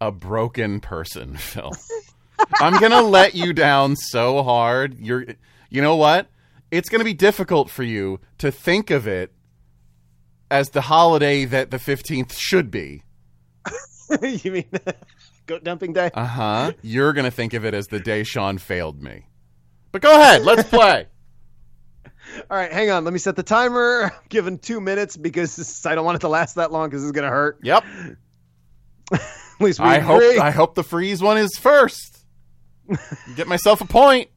a 0.00 0.10
broken 0.10 0.80
person, 0.80 1.36
Phil. 1.36 1.72
I'm 2.60 2.80
gonna 2.80 3.02
let 3.02 3.34
you 3.34 3.52
down 3.52 3.96
so 3.96 4.42
hard. 4.42 4.98
You're, 4.98 5.26
you 5.68 5.82
know 5.82 5.96
what? 5.96 6.28
It's 6.70 6.88
gonna 6.88 7.04
be 7.04 7.14
difficult 7.14 7.70
for 7.70 7.82
you 7.82 8.20
to 8.38 8.50
think 8.50 8.90
of 8.90 9.06
it 9.06 9.32
as 10.50 10.70
the 10.70 10.82
holiday 10.82 11.44
that 11.44 11.70
the 11.70 11.76
15th 11.78 12.32
should 12.36 12.70
be. 12.70 13.02
you 14.22 14.52
mean 14.52 14.64
goat 15.46 15.64
dumping 15.64 15.92
day? 15.92 16.10
Uh 16.14 16.24
huh. 16.24 16.72
You're 16.82 17.12
gonna 17.12 17.30
think 17.30 17.54
of 17.54 17.64
it 17.64 17.74
as 17.74 17.86
the 17.88 18.00
day 18.00 18.22
Shaun 18.24 18.58
failed 18.58 19.02
me. 19.02 19.26
But 19.92 20.02
go 20.02 20.12
ahead, 20.18 20.42
let's 20.42 20.68
play. 20.68 21.06
All 22.50 22.56
right, 22.56 22.72
hang 22.72 22.90
on. 22.90 23.04
Let 23.04 23.12
me 23.12 23.18
set 23.18 23.36
the 23.36 23.42
timer. 23.42 24.04
I'm 24.04 24.10
giving 24.28 24.58
two 24.58 24.80
minutes 24.80 25.16
because 25.16 25.56
this- 25.56 25.84
I 25.86 25.94
don't 25.94 26.04
want 26.04 26.16
it 26.16 26.20
to 26.20 26.28
last 26.28 26.54
that 26.56 26.70
long 26.70 26.88
because 26.88 27.02
it's 27.02 27.12
going 27.12 27.24
to 27.24 27.30
hurt. 27.30 27.58
Yep. 27.62 27.84
At 29.12 29.20
least 29.58 29.80
we 29.80 29.86
I 29.86 29.98
hope 29.98 30.22
agree. 30.22 30.38
I 30.38 30.50
hope 30.50 30.74
the 30.74 30.84
freeze 30.84 31.20
one 31.20 31.36
is 31.38 31.50
first. 31.58 32.19
Get 33.36 33.46
myself 33.48 33.80
a 33.80 33.86
point. 33.86 34.28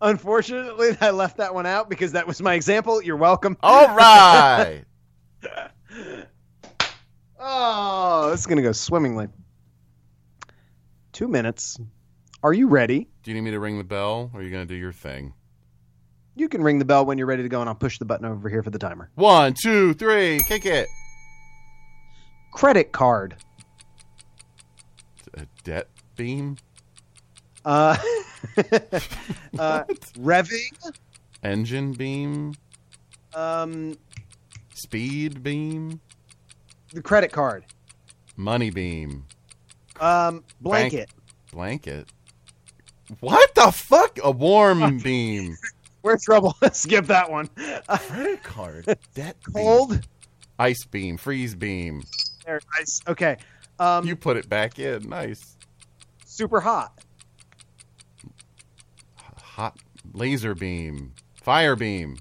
Unfortunately, 0.00 0.96
I 1.00 1.10
left 1.10 1.38
that 1.38 1.54
one 1.54 1.66
out 1.66 1.88
because 1.90 2.12
that 2.12 2.26
was 2.26 2.40
my 2.40 2.54
example. 2.54 3.02
You're 3.02 3.16
welcome. 3.16 3.56
All 3.62 3.88
right. 3.96 4.84
Oh, 7.38 8.30
this 8.30 8.40
is 8.40 8.46
going 8.46 8.56
to 8.56 8.62
go 8.62 8.72
swimmingly. 8.72 9.28
Two 11.12 11.28
minutes. 11.28 11.78
Are 12.42 12.52
you 12.52 12.68
ready? 12.68 13.08
Do 13.22 13.30
you 13.30 13.34
need 13.36 13.40
me 13.40 13.52
to 13.52 13.58
ring 13.58 13.78
the 13.78 13.84
bell 13.84 14.30
or 14.34 14.40
are 14.40 14.42
you 14.42 14.50
gonna 14.50 14.66
do 14.66 14.74
your 14.74 14.92
thing? 14.92 15.32
You 16.36 16.48
can 16.48 16.62
ring 16.62 16.78
the 16.78 16.84
bell 16.84 17.06
when 17.06 17.16
you're 17.16 17.26
ready 17.26 17.42
to 17.42 17.48
go, 17.48 17.60
and 17.60 17.68
I'll 17.70 17.74
push 17.74 17.98
the 17.98 18.04
button 18.04 18.26
over 18.26 18.50
here 18.50 18.62
for 18.62 18.68
the 18.68 18.78
timer. 18.78 19.08
One, 19.14 19.54
two, 19.54 19.94
three, 19.94 20.40
kick 20.46 20.66
it. 20.66 20.86
Credit 22.52 22.92
card. 22.92 23.36
A 25.34 25.46
debt 25.62 25.88
beam? 26.16 26.56
Uh, 27.64 27.96
uh, 29.58 29.84
revving. 30.18 30.72
Engine 31.42 31.92
beam? 31.92 32.54
Um, 33.34 33.96
Speed 34.74 35.42
beam? 35.42 36.00
the 36.92 37.02
credit 37.02 37.32
card. 37.32 37.64
Money 38.36 38.70
beam? 38.70 39.24
Um, 40.00 40.44
blanket. 40.60 41.10
Blanket? 41.52 42.08
What 43.20 43.54
the 43.54 43.70
fuck? 43.72 44.18
A 44.22 44.30
warm 44.30 44.98
beam. 44.98 45.56
We're 46.02 46.12
in 46.12 46.18
trouble. 46.20 46.54
Let's 46.62 46.78
skip 46.80 47.06
that 47.06 47.30
one. 47.30 47.48
Credit 47.88 48.42
card. 48.42 48.84
Debt 49.14 49.36
beam. 49.46 49.54
cold. 49.64 50.06
Ice 50.58 50.84
beam. 50.84 51.16
Freeze 51.16 51.54
beam. 51.54 52.02
There, 52.44 52.60
nice. 52.78 53.00
Okay. 53.08 53.36
Um, 53.78 54.06
You 54.06 54.14
put 54.14 54.36
it 54.36 54.48
back 54.48 54.78
in. 54.78 55.08
Nice. 55.08 55.56
super 56.26 56.60
hot. 56.60 57.03
Hot 59.54 59.76
laser 60.12 60.54
beam. 60.54 61.14
Fire 61.40 61.76
beam. 61.76 62.18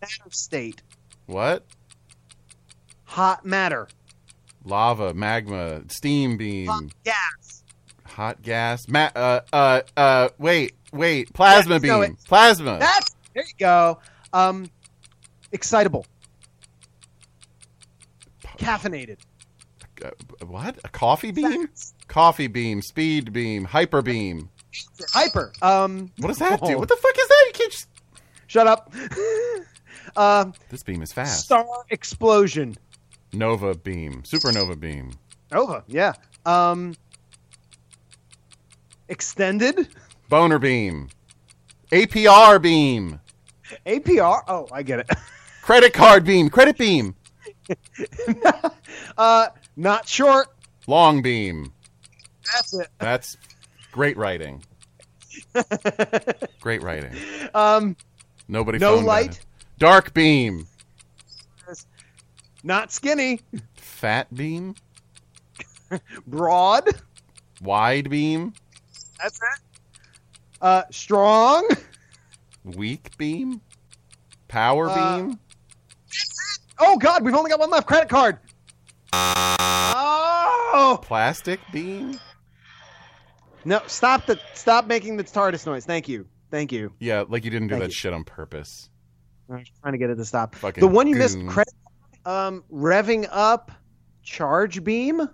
Matter 0.00 0.30
state. 0.30 0.82
What? 1.26 1.66
Hot 3.04 3.44
matter. 3.44 3.88
Lava, 4.64 5.12
magma, 5.14 5.82
steam 5.88 6.36
beam, 6.36 6.66
Hot 6.68 6.84
gas. 7.02 7.64
hot 8.06 8.42
gas, 8.42 8.86
ma- 8.88 9.10
uh, 9.16 9.40
uh, 9.52 9.80
uh, 9.96 10.28
wait, 10.38 10.74
wait, 10.92 11.32
plasma 11.32 11.74
Yeah, 11.76 11.78
beam, 11.78 12.02
it- 12.02 12.24
plasma, 12.26 12.78
That's 12.78 13.16
there 13.34 13.42
you 13.42 13.54
go. 13.58 13.98
Um, 14.34 14.70
excitable. 15.50 16.04
Caffeinated. 18.58 19.16
Uh, 20.04 20.10
what? 20.46 20.78
A 20.84 20.88
coffee 20.88 21.30
beam? 21.32 21.68
Coffee 22.06 22.46
beam, 22.48 22.82
speed 22.82 23.32
beam, 23.32 23.64
hyper 23.64 24.02
beam. 24.02 24.49
Hyper. 25.12 25.52
Um, 25.62 26.10
What 26.18 26.28
does 26.28 26.38
that 26.38 26.60
do? 26.60 26.74
Oh. 26.74 26.78
What 26.78 26.88
the 26.88 26.96
fuck 26.96 27.16
is 27.18 27.28
that? 27.28 27.44
You 27.46 27.52
can't 27.54 27.72
just... 27.72 27.88
shut 28.46 28.66
up. 28.66 28.92
um, 30.16 30.54
This 30.68 30.82
beam 30.82 31.02
is 31.02 31.12
fast. 31.12 31.44
star 31.44 31.66
explosion. 31.90 32.76
Nova 33.32 33.74
beam, 33.76 34.22
supernova 34.22 34.78
beam, 34.78 35.12
Nova. 35.52 35.84
Yeah. 35.86 36.14
Um, 36.44 36.96
extended. 39.08 39.88
boner 40.28 40.58
beam, 40.58 41.08
APR 41.92 42.60
beam, 42.60 43.20
APR. 43.86 44.42
Oh, 44.48 44.66
I 44.72 44.82
get 44.82 45.00
it. 45.00 45.10
credit 45.62 45.92
card 45.92 46.24
beam, 46.24 46.50
credit 46.50 46.76
beam, 46.76 47.14
uh, 49.16 49.46
not 49.76 50.08
short. 50.08 50.48
long 50.88 51.22
beam. 51.22 51.72
That's 52.52 52.74
it. 52.74 52.88
That's 52.98 53.36
great 53.92 54.16
writing. 54.16 54.62
Great 56.60 56.82
writing. 56.82 57.14
Um, 57.54 57.96
Nobody 58.48 58.78
No 58.78 58.96
light? 58.96 59.40
Dark 59.78 60.12
beam. 60.12 60.66
not 62.64 62.92
skinny. 62.92 63.40
Fat 63.76 64.32
beam. 64.34 64.74
Broad. 66.26 66.88
Wide 67.62 68.10
beam. 68.10 68.52
That's 69.22 69.36
it. 69.38 69.60
Uh, 70.60 70.82
strong. 70.90 71.68
Weak 72.64 73.16
beam. 73.16 73.60
Power 74.48 74.88
Uh, 74.90 74.94
beam. 75.22 75.38
Oh 76.78 76.96
God, 76.98 77.24
we've 77.24 77.34
only 77.34 77.50
got 77.50 77.60
one 77.60 77.70
left. 77.70 77.86
Credit 77.86 78.08
card. 78.08 78.38
Oh 80.72 80.98
Plastic 81.02 81.60
beam. 81.72 82.18
No! 83.64 83.80
Stop 83.86 84.26
the 84.26 84.38
stop 84.54 84.86
making 84.86 85.16
the 85.16 85.24
TARDIS 85.24 85.66
noise. 85.66 85.84
Thank 85.84 86.08
you. 86.08 86.26
Thank 86.50 86.72
you. 86.72 86.92
Yeah, 86.98 87.24
like 87.28 87.44
you 87.44 87.50
didn't 87.50 87.68
do 87.68 87.74
Thank 87.74 87.82
that 87.84 87.88
you. 87.90 87.94
shit 87.94 88.12
on 88.12 88.24
purpose. 88.24 88.90
I 89.48 89.54
was 89.56 89.68
trying 89.80 89.92
to 89.92 89.98
get 89.98 90.10
it 90.10 90.16
to 90.16 90.24
stop. 90.24 90.54
Fucking 90.56 90.80
the 90.80 90.88
one 90.88 91.06
you 91.08 91.16
missed. 91.16 91.36
goon. 91.36 91.48
Credit. 91.48 91.74
Um, 92.24 92.64
revving 92.72 93.26
up. 93.30 93.70
Charge 94.22 94.84
beam. 94.84 95.28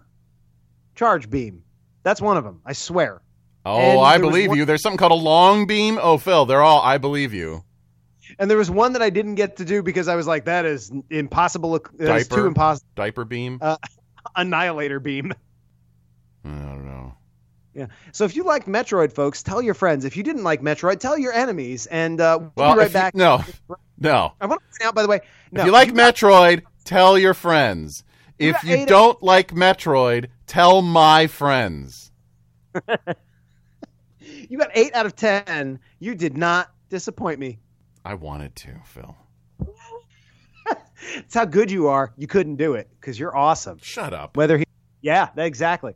Charge 0.94 1.28
beam. 1.28 1.62
That's 2.02 2.20
one 2.20 2.36
of 2.36 2.44
them. 2.44 2.60
I 2.64 2.72
swear. 2.72 3.20
Oh, 3.64 3.78
And 3.78 4.00
I 4.00 4.18
believe 4.18 4.50
one- 4.50 4.58
you. 4.58 4.64
There's 4.64 4.80
something 4.80 4.96
called 4.96 5.12
a 5.12 5.16
long 5.16 5.66
beam. 5.66 5.98
Oh, 6.00 6.18
Phil, 6.18 6.46
they're 6.46 6.62
all. 6.62 6.80
I 6.80 6.98
believe 6.98 7.34
you. 7.34 7.64
And 8.38 8.48
there 8.50 8.56
was 8.58 8.70
one 8.70 8.92
that 8.92 9.02
I 9.02 9.10
didn't 9.10 9.34
get 9.34 9.56
to 9.56 9.64
do 9.64 9.82
because 9.82 10.06
I 10.08 10.14
was 10.16 10.26
like, 10.26 10.44
that 10.46 10.64
is 10.64 10.92
impossible. 11.10 11.72
That 11.98 12.16
is 12.16 12.28
Diaper? 12.28 12.42
too 12.42 12.46
impossible. 12.46 12.86
Diaper 12.94 13.24
beam. 13.24 13.58
Uh, 13.60 13.76
Annihilator 14.36 15.00
beam. 15.00 15.32
I 16.44 16.48
don't 16.48 16.84
know. 16.84 17.14
So 18.12 18.24
if 18.24 18.34
you 18.36 18.44
liked 18.44 18.66
Metroid, 18.66 19.12
folks, 19.12 19.42
tell 19.42 19.60
your 19.60 19.74
friends. 19.74 20.04
If 20.04 20.16
you 20.16 20.22
didn't 20.22 20.44
like 20.44 20.62
Metroid, 20.62 20.98
tell 21.00 21.18
your 21.18 21.32
enemies. 21.32 21.86
And 21.86 22.20
uh, 22.20 22.38
we'll 22.40 22.52
Well, 22.56 22.72
be 22.74 22.78
right 22.78 22.86
if 22.86 22.92
you- 22.92 22.94
back. 22.94 23.14
no. 23.14 23.44
No. 23.98 24.32
I 24.40 24.46
want 24.46 24.60
to 24.60 24.66
point 24.78 24.88
out, 24.88 24.94
by 24.94 25.02
the 25.02 25.08
way, 25.08 25.20
no, 25.52 25.60
if 25.62 25.66
you 25.66 25.72
like 25.72 25.92
Metroid, 25.92 26.62
tell 26.84 27.18
your 27.18 27.34
friends. 27.34 28.04
If 28.38 28.54
got 28.54 28.64
you 28.64 28.84
don't 28.86 29.22
like 29.22 29.52
Metroid, 29.52 30.26
tell 30.46 30.82
my 30.82 31.26
friends. 31.26 32.10
you 34.20 34.58
got 34.58 34.70
eight 34.74 34.94
out 34.94 35.06
of 35.06 35.16
ten. 35.16 35.78
You 35.98 36.14
did 36.14 36.36
not 36.36 36.70
disappoint 36.90 37.38
me. 37.38 37.58
I 38.04 38.14
wanted 38.14 38.54
to, 38.56 38.74
Phil. 38.84 39.16
It's 41.14 41.34
how 41.34 41.44
good 41.44 41.70
you 41.70 41.86
are. 41.88 42.12
You 42.16 42.26
couldn't 42.26 42.56
do 42.56 42.74
it 42.74 42.88
because 43.00 43.18
you're 43.18 43.36
awesome. 43.36 43.78
Shut 43.80 44.12
up. 44.12 44.36
Whether 44.36 44.58
he, 44.58 44.64
yeah, 45.02 45.28
exactly. 45.36 45.94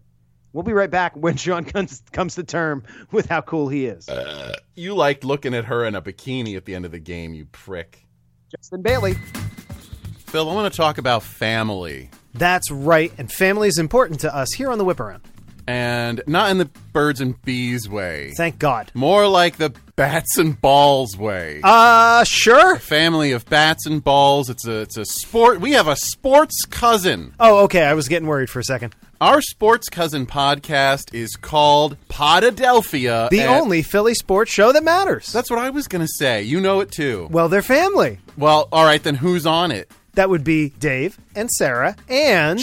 We'll 0.53 0.64
be 0.64 0.72
right 0.72 0.90
back 0.90 1.16
when 1.16 1.36
Shaun 1.36 1.64
comes 1.64 2.03
comes 2.12 2.34
to 2.34 2.44
term 2.44 2.82
with 3.12 3.28
how 3.28 3.40
cool 3.40 3.68
he 3.68 3.86
is. 3.86 4.09
Uh, 4.09 4.57
you 4.74 4.94
liked 4.94 5.24
looking 5.24 5.55
at 5.55 5.66
her 5.66 5.84
in 5.84 5.94
a 5.94 6.03
bikini 6.03 6.57
at 6.57 6.64
the 6.64 6.74
end 6.74 6.84
of 6.84 6.90
the 6.90 6.98
game, 6.98 7.34
you 7.34 7.46
prick. 7.46 8.07
Justin 8.51 8.82
Bailey. 8.82 9.14
Phil, 10.26 10.48
I 10.48 10.55
want 10.55 10.72
to 10.72 10.76
talk 10.76 10.98
about 10.98 11.22
family. 11.22 12.11
That's 12.34 12.70
right, 12.70 13.12
and 13.18 13.30
family 13.30 13.68
is 13.68 13.78
important 13.78 14.20
to 14.20 14.34
us 14.34 14.53
here 14.53 14.70
on 14.70 14.78
the 14.78 14.84
Whiparound. 14.84 15.22
And 15.71 16.21
not 16.27 16.51
in 16.51 16.59
the 16.59 16.64
birds 16.93 17.21
and 17.21 17.41
bees 17.43 17.89
way. 17.89 18.33
Thank 18.37 18.59
God. 18.59 18.91
More 18.93 19.29
like 19.29 19.57
the 19.57 19.71
bats 19.95 20.37
and 20.37 20.61
balls 20.61 21.16
way. 21.16 21.61
Uh, 21.62 22.25
sure. 22.25 22.77
family 22.77 23.31
of 23.31 23.47
bats 23.47 23.87
and 23.87 24.03
balls. 24.03 24.51
It's 24.51 24.66
a 24.66 24.81
it's 24.81 24.97
a 24.97 25.05
sport. 25.05 25.61
We 25.61 25.73
have 25.73 25.87
a 25.87 25.95
sports 25.95 26.64
cousin. 26.64 27.35
Oh, 27.39 27.59
okay. 27.64 27.85
I 27.85 27.95
was 27.95 28.09
getting 28.09 28.27
worried 28.27 28.51
for 28.51 28.59
a 28.59 28.64
second. 28.64 28.97
Our 29.21 29.41
sports 29.41 29.89
cousin 29.89 30.27
podcast 30.27 31.14
is 31.14 31.37
called 31.37 31.97
Podadelphia. 32.09 33.29
The 33.31 33.43
and- 33.43 33.51
only 33.51 33.83
Philly 33.83 34.14
sports 34.14 34.51
show 34.51 34.73
that 34.73 34.83
matters. 34.83 35.33
That's 35.33 35.51
what 35.51 35.61
I 35.61 35.71
was 35.71 35.87
gonna 35.87 36.09
say. 36.09 36.43
You 36.43 36.61
know 36.61 36.81
it 36.81 36.91
too. 36.91 37.29
well, 37.31 37.49
they're 37.49 37.62
family. 37.62 38.18
Well, 38.37 38.68
all 38.73 38.85
right 38.85 39.03
then. 39.03 39.14
Who's 39.14 39.47
on 39.47 39.71
it? 39.71 39.89
That 40.14 40.31
would 40.31 40.43
be 40.43 40.71
Dave 40.71 41.16
and 41.37 41.49
Sarah, 41.49 41.95
and 42.09 42.61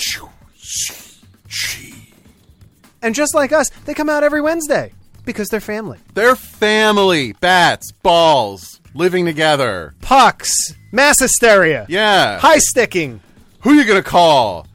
and 3.08 3.16
just 3.16 3.34
like 3.34 3.51
us, 3.51 3.70
they 3.86 3.93
come 3.95 4.10
out 4.10 4.24
every 4.24 4.41
Wednesday 4.41 4.91
because 5.26 5.49
they're 5.49 5.60
family. 5.60 5.97
They're 6.14 6.36
family. 6.36 7.34
Bats, 7.39 7.91
balls, 7.91 8.80
living 8.93 9.26
together. 9.26 9.95
Pucks, 10.01 10.74
mass 10.91 11.20
hysteria, 11.20 11.86
Yeah. 11.89 12.38
high 12.39 12.60
sticking. 12.60 13.22
Who 13.62 13.72
are 13.72 13.74
you 13.76 13.86
gonna 13.86 14.03
call? 14.03 14.68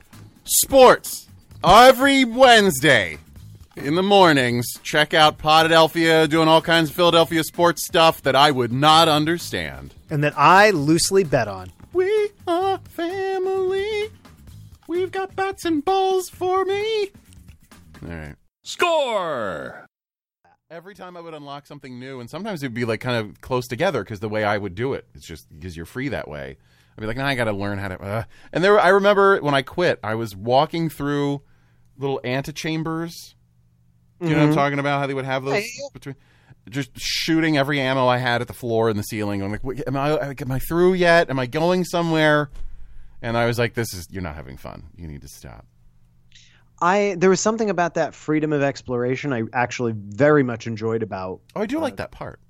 Sports. 0.44 1.28
Every 1.64 2.24
Wednesday 2.24 3.18
in 3.76 3.94
the 3.94 4.02
mornings. 4.02 4.66
Check 4.82 5.14
out 5.14 5.38
Podadelphia 5.38 6.28
doing 6.28 6.48
all 6.48 6.60
kinds 6.60 6.90
of 6.90 6.96
Philadelphia 6.96 7.44
sports 7.44 7.86
stuff 7.86 8.20
that 8.22 8.34
I 8.36 8.50
would 8.50 8.72
not 8.72 9.08
understand. 9.08 9.94
and 10.10 10.22
that 10.24 10.34
I 10.36 10.70
loosely 10.70 11.24
bet 11.24 11.48
on. 11.48 11.70
We 11.94 12.28
are 12.46 12.78
family. 12.90 14.10
We've 14.86 15.10
got 15.10 15.34
bats 15.34 15.64
and 15.64 15.82
balls 15.82 16.28
for 16.28 16.66
me. 16.66 17.10
All 18.04 18.10
right. 18.10 18.36
Score! 18.64 19.86
Every 20.70 20.94
time 20.94 21.16
I 21.16 21.20
would 21.20 21.34
unlock 21.34 21.66
something 21.66 21.98
new, 21.98 22.20
and 22.20 22.30
sometimes 22.30 22.62
it'd 22.62 22.72
be 22.74 22.84
like 22.84 23.00
kind 23.00 23.16
of 23.16 23.40
close 23.40 23.66
together 23.66 24.02
because 24.02 24.20
the 24.20 24.28
way 24.28 24.44
I 24.44 24.56
would 24.56 24.74
do 24.74 24.94
it, 24.94 25.06
it's 25.14 25.26
just 25.26 25.46
because 25.50 25.76
you're 25.76 25.84
free 25.86 26.08
that 26.08 26.28
way. 26.28 26.56
I'd 26.96 27.00
be 27.00 27.06
like, 27.06 27.16
now 27.16 27.26
I 27.26 27.34
got 27.34 27.44
to 27.44 27.52
learn 27.52 27.78
how 27.78 27.88
to. 27.88 28.00
Uh. 28.00 28.24
And 28.52 28.64
there, 28.64 28.78
I 28.80 28.88
remember 28.88 29.38
when 29.40 29.54
I 29.54 29.62
quit, 29.62 29.98
I 30.02 30.14
was 30.14 30.34
walking 30.34 30.88
through 30.88 31.42
little 31.98 32.20
antechambers. 32.24 33.34
Do 34.20 34.28
you 34.28 34.34
know 34.34 34.42
what 34.42 34.48
I'm 34.50 34.54
talking 34.54 34.78
about? 34.78 35.00
How 35.00 35.06
they 35.08 35.14
would 35.14 35.24
have 35.24 35.44
those 35.44 35.64
between, 35.92 36.14
just 36.70 36.90
shooting 36.96 37.58
every 37.58 37.80
ammo 37.80 38.06
I 38.06 38.18
had 38.18 38.40
at 38.40 38.46
the 38.46 38.54
floor 38.54 38.88
and 38.88 38.96
the 38.98 39.02
ceiling. 39.02 39.42
I'm 39.42 39.50
like, 39.50 39.64
"Wait, 39.64 39.82
am 39.86 39.96
I 39.96 40.34
am 40.38 40.52
I 40.52 40.60
through 40.60 40.94
yet? 40.94 41.28
Am 41.28 41.38
I 41.40 41.46
going 41.46 41.84
somewhere? 41.84 42.50
And 43.20 43.36
I 43.36 43.46
was 43.46 43.58
like, 43.58 43.74
this 43.74 43.92
is 43.94 44.06
you're 44.10 44.22
not 44.22 44.36
having 44.36 44.56
fun. 44.56 44.84
You 44.96 45.08
need 45.08 45.22
to 45.22 45.28
stop. 45.28 45.66
I 46.82 47.14
there 47.18 47.30
was 47.30 47.40
something 47.40 47.70
about 47.70 47.94
that 47.94 48.14
freedom 48.14 48.52
of 48.52 48.60
exploration 48.62 49.32
I 49.32 49.44
actually 49.52 49.92
very 49.96 50.42
much 50.42 50.66
enjoyed 50.66 51.02
about. 51.02 51.40
Oh, 51.56 51.62
I 51.62 51.66
do 51.66 51.78
like 51.78 51.94
uh, 51.94 51.96
that 51.96 52.10
part. 52.10 52.40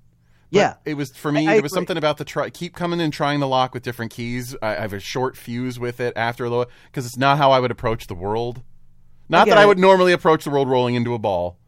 But 0.51 0.59
Yeah. 0.59 0.75
it 0.85 0.95
was 0.95 1.11
for 1.17 1.31
me. 1.31 1.47
I- 1.47 1.51
I 1.51 1.55
there 1.55 1.63
was 1.63 1.73
agree. 1.73 1.81
something 1.81 1.97
about 1.99 2.17
the 2.17 2.25
try. 2.25 2.51
Keep 2.51 2.75
coming 2.75 3.01
and 3.01 3.13
trying 3.13 3.41
the 3.41 3.49
lock 3.49 3.75
with 3.75 3.83
different 3.83 4.11
keys. 4.13 4.57
I, 4.63 4.77
I 4.77 4.81
have 4.81 4.93
a 4.93 5.01
short 5.01 5.37
fuse 5.37 5.79
with 5.79 6.01
it 6.01 6.13
after 6.17 6.45
a 6.45 6.51
little 6.51 6.67
because 6.87 7.07
it's 7.07 7.17
not 7.19 7.39
how 7.39 7.53
I 7.53 7.61
would 7.61 7.71
approach 7.71 8.07
the 8.07 8.15
world. 8.15 8.63
Not 9.29 9.49
that 9.49 9.57
I 9.59 9.65
would 9.67 9.79
normally 9.79 10.13
approach 10.13 10.45
the 10.45 10.51
world 10.51 10.69
rolling 10.69 10.95
into 10.95 11.15
a 11.15 11.19
ball, 11.19 11.59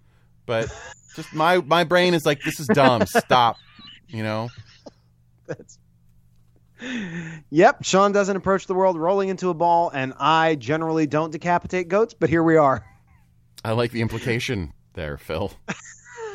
but 0.46 0.68
just 1.16 1.32
my 1.34 1.58
my 1.58 1.84
brain 1.84 2.12
is 2.14 2.24
like, 2.26 2.42
this 2.42 2.60
is 2.60 2.66
dumb. 2.66 3.06
Stop. 3.06 3.56
You 4.08 4.22
know. 4.22 4.48
That's 5.46 5.78
Yep, 7.50 7.84
Shaun 7.84 8.12
doesn't 8.12 8.36
approach 8.36 8.66
the 8.66 8.74
world 8.74 8.98
rolling 8.98 9.28
into 9.28 9.48
a 9.48 9.54
ball, 9.54 9.90
and 9.90 10.12
I 10.18 10.56
generally 10.56 11.06
don't 11.06 11.30
decapitate 11.30 11.88
goats, 11.88 12.14
but 12.14 12.28
here 12.28 12.42
we 12.42 12.56
are. 12.56 12.84
I 13.64 13.72
like 13.72 13.92
the 13.92 14.02
implication 14.02 14.72
there, 14.94 15.16
Phil. 15.16 15.52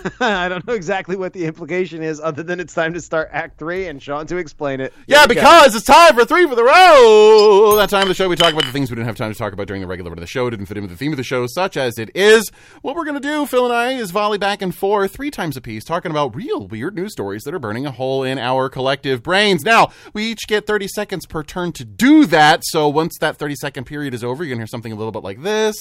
I 0.20 0.50
don't 0.50 0.66
know 0.66 0.74
exactly 0.74 1.16
what 1.16 1.34
the 1.34 1.46
implication 1.46 2.02
is, 2.04 2.20
other 2.20 2.44
than 2.44 2.60
it's 2.60 2.74
time 2.74 2.94
to 2.94 3.02
start 3.02 3.30
Act 3.32 3.58
Three 3.58 3.88
and 3.88 4.02
Shaun 4.02 4.28
to 4.28 4.38
explain 4.38 4.80
it. 4.80 4.94
Yeah, 5.08 5.26
go. 5.26 5.34
because 5.34 5.76
it's 5.76 5.86
time 5.86 6.16
for 6.16 6.26
three 6.26 6.48
for 6.48 6.56
the 6.56 6.64
road. 6.64 7.78
That 7.78 7.90
time 7.90 8.04
of 8.04 8.08
the 8.10 8.14
show, 8.14 8.30
we 8.30 8.36
talk 8.36 8.54
about 8.54 8.66
the 8.66 8.72
things 8.72 8.90
we 8.90 8.96
didn't 8.96 9.08
have 9.08 9.16
time 9.16 9.32
to 9.32 9.38
talk 9.38 9.54
about 9.54 9.68
during 9.68 9.82
the 9.82 9.88
regular 9.88 10.10
part 10.10 10.18
of 10.18 10.22
the 10.22 10.28
show, 10.28 10.50
didn't 10.50 10.68
fit 10.68 10.78
in 10.78 10.84
with 10.84 10.92
the 10.92 10.98
theme 10.98 11.12
of 11.12 11.18
the 11.18 11.24
show, 11.24 11.48
such 11.48 11.78
as 11.78 11.98
it 11.98 12.12
is. 12.16 12.50
What 12.82 12.96
we're 12.96 13.06
going 13.06 13.22
to 13.22 13.28
do, 13.28 13.46
Phil 13.46 13.66
and 13.66 13.74
I, 13.74 13.94
is 13.94 14.12
volley 14.12 14.38
back 14.38 14.62
and 14.62 14.74
forth 14.74 15.14
three 15.14 15.32
times 15.32 15.58
a 15.58 15.62
piece, 15.62 15.84
talking 15.84 16.12
about 16.12 16.36
real 16.36 16.68
weird 16.68 16.96
news 16.96 17.12
stories 17.12 17.44
that 17.44 17.54
are 17.54 17.60
burning 17.60 17.86
a 17.86 17.92
hole 17.92 18.24
in 18.24 18.38
our 18.38 18.70
collective 18.70 19.24
brains. 19.24 19.64
Now, 19.64 19.92
we 20.14 20.26
each 20.26 20.48
get 20.48 20.68
30 20.68 20.88
seconds 20.88 21.26
per 21.26 21.44
turn 21.44 21.72
to 21.74 21.86
do 21.86 22.26
that, 22.28 22.64
so 22.64 22.88
once 22.88 23.18
that 23.20 23.38
30 23.38 23.56
second 23.56 23.86
period 23.86 24.14
is 24.14 24.24
over, 24.24 24.44
you're 24.44 24.50
going 24.50 24.60
to 24.60 24.62
hear 24.62 24.68
something 24.68 24.92
a 24.92 24.96
little 24.96 25.12
bit 25.12 25.24
like 25.24 25.42
this, 25.42 25.76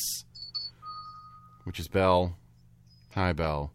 which 1.64 1.78
is 1.78 1.88
Bell. 1.88 2.36
Hi, 3.14 3.32
Bell. 3.32 3.72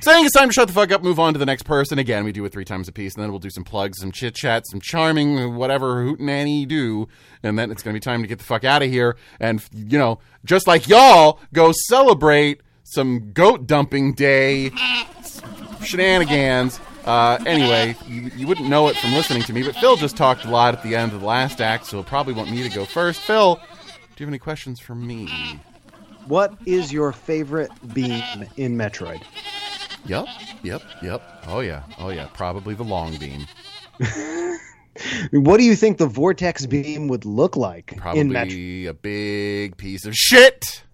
Saying 0.00 0.26
it's 0.26 0.34
time 0.34 0.48
to 0.48 0.52
shut 0.52 0.68
the 0.68 0.74
fuck 0.74 0.92
up, 0.92 1.02
move 1.02 1.18
on 1.18 1.32
to 1.32 1.38
the 1.38 1.46
next 1.46 1.62
person. 1.62 1.98
Again, 1.98 2.24
we 2.24 2.32
do 2.32 2.44
it 2.44 2.52
three 2.52 2.64
times 2.64 2.86
a 2.86 2.92
piece, 2.92 3.14
and 3.14 3.22
then 3.22 3.30
we'll 3.30 3.38
do 3.38 3.50
some 3.50 3.64
plugs, 3.64 3.98
some 4.00 4.12
chit 4.12 4.34
chat, 4.34 4.66
some 4.66 4.80
charming 4.80 5.54
whatever 5.54 6.04
hootenanny 6.04 6.68
do, 6.68 7.08
and 7.42 7.58
then 7.58 7.70
it's 7.70 7.82
going 7.82 7.94
to 7.94 7.96
be 7.96 8.00
time 8.00 8.20
to 8.22 8.28
get 8.28 8.38
the 8.38 8.44
fuck 8.44 8.64
out 8.64 8.82
of 8.82 8.90
here. 8.90 9.16
And 9.40 9.64
you 9.72 9.98
know, 9.98 10.18
just 10.44 10.66
like 10.66 10.86
y'all, 10.88 11.40
go 11.52 11.72
celebrate 11.72 12.60
some 12.84 13.32
goat 13.32 13.66
dumping 13.66 14.12
day 14.12 14.70
shenanigans. 15.82 16.78
Uh, 17.04 17.38
anyway, 17.46 17.96
you, 18.06 18.30
you 18.36 18.46
wouldn't 18.46 18.68
know 18.68 18.88
it 18.88 18.96
from 18.96 19.12
listening 19.12 19.42
to 19.44 19.52
me, 19.52 19.62
but 19.62 19.76
Phil 19.76 19.96
just 19.96 20.16
talked 20.16 20.44
a 20.44 20.50
lot 20.50 20.74
at 20.74 20.82
the 20.82 20.96
end 20.96 21.12
of 21.12 21.20
the 21.20 21.26
last 21.26 21.60
act, 21.60 21.86
so 21.86 21.98
he'll 21.98 22.04
probably 22.04 22.34
want 22.34 22.50
me 22.50 22.62
to 22.68 22.74
go 22.74 22.84
first. 22.84 23.20
Phil, 23.20 23.54
do 23.54 23.62
you 24.18 24.26
have 24.26 24.28
any 24.28 24.38
questions 24.38 24.80
for 24.80 24.94
me? 24.94 25.60
What 26.26 26.54
is 26.66 26.92
your 26.92 27.12
favorite 27.12 27.70
beam 27.94 28.22
in 28.56 28.76
Metroid? 28.76 29.22
Yep, 30.06 30.26
yep, 30.62 30.82
yep. 31.02 31.22
Oh 31.46 31.60
yeah, 31.60 31.82
oh 31.98 32.10
yeah. 32.10 32.28
Probably 32.32 32.74
the 32.74 32.84
long 32.84 33.16
beam. 33.16 33.46
What 35.32 35.58
do 35.58 35.64
you 35.64 35.76
think 35.76 35.98
the 35.98 36.06
vortex 36.06 36.64
beam 36.64 37.08
would 37.08 37.24
look 37.24 37.54
like 37.56 37.92
in 37.92 37.98
Metroid? 37.98 38.32
Probably 38.32 38.86
a 38.86 38.94
big 38.94 39.76
piece 39.76 40.06
of 40.06 40.14
shit. 40.14 40.84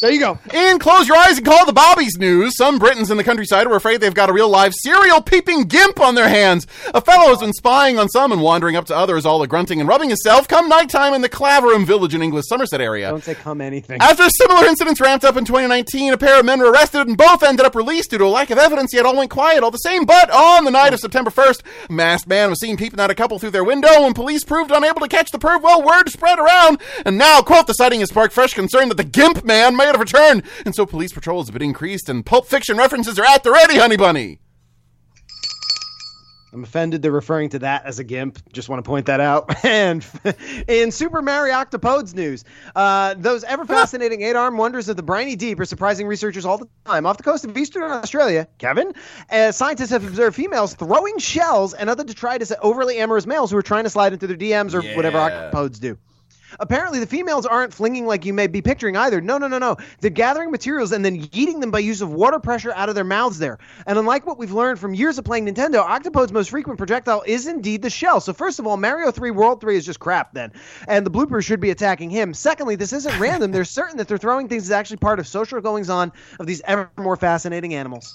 There 0.00 0.12
you 0.12 0.20
go. 0.20 0.38
And 0.54 0.78
close 0.78 1.08
your 1.08 1.16
eyes 1.16 1.38
and 1.38 1.46
call 1.46 1.66
the 1.66 1.72
Bobby's 1.72 2.16
news. 2.16 2.56
Some 2.56 2.78
Britons 2.78 3.10
in 3.10 3.16
the 3.16 3.24
countryside 3.24 3.66
are 3.66 3.74
afraid 3.74 4.00
they've 4.00 4.14
got 4.14 4.30
a 4.30 4.32
real 4.32 4.48
live 4.48 4.72
serial 4.82 5.20
peeping 5.20 5.64
gimp 5.64 5.98
on 5.98 6.14
their 6.14 6.28
hands. 6.28 6.66
A 6.94 7.00
fellow 7.00 7.28
has 7.30 7.38
been 7.38 7.52
spying 7.52 7.98
on 7.98 8.08
some 8.08 8.30
and 8.30 8.40
wandering 8.40 8.76
up 8.76 8.86
to 8.86 8.96
others, 8.96 9.26
all 9.26 9.42
a 9.42 9.48
grunting 9.48 9.80
and 9.80 9.88
rubbing 9.88 10.08
himself. 10.08 10.46
Come 10.46 10.68
nighttime 10.68 11.14
in 11.14 11.20
the 11.20 11.28
Claverham 11.28 11.84
village 11.84 12.14
in 12.14 12.22
English 12.22 12.44
Somerset 12.48 12.80
area. 12.80 13.10
Don't 13.10 13.24
say 13.24 13.34
come 13.34 13.60
anything. 13.60 14.00
After 14.00 14.28
similar 14.30 14.66
incidents 14.66 15.00
ramped 15.00 15.24
up 15.24 15.36
in 15.36 15.44
2019, 15.44 16.12
a 16.12 16.18
pair 16.18 16.38
of 16.38 16.46
men 16.46 16.60
were 16.60 16.70
arrested 16.70 17.08
and 17.08 17.16
both 17.16 17.42
ended 17.42 17.66
up 17.66 17.74
released 17.74 18.10
due 18.10 18.18
to 18.18 18.24
a 18.24 18.26
lack 18.26 18.50
of 18.50 18.58
evidence, 18.58 18.94
yet 18.94 19.04
all 19.04 19.16
went 19.16 19.30
quiet 19.30 19.64
all 19.64 19.72
the 19.72 19.78
same. 19.78 20.04
But 20.04 20.30
on 20.30 20.64
the 20.64 20.70
night 20.70 20.94
of 20.94 21.00
September 21.00 21.30
1st, 21.30 21.62
a 21.88 21.92
masked 21.92 22.28
man 22.28 22.50
was 22.50 22.60
seen 22.60 22.76
peeping 22.76 23.00
at 23.00 23.10
a 23.10 23.16
couple 23.16 23.40
through 23.40 23.50
their 23.50 23.64
window 23.64 24.02
when 24.02 24.14
police 24.14 24.44
proved 24.44 24.70
unable 24.70 25.00
to 25.00 25.08
catch 25.08 25.32
the 25.32 25.38
perv. 25.38 25.60
Well, 25.62 25.82
word 25.82 26.08
spread 26.08 26.38
around, 26.38 26.80
and 27.04 27.18
now, 27.18 27.42
quote, 27.42 27.66
the 27.66 27.72
sighting 27.72 28.00
has 28.00 28.10
sparked 28.10 28.32
fresh 28.32 28.54
concern 28.54 28.88
that 28.90 28.96
the 28.96 29.04
Gimp 29.04 29.44
man 29.44 29.76
may 29.76 29.87
have 29.92 30.00
return, 30.00 30.42
and 30.64 30.74
so 30.74 30.86
police 30.86 31.12
patrols 31.12 31.46
have 31.48 31.54
been 31.54 31.62
increased, 31.62 32.08
and 32.08 32.24
Pulp 32.24 32.46
Fiction 32.46 32.76
references 32.76 33.18
are 33.18 33.24
at 33.24 33.42
the 33.44 33.50
ready, 33.50 33.78
honey 33.78 33.96
bunny. 33.96 34.38
I'm 36.52 36.64
offended 36.64 37.02
they're 37.02 37.12
referring 37.12 37.50
to 37.50 37.58
that 37.60 37.84
as 37.84 37.98
a 37.98 38.04
gimp. 38.04 38.38
Just 38.52 38.70
want 38.70 38.82
to 38.82 38.88
point 38.88 39.06
that 39.06 39.20
out. 39.20 39.54
And 39.68 40.04
in 40.66 40.90
Super 40.90 41.20
Mario 41.20 41.54
Octopodes 41.54 42.14
news, 42.14 42.44
uh, 42.74 43.14
those 43.18 43.44
ever 43.44 43.66
fascinating 43.66 44.22
eight 44.22 44.34
armed 44.34 44.56
wonders 44.56 44.88
of 44.88 44.96
the 44.96 45.02
briny 45.02 45.36
deep 45.36 45.60
are 45.60 45.66
surprising 45.66 46.06
researchers 46.06 46.46
all 46.46 46.56
the 46.56 46.66
time. 46.86 47.04
Off 47.04 47.18
the 47.18 47.22
coast 47.22 47.44
of 47.44 47.54
eastern 47.56 47.82
Australia, 47.82 48.48
Kevin, 48.56 48.94
uh, 49.30 49.52
scientists 49.52 49.90
have 49.90 50.06
observed 50.06 50.36
females 50.36 50.74
throwing 50.74 51.18
shells 51.18 51.74
and 51.74 51.90
other 51.90 52.02
detritus 52.02 52.50
at 52.50 52.58
overly 52.60 52.98
amorous 52.98 53.26
males 53.26 53.50
who 53.50 53.58
are 53.58 53.62
trying 53.62 53.84
to 53.84 53.90
slide 53.90 54.14
into 54.14 54.26
their 54.26 54.36
DMs 54.36 54.72
or 54.74 54.82
whatever 54.96 55.18
octopodes 55.18 55.78
do. 55.78 55.98
Apparently, 56.60 56.98
the 56.98 57.06
females 57.06 57.46
aren't 57.46 57.72
flinging 57.72 58.06
like 58.06 58.24
you 58.24 58.34
may 58.34 58.46
be 58.46 58.62
picturing 58.62 58.96
either. 58.96 59.20
No, 59.20 59.38
no, 59.38 59.48
no, 59.48 59.58
no. 59.58 59.76
They're 60.00 60.10
gathering 60.10 60.50
materials 60.50 60.92
and 60.92 61.04
then 61.04 61.22
yeeting 61.28 61.60
them 61.60 61.70
by 61.70 61.80
use 61.80 62.00
of 62.00 62.12
water 62.12 62.38
pressure 62.38 62.72
out 62.72 62.88
of 62.88 62.94
their 62.94 63.04
mouths 63.04 63.38
there. 63.38 63.58
And 63.86 63.98
unlike 63.98 64.26
what 64.26 64.38
we've 64.38 64.52
learned 64.52 64.78
from 64.78 64.94
years 64.94 65.18
of 65.18 65.24
playing 65.24 65.46
Nintendo, 65.46 65.76
Octopode's 65.76 66.32
most 66.32 66.50
frequent 66.50 66.78
projectile 66.78 67.22
is 67.26 67.46
indeed 67.46 67.82
the 67.82 67.90
shell. 67.90 68.20
So, 68.20 68.32
first 68.32 68.58
of 68.58 68.66
all, 68.66 68.76
Mario 68.76 69.10
3 69.10 69.30
World 69.30 69.60
3 69.60 69.76
is 69.76 69.86
just 69.86 70.00
crap 70.00 70.32
then. 70.32 70.52
And 70.86 71.04
the 71.04 71.10
bloopers 71.10 71.44
should 71.44 71.60
be 71.60 71.70
attacking 71.70 72.10
him. 72.10 72.34
Secondly, 72.34 72.76
this 72.76 72.92
isn't 72.92 73.18
random. 73.18 73.52
They're 73.52 73.64
certain 73.64 73.96
that 73.98 74.08
they're 74.08 74.18
throwing 74.18 74.48
things 74.48 74.64
is 74.64 74.70
actually 74.70 74.98
part 74.98 75.18
of 75.18 75.26
social 75.26 75.60
goings 75.60 75.90
on 75.90 76.12
of 76.38 76.46
these 76.46 76.60
ever 76.62 76.90
more 76.96 77.16
fascinating 77.16 77.74
animals. 77.74 78.14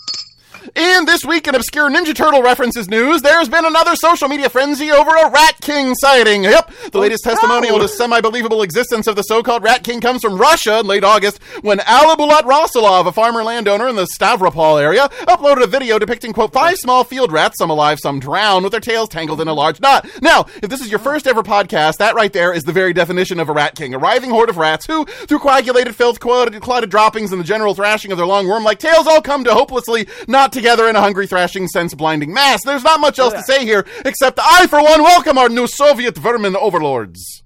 And 0.75 1.07
this 1.07 1.23
week 1.25 1.47
in 1.47 1.55
obscure 1.55 1.89
Ninja 1.89 2.15
Turtle 2.15 2.41
references 2.41 2.87
news, 2.87 3.21
there's 3.21 3.49
been 3.49 3.65
another 3.65 3.95
social 3.95 4.27
media 4.27 4.49
frenzy 4.49 4.91
over 4.91 5.11
a 5.11 5.29
Rat 5.29 5.57
King 5.61 5.93
sighting. 5.95 6.43
Yep, 6.43 6.71
the 6.91 6.97
oh, 6.97 7.01
latest 7.01 7.23
testimonial 7.23 7.77
to 7.77 7.83
the 7.83 7.87
semi-believable 7.87 8.61
existence 8.61 9.07
of 9.07 9.15
the 9.15 9.21
so-called 9.23 9.63
Rat 9.63 9.83
King 9.83 10.01
comes 10.01 10.21
from 10.21 10.37
Russia 10.37 10.79
in 10.79 10.87
late 10.87 11.03
August 11.03 11.41
when 11.61 11.79
Alabulat 11.79 12.41
Rasulov, 12.41 13.07
a 13.07 13.11
farmer 13.11 13.43
landowner 13.43 13.87
in 13.87 13.95
the 13.95 14.07
Stavropol 14.17 14.81
area, 14.81 15.09
uploaded 15.27 15.63
a 15.63 15.67
video 15.67 15.99
depicting, 15.99 16.33
quote, 16.33 16.53
five 16.53 16.77
small 16.77 17.03
field 17.03 17.31
rats, 17.31 17.57
some 17.57 17.69
alive, 17.69 17.99
some 18.01 18.19
drowned, 18.19 18.63
with 18.63 18.71
their 18.71 18.79
tails 18.81 19.09
tangled 19.09 19.41
in 19.41 19.47
a 19.47 19.53
large 19.53 19.79
knot. 19.79 20.07
Now, 20.21 20.45
if 20.61 20.69
this 20.69 20.81
is 20.81 20.89
your 20.89 20.99
first 20.99 21.27
ever 21.27 21.43
podcast, 21.43 21.97
that 21.97 22.15
right 22.15 22.33
there 22.33 22.53
is 22.53 22.63
the 22.63 22.73
very 22.73 22.93
definition 22.93 23.39
of 23.39 23.49
a 23.49 23.53
Rat 23.53 23.75
King, 23.75 23.93
a 23.93 23.97
writhing 23.97 24.31
horde 24.31 24.49
of 24.49 24.57
rats 24.57 24.85
who, 24.85 25.05
through 25.05 25.39
coagulated 25.39 25.95
filth, 25.95 26.19
clotted, 26.19 26.61
clotted 26.61 26.89
droppings, 26.89 27.31
and 27.31 27.39
the 27.39 27.45
general 27.45 27.75
thrashing 27.75 28.11
of 28.11 28.17
their 28.17 28.27
long 28.27 28.47
worm-like 28.47 28.79
tails, 28.79 29.07
all 29.07 29.21
come 29.21 29.43
to 29.43 29.53
hopelessly 29.53 30.07
not 30.27 30.42
together 30.51 30.87
in 30.87 30.95
a 30.95 31.01
hungry, 31.01 31.27
thrashing, 31.27 31.67
sense 31.67 31.93
blinding 31.93 32.33
mass. 32.33 32.63
There's 32.63 32.83
not 32.83 32.99
much 32.99 33.19
else 33.19 33.33
to 33.33 33.43
say 33.43 33.65
here, 33.65 33.85
except 34.05 34.39
I, 34.41 34.67
for 34.67 34.81
one, 34.81 35.01
welcome 35.01 35.37
our 35.37 35.49
new 35.49 35.67
Soviet 35.67 36.17
vermin 36.17 36.55
overlords. 36.55 37.43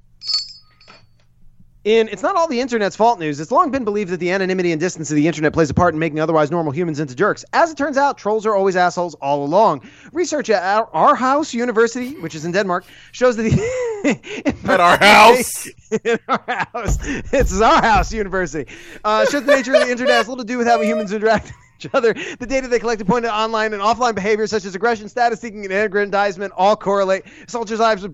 In 1.88 2.10
It's 2.10 2.22
Not 2.22 2.36
All 2.36 2.50
the 2.50 2.60
Internet's 2.60 2.98
Fault 2.98 3.18
news, 3.18 3.40
it's 3.40 3.50
long 3.50 3.72
been 3.72 3.86
believed 3.86 4.10
that 4.10 4.18
the 4.18 4.30
anonymity 4.30 4.74
and 4.74 4.80
distance 4.80 5.10
of 5.10 5.16
the 5.16 5.26
internet 5.26 5.54
plays 5.54 5.70
a 5.70 5.74
part 5.74 5.94
in 5.94 6.00
making 6.02 6.20
otherwise 6.20 6.52
normal 6.52 6.74
humans 6.74 7.00
into 7.00 7.16
jerks. 7.16 7.46
As 7.54 7.72
it 7.72 7.78
turns 7.78 7.96
out, 7.96 8.18
trolls 8.18 8.46
are 8.46 8.56
always 8.56 8.76
assholes 8.76 9.16
all 9.22 9.46
along. 9.46 9.90
Research 10.12 10.50
at 10.50 10.62
our, 10.62 11.16
Aarhus 11.16 11.54
University, 11.54 12.20
which 12.20 12.36
is 12.36 12.44
in 12.44 12.52
Denmark, 12.52 12.84
shows 13.14 13.38
that 13.38 13.44
the. 13.44 14.58
At 14.66 14.82
our 14.82 14.98
house. 14.98 15.68
in 16.04 16.20
our 16.28 16.44
house. 16.48 16.98
It's 17.32 17.62
our 17.62 17.82
house 17.82 18.12
university. 18.12 18.70
Uh, 19.06 19.26
shows 19.26 19.46
the 19.46 19.56
nature 19.56 19.74
of 19.74 19.86
the 19.86 19.90
internet 19.90 20.16
has 20.16 20.28
little 20.28 20.44
to 20.44 20.48
do 20.48 20.58
with 20.58 20.68
how 20.68 20.82
humans 20.82 21.14
interact 21.14 21.54
each 21.80 21.90
other. 21.94 22.14
The 22.14 22.46
data 22.46 22.68
they 22.68 22.80
collected 22.80 23.08
pointed 23.08 23.30
to 23.30 23.36
online 23.36 23.74
and 23.74 23.82
offline 23.82 24.16
behaviors 24.16 24.52
such 24.52 24.66
as 24.66 24.76
aggression, 24.76 25.10
status 25.10 25.40
seeking, 25.40 25.64
and 25.64 25.74
aggrandizement 25.74 26.54
all 26.56 26.76
correlate. 26.76 27.24
Soldiers' 27.48 27.80
lives 27.80 28.04
with 28.04 28.14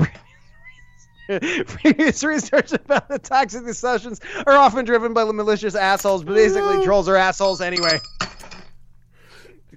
Previous 1.67 2.21
research 2.23 2.73
about 2.73 3.07
the 3.07 3.17
toxic 3.17 3.65
discussions 3.65 4.19
are 4.45 4.55
often 4.55 4.83
driven 4.83 5.13
by 5.13 5.23
malicious 5.23 5.73
assholes, 5.73 6.23
but 6.23 6.35
basically 6.35 6.83
trolls 6.83 7.07
are 7.07 7.15
assholes 7.15 7.61
anyway. 7.61 7.97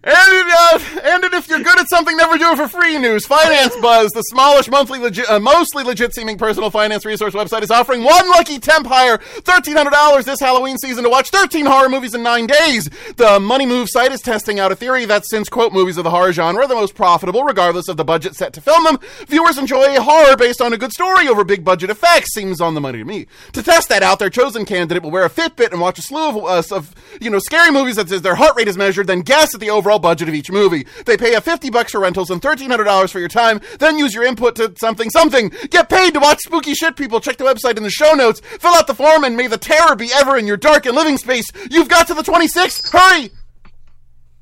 And, 0.06 0.50
uh, 0.56 0.78
and 1.02 1.24
if 1.34 1.48
you're 1.48 1.58
good 1.58 1.80
at 1.80 1.88
something, 1.88 2.16
never 2.16 2.38
do 2.38 2.52
it 2.52 2.56
for 2.56 2.68
free 2.68 2.96
news. 2.96 3.26
Finance 3.26 3.74
Buzz, 3.82 4.12
the 4.12 4.22
smallish, 4.22 4.68
monthly, 4.68 5.00
legit, 5.00 5.28
uh, 5.28 5.40
mostly 5.40 5.82
legit 5.82 6.14
seeming 6.14 6.38
personal 6.38 6.70
finance 6.70 7.04
resource 7.04 7.34
website, 7.34 7.62
is 7.62 7.72
offering 7.72 8.04
one 8.04 8.28
lucky 8.30 8.60
temp 8.60 8.86
hire, 8.86 9.18
$1,300 9.18 10.22
this 10.22 10.38
Halloween 10.38 10.78
season 10.78 11.02
to 11.02 11.10
watch 11.10 11.30
13 11.30 11.66
horror 11.66 11.88
movies 11.88 12.14
in 12.14 12.22
nine 12.22 12.46
days. 12.46 12.88
The 13.16 13.40
Money 13.40 13.66
Move 13.66 13.88
site 13.90 14.12
is 14.12 14.20
testing 14.20 14.60
out 14.60 14.70
a 14.70 14.76
theory 14.76 15.06
that 15.06 15.26
since, 15.26 15.48
quote, 15.48 15.72
movies 15.72 15.96
of 15.96 16.04
the 16.04 16.10
horror 16.10 16.32
genre 16.32 16.62
are 16.62 16.68
the 16.68 16.76
most 16.76 16.94
profitable, 16.94 17.42
regardless 17.42 17.88
of 17.88 17.96
the 17.96 18.04
budget 18.04 18.36
set 18.36 18.52
to 18.52 18.60
film 18.60 18.84
them, 18.84 18.98
viewers 19.26 19.58
enjoy 19.58 20.00
horror 20.00 20.36
based 20.36 20.60
on 20.60 20.72
a 20.72 20.78
good 20.78 20.92
story 20.92 21.26
over 21.26 21.42
big 21.42 21.64
budget 21.64 21.90
effects. 21.90 22.32
Seems 22.32 22.60
on 22.60 22.74
the 22.74 22.80
money 22.80 22.98
to 22.98 23.04
me. 23.04 23.26
To 23.54 23.62
test 23.62 23.88
that 23.88 24.04
out, 24.04 24.20
their 24.20 24.30
chosen 24.30 24.66
candidate 24.66 25.02
will 25.02 25.10
wear 25.10 25.24
a 25.24 25.30
Fitbit 25.30 25.72
and 25.72 25.80
watch 25.80 25.98
a 25.98 26.02
slew 26.02 26.28
of, 26.28 26.36
uh, 26.36 26.76
of 26.76 26.94
you 27.20 27.28
know, 27.28 27.40
scary 27.40 27.72
movies 27.72 27.96
that 27.96 28.08
says 28.08 28.22
their 28.22 28.36
heart 28.36 28.56
rate 28.56 28.68
is 28.68 28.76
measured, 28.76 29.08
then 29.08 29.22
guess 29.22 29.52
at 29.52 29.60
the 29.60 29.70
overall 29.70 29.95
budget 29.98 30.28
of 30.28 30.34
each 30.34 30.50
movie. 30.50 30.86
They 31.04 31.16
pay 31.16 31.34
a 31.34 31.40
50 31.40 31.70
bucks 31.70 31.92
for 31.92 32.00
rentals 32.00 32.30
and 32.30 32.40
$1,300 32.40 33.10
for 33.10 33.18
your 33.18 33.28
time, 33.28 33.60
then 33.78 33.98
use 33.98 34.14
your 34.14 34.24
input 34.24 34.56
to 34.56 34.72
something 34.78 35.10
something. 35.10 35.50
Get 35.70 35.88
paid 35.88 36.14
to 36.14 36.20
watch 36.20 36.38
spooky 36.40 36.74
shit, 36.74 36.96
people. 36.96 37.20
Check 37.20 37.36
the 37.36 37.44
website 37.44 37.76
in 37.76 37.82
the 37.82 37.90
show 37.90 38.12
notes. 38.12 38.40
Fill 38.40 38.74
out 38.74 38.86
the 38.86 38.94
form 38.94 39.24
and 39.24 39.36
may 39.36 39.46
the 39.46 39.58
terror 39.58 39.96
be 39.96 40.10
ever 40.14 40.36
in 40.36 40.46
your 40.46 40.56
dark 40.56 40.86
and 40.86 40.94
living 40.96 41.18
space. 41.18 41.50
You've 41.70 41.88
got 41.88 42.06
to 42.08 42.14
the 42.14 42.22
26th. 42.22 42.92
Hurry! 42.92 43.30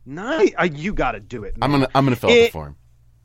Nice. 0.06 0.52
Uh, 0.58 0.68
you 0.70 0.92
got 0.92 1.12
to 1.12 1.20
do 1.20 1.44
it. 1.44 1.54
I'm 1.62 1.70
man. 1.70 1.80
gonna 1.80 1.90
I'm 1.94 2.04
gonna 2.04 2.16
fill 2.16 2.30
out 2.30 2.34
the 2.34 2.50
form. 2.50 2.76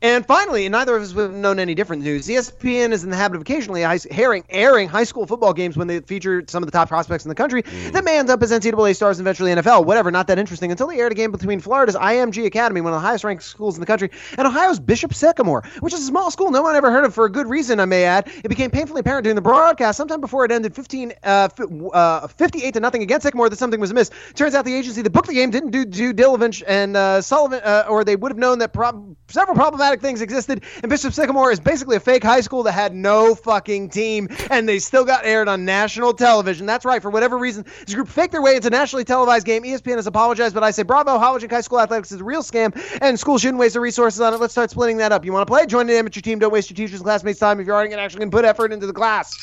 And 0.02 0.24
finally, 0.24 0.64
and 0.64 0.72
neither 0.72 0.96
of 0.96 1.02
us 1.02 1.12
would 1.12 1.30
have 1.30 1.34
known 1.34 1.58
any 1.58 1.74
different 1.74 2.02
news. 2.02 2.26
ESPN 2.26 2.92
is 2.92 3.04
in 3.04 3.10
the 3.10 3.16
habit 3.16 3.34
of 3.34 3.42
occasionally 3.42 3.84
airing, 3.84 4.44
airing 4.48 4.88
high 4.88 5.04
school 5.04 5.26
football 5.26 5.52
games 5.52 5.76
when 5.76 5.88
they 5.88 6.00
feature 6.00 6.42
some 6.48 6.62
of 6.62 6.66
the 6.66 6.72
top 6.72 6.88
prospects 6.88 7.26
in 7.26 7.28
the 7.28 7.34
country 7.34 7.60
that 7.92 8.02
may 8.02 8.18
end 8.18 8.30
up 8.30 8.42
as 8.42 8.50
NCAA 8.50 8.96
stars 8.96 9.18
and 9.18 9.28
eventually 9.28 9.52
NFL. 9.52 9.84
Whatever, 9.84 10.10
not 10.10 10.26
that 10.28 10.38
interesting 10.38 10.70
until 10.70 10.86
they 10.86 10.98
aired 10.98 11.12
a 11.12 11.14
game 11.14 11.30
between 11.30 11.60
Florida's 11.60 11.96
IMG 11.96 12.46
Academy, 12.46 12.80
one 12.80 12.94
of 12.94 12.96
the 12.96 13.06
highest 13.06 13.24
ranked 13.24 13.42
schools 13.42 13.76
in 13.76 13.80
the 13.80 13.86
country, 13.86 14.10
and 14.38 14.48
Ohio's 14.48 14.80
Bishop 14.80 15.12
Sycamore, 15.12 15.64
which 15.80 15.92
is 15.92 16.00
a 16.00 16.06
small 16.06 16.30
school 16.30 16.50
no 16.50 16.62
one 16.62 16.74
ever 16.74 16.90
heard 16.90 17.04
of 17.04 17.12
for 17.12 17.26
a 17.26 17.30
good 17.30 17.46
reason, 17.46 17.78
I 17.78 17.84
may 17.84 18.04
add. 18.04 18.26
It 18.42 18.48
became 18.48 18.70
painfully 18.70 19.00
apparent 19.00 19.24
during 19.24 19.36
the 19.36 19.42
broadcast, 19.42 19.98
sometime 19.98 20.22
before 20.22 20.46
it 20.46 20.50
ended 20.50 20.74
15, 20.74 21.12
uh, 21.24 21.48
fi- 21.50 21.88
uh, 21.92 22.26
58 22.26 22.72
to 22.72 22.80
nothing 22.80 23.02
against 23.02 23.24
Sycamore, 23.24 23.50
that 23.50 23.58
something 23.58 23.80
was 23.80 23.90
amiss. 23.90 24.10
Turns 24.34 24.54
out 24.54 24.64
the 24.64 24.74
agency 24.74 25.02
that 25.02 25.10
booked 25.10 25.28
the 25.28 25.34
game 25.34 25.50
didn't 25.50 25.72
do 25.72 25.84
due 25.84 26.14
diligence, 26.14 26.62
and 26.62 26.96
uh, 26.96 27.20
Sullivan, 27.20 27.60
uh, 27.62 27.84
or 27.86 28.02
they 28.02 28.16
would 28.16 28.32
have 28.32 28.38
known 28.38 28.60
that 28.60 28.72
prob- 28.72 29.14
several 29.28 29.54
problematic 29.54 29.89
things 29.98 30.20
existed. 30.20 30.62
And 30.82 30.90
Bishop 30.90 31.14
Sycamore 31.14 31.50
is 31.50 31.58
basically 31.58 31.96
a 31.96 32.00
fake 32.00 32.22
high 32.22 32.42
school 32.42 32.62
that 32.64 32.72
had 32.72 32.94
no 32.94 33.34
fucking 33.34 33.88
team, 33.88 34.28
and 34.50 34.68
they 34.68 34.78
still 34.78 35.04
got 35.04 35.24
aired 35.24 35.48
on 35.48 35.64
national 35.64 36.12
television. 36.12 36.66
That's 36.66 36.84
right. 36.84 37.00
For 37.00 37.10
whatever 37.10 37.38
reason, 37.38 37.64
this 37.86 37.94
group 37.94 38.08
faked 38.08 38.32
their 38.32 38.42
way 38.42 38.56
into 38.56 38.68
a 38.68 38.70
nationally 38.70 39.04
televised 39.04 39.46
game. 39.46 39.62
ESPN 39.62 39.96
has 39.96 40.06
apologized, 40.06 40.54
but 40.54 40.62
I 40.62 40.70
say 40.70 40.82
bravo. 40.82 41.18
Hollinger 41.18 41.50
High 41.50 41.62
School 41.62 41.80
athletics 41.80 42.12
is 42.12 42.20
a 42.20 42.24
real 42.24 42.42
scam, 42.42 42.70
and 43.00 43.18
schools 43.18 43.40
shouldn't 43.40 43.58
waste 43.58 43.72
their 43.72 43.82
resources 43.82 44.20
on 44.20 44.34
it. 44.34 44.40
Let's 44.40 44.52
start 44.52 44.70
splitting 44.70 44.98
that 44.98 45.10
up. 45.10 45.24
You 45.24 45.32
want 45.32 45.46
to 45.46 45.50
play? 45.50 45.66
Join 45.66 45.88
an 45.88 45.96
amateur 45.96 46.20
team. 46.20 46.38
Don't 46.38 46.52
waste 46.52 46.70
your 46.70 46.76
teachers 46.76 47.00
and 47.00 47.04
classmates' 47.04 47.38
time 47.38 47.58
if 47.58 47.66
you're 47.66 47.74
already 47.74 47.94
actually 47.94 48.20
going 48.20 48.30
to 48.30 48.36
put 48.36 48.44
effort 48.44 48.72
into 48.72 48.86
the 48.86 48.92
class. 48.92 49.34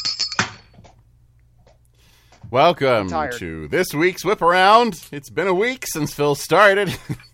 Welcome 2.50 3.10
to 3.10 3.68
this 3.68 3.94
week's 3.94 4.24
Whiparound. 4.24 5.12
It's 5.12 5.30
been 5.30 5.48
a 5.48 5.54
week 5.54 5.86
since 5.86 6.14
Phil 6.14 6.34
started. 6.34 6.98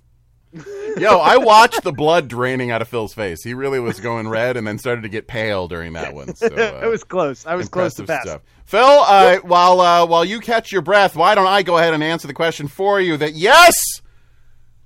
Yo, 0.97 1.17
I 1.17 1.37
watched 1.37 1.83
the 1.83 1.91
blood 1.91 2.27
draining 2.27 2.69
out 2.69 2.81
of 2.81 2.87
Phil's 2.87 3.13
face. 3.13 3.43
He 3.43 3.53
really 3.53 3.79
was 3.79 3.99
going 3.99 4.27
red 4.27 4.57
and 4.57 4.67
then 4.67 4.77
started 4.77 5.01
to 5.01 5.09
get 5.09 5.27
pale 5.27 5.67
during 5.67 5.93
that 5.93 6.13
one. 6.13 6.35
So, 6.35 6.47
uh, 6.51 6.81
it 6.83 6.87
was 6.87 7.03
close. 7.03 7.45
I 7.45 7.55
was 7.55 7.69
close 7.69 7.95
to 7.95 8.05
pass. 8.05 8.23
stuff. 8.23 8.41
Phil, 8.65 8.83
uh, 8.83 9.37
while 9.39 9.81
uh, 9.81 10.05
while 10.05 10.23
you 10.23 10.39
catch 10.39 10.71
your 10.71 10.81
breath, 10.81 11.15
why 11.15 11.35
don't 11.35 11.47
I 11.47 11.63
go 11.63 11.77
ahead 11.77 11.93
and 11.93 12.03
answer 12.03 12.27
the 12.27 12.33
question 12.33 12.67
for 12.67 13.01
you? 13.01 13.17
That 13.17 13.33
yes, 13.33 13.73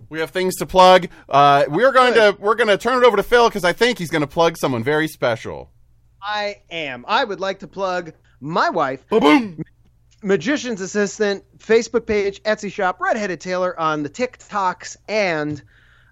we 0.10 0.20
have 0.20 0.32
things 0.32 0.56
to 0.58 0.66
plug. 0.66 1.08
Uh, 1.28 1.66
we're 1.68 1.92
going 1.92 2.14
to 2.14 2.38
we're 2.40 2.56
going 2.56 2.70
to 2.70 2.78
turn 2.78 3.04
it 3.04 3.06
over 3.06 3.18
to 3.18 3.24
Phil 3.24 3.50
because 3.50 3.64
I 3.64 3.74
think 3.74 3.98
he's 3.98 4.10
going 4.10 4.22
to 4.22 4.28
plug 4.28 4.58
someone 4.58 4.84
very 4.84 5.08
special. 5.08 5.72
I 6.22 6.62
am. 6.70 7.06
I 7.08 7.24
would 7.24 7.40
like 7.40 7.60
to 7.60 7.68
plug 7.68 8.14
my 8.40 8.70
wife, 8.70 9.08
Boom! 9.10 9.64
Magician's 10.24 10.82
assistant, 10.82 11.44
Facebook 11.60 12.08
page, 12.08 12.42
Etsy 12.44 12.72
shop, 12.72 13.00
Redheaded 13.00 13.40
Tailor 13.40 13.80
on 13.80 14.04
the 14.04 14.10
TikToks 14.10 14.98
and 15.08 15.62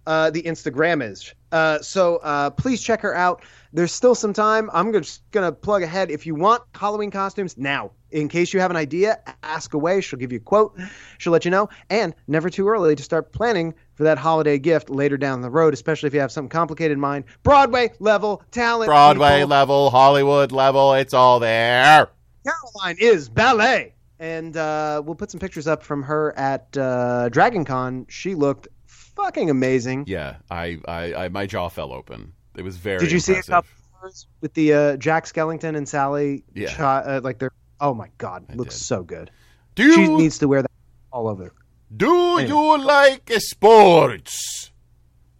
uh, 0.05 0.29
the 0.29 0.43
Instagram 0.43 1.01
is. 1.03 1.33
Uh, 1.51 1.79
so 1.79 2.17
uh, 2.17 2.49
please 2.51 2.83
check 2.83 3.01
her 3.01 3.15
out. 3.15 3.41
There's 3.73 3.91
still 3.91 4.13
some 4.13 4.33
time. 4.33 4.69
I'm 4.73 4.93
just 4.93 5.29
gonna 5.31 5.51
plug 5.51 5.81
ahead. 5.81 6.11
If 6.11 6.25
you 6.25 6.35
want 6.35 6.61
Halloween 6.75 7.09
costumes 7.09 7.57
now, 7.57 7.91
in 8.11 8.29
case 8.29 8.53
you 8.53 8.59
have 8.59 8.71
an 8.71 8.77
idea, 8.77 9.19
ask 9.41 9.73
away. 9.73 10.01
She'll 10.01 10.19
give 10.19 10.31
you 10.31 10.37
a 10.37 10.41
quote. 10.41 10.77
She'll 11.17 11.33
let 11.33 11.43
you 11.43 11.51
know. 11.51 11.67
And 11.89 12.13
never 12.27 12.49
too 12.49 12.67
early 12.67 12.95
to 12.95 13.03
start 13.03 13.33
planning 13.33 13.73
for 13.95 14.03
that 14.03 14.17
holiday 14.17 14.59
gift 14.59 14.89
later 14.89 15.17
down 15.17 15.41
the 15.41 15.49
road, 15.49 15.73
especially 15.73 16.07
if 16.07 16.13
you 16.13 16.19
have 16.19 16.31
something 16.31 16.49
complicated 16.49 16.93
in 16.93 16.99
mind. 16.99 17.25
Broadway 17.43 17.91
level 17.99 18.43
talent. 18.51 18.87
Broadway 18.87 19.37
people. 19.37 19.49
level, 19.49 19.89
Hollywood 19.89 20.51
level, 20.51 20.93
it's 20.93 21.13
all 21.13 21.39
there. 21.39 22.09
Caroline 22.45 22.97
is 22.99 23.27
ballet. 23.27 23.94
And 24.19 24.55
uh, 24.55 25.01
we'll 25.05 25.15
put 25.15 25.29
some 25.31 25.39
pictures 25.39 25.67
up 25.67 25.83
from 25.83 26.03
her 26.03 26.37
at 26.37 26.75
uh, 26.77 27.29
Dragon 27.29 27.65
Con. 27.65 28.05
She 28.09 28.33
looked 28.35 28.67
fucking 28.85 29.49
amazing. 29.49 30.05
Yeah, 30.07 30.37
I, 30.49 30.79
I, 30.87 31.13
I 31.25 31.29
my 31.29 31.45
jaw 31.45 31.67
fell 31.69 31.91
open. 31.93 32.33
It 32.55 32.61
was 32.63 32.77
very. 32.77 32.99
Did 32.99 33.11
you 33.11 33.19
see 33.19 33.33
a 33.33 33.43
couple 33.43 33.69
of 34.03 34.13
with 34.41 34.53
the 34.53 34.73
uh, 34.73 34.97
Jack 34.97 35.25
Skellington 35.25 35.75
and 35.75 35.87
Sally? 35.87 36.43
Yeah. 36.53 36.73
Chi- 36.73 36.83
uh, 37.01 37.21
like 37.23 37.39
they're 37.39 37.51
oh 37.81 37.93
my 37.93 38.09
god, 38.17 38.45
looks 38.55 38.75
did. 38.77 38.83
so 38.83 39.03
good. 39.03 39.31
Do 39.75 39.91
She 39.93 40.03
you, 40.03 40.17
needs 40.17 40.37
to 40.39 40.47
wear 40.47 40.61
that 40.61 40.71
all 41.11 41.27
over. 41.27 41.53
do 41.95 42.41
you 42.41 42.81
like 42.81 43.29
sports? 43.37 44.71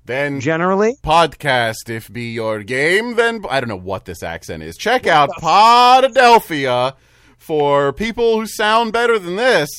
Then 0.03 0.39
Generally, 0.39 0.97
podcast 1.03 1.89
if 1.89 2.11
be 2.11 2.33
your 2.33 2.61
game. 2.63 3.15
Then 3.15 3.43
I 3.49 3.59
don't 3.59 3.69
know 3.69 3.75
what 3.75 4.05
this 4.05 4.21
accent 4.21 4.61
is. 4.61 4.75
Check 4.77 5.07
out 5.07 5.29
Podadelphia 5.39 6.93
for 7.45 7.93
people 7.93 8.39
who 8.39 8.47
sound 8.47 8.91
better 8.91 9.19
than 9.19 9.35
this. 9.35 9.69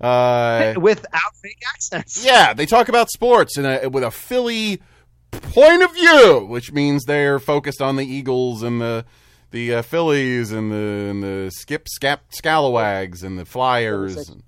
Uh, 0.00 0.72
without 0.80 1.36
fake 1.42 1.62
accents. 1.74 2.24
yeah, 2.24 2.54
they 2.54 2.64
talk 2.64 2.88
about 2.88 3.10
sports 3.10 3.58
in 3.58 3.66
a, 3.66 3.88
with 3.88 4.02
a 4.02 4.10
Philly 4.10 4.80
point 5.30 5.82
of 5.82 5.92
view, 5.94 6.46
which 6.48 6.72
means 6.72 7.04
they're 7.04 7.38
focused 7.38 7.82
on 7.82 7.96
the 7.96 8.04
Eagles 8.04 8.62
and 8.62 8.80
the 8.80 9.04
the 9.50 9.74
uh, 9.74 9.82
Phillies 9.82 10.52
and 10.52 10.72
the 10.72 11.08
and 11.10 11.22
the 11.22 11.50
Skip 11.54 11.86
Scap 11.86 12.20
Scalawags 12.30 13.22
and 13.22 13.38
the 13.38 13.44
Flyers. 13.44 14.28
And, 14.28 14.42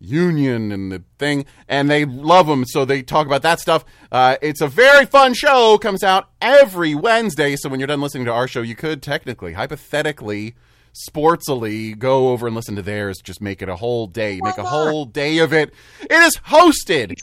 Union 0.00 0.70
and 0.70 0.92
the 0.92 1.02
thing, 1.18 1.46
and 1.66 1.90
they 1.90 2.04
love 2.04 2.46
them, 2.46 2.66
so 2.66 2.84
they 2.84 3.00
talk 3.02 3.26
about 3.26 3.40
that 3.40 3.58
stuff. 3.58 3.86
Uh, 4.12 4.36
it's 4.42 4.60
a 4.60 4.66
very 4.66 5.06
fun 5.06 5.32
show. 5.32 5.78
Comes 5.78 6.02
out 6.02 6.28
every 6.42 6.94
Wednesday, 6.94 7.56
so 7.56 7.70
when 7.70 7.80
you're 7.80 7.86
done 7.86 8.02
listening 8.02 8.26
to 8.26 8.32
our 8.32 8.46
show, 8.46 8.60
you 8.60 8.74
could 8.76 9.02
technically, 9.02 9.54
hypothetically, 9.54 10.56
sportsily 10.94 11.98
go 11.98 12.28
over 12.28 12.46
and 12.46 12.54
listen 12.56 12.76
to 12.76 12.82
theirs. 12.82 13.18
Just 13.22 13.40
make 13.40 13.60
it 13.62 13.68
a 13.68 13.76
whole 13.76 14.06
day. 14.06 14.40
Make 14.42 14.58
a 14.58 14.64
whole 14.64 15.04
day 15.04 15.38
of 15.38 15.52
it. 15.52 15.74
It 16.00 16.12
is 16.12 16.36
hosted 16.36 17.20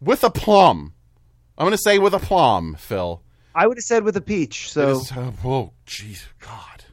with 0.00 0.24
a 0.24 0.30
plum. 0.30 0.94
I'm 1.56 1.64
going 1.64 1.76
to 1.76 1.82
say 1.82 1.98
with 1.98 2.14
a 2.14 2.18
plum, 2.18 2.74
Phil. 2.78 3.22
I 3.54 3.66
would 3.66 3.76
have 3.76 3.84
said 3.84 4.04
with 4.04 4.16
a 4.16 4.20
peach. 4.20 4.72
So 4.72 4.98
is, 5.00 5.12
uh, 5.12 5.30
oh, 5.44 5.72
jeez, 5.86 6.24
God. 6.40 6.84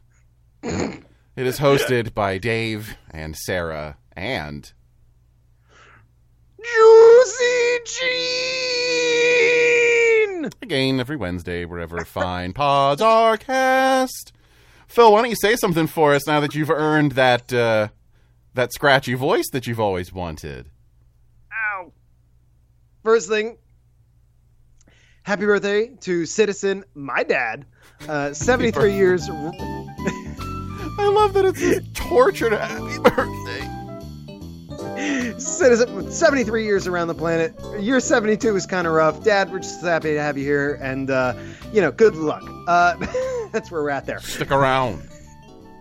it 0.61 1.05
is 1.47 1.59
hosted 1.59 2.13
by 2.13 2.37
Dave 2.37 2.97
and 3.11 3.35
Sarah 3.35 3.97
and 4.15 4.71
Juicy 6.57 7.79
Gene. 10.35 10.49
again 10.61 10.99
every 10.99 11.15
Wednesday, 11.15 11.63
wherever 11.65 12.03
fine 12.03 12.53
pods 12.53 13.01
are 13.01 13.37
cast. 13.37 14.33
Phil, 14.89 15.11
why 15.13 15.21
don't 15.21 15.29
you 15.29 15.35
say 15.39 15.55
something 15.55 15.85
for 15.85 16.15
us 16.15 16.25
now 16.25 16.39
that 16.39 16.55
you've 16.55 16.71
earned 16.71 17.11
that 17.11 17.53
uh, 17.53 17.89
that 18.55 18.73
scratchy 18.73 19.13
voice 19.13 19.47
that 19.51 19.67
you've 19.67 19.79
always 19.79 20.11
wanted? 20.11 20.71
Ow. 21.53 21.91
First 23.03 23.29
thing, 23.29 23.59
happy 25.21 25.45
birthday 25.45 25.95
to 26.01 26.25
Citizen, 26.25 26.83
my 26.95 27.23
dad. 27.23 27.67
Uh, 28.07 28.33
73 28.33 28.95
years. 28.95 29.29
I 29.29 31.11
love 31.13 31.33
that 31.33 31.45
it's 31.45 31.61
a 31.61 31.81
tortured 31.93 32.53
happy 32.53 32.97
birthday. 32.97 33.58
Citizen, 35.39 36.11
73 36.11 36.65
years 36.65 36.87
around 36.87 37.07
the 37.07 37.15
planet. 37.15 37.53
Year 37.79 37.99
72 37.99 38.55
is 38.55 38.65
kind 38.65 38.85
of 38.85 38.93
rough. 38.93 39.23
Dad, 39.23 39.51
we're 39.51 39.59
just 39.59 39.81
happy 39.81 40.13
to 40.13 40.21
have 40.21 40.37
you 40.37 40.43
here. 40.43 40.77
And, 40.81 41.09
uh, 41.09 41.33
you 41.71 41.81
know, 41.81 41.91
good 41.91 42.15
luck. 42.15 42.43
Uh, 42.67 42.95
that's 43.51 43.71
where 43.71 43.81
we're 43.81 43.89
at 43.89 44.05
there. 44.05 44.19
Stick 44.19 44.51
around. 44.51 45.01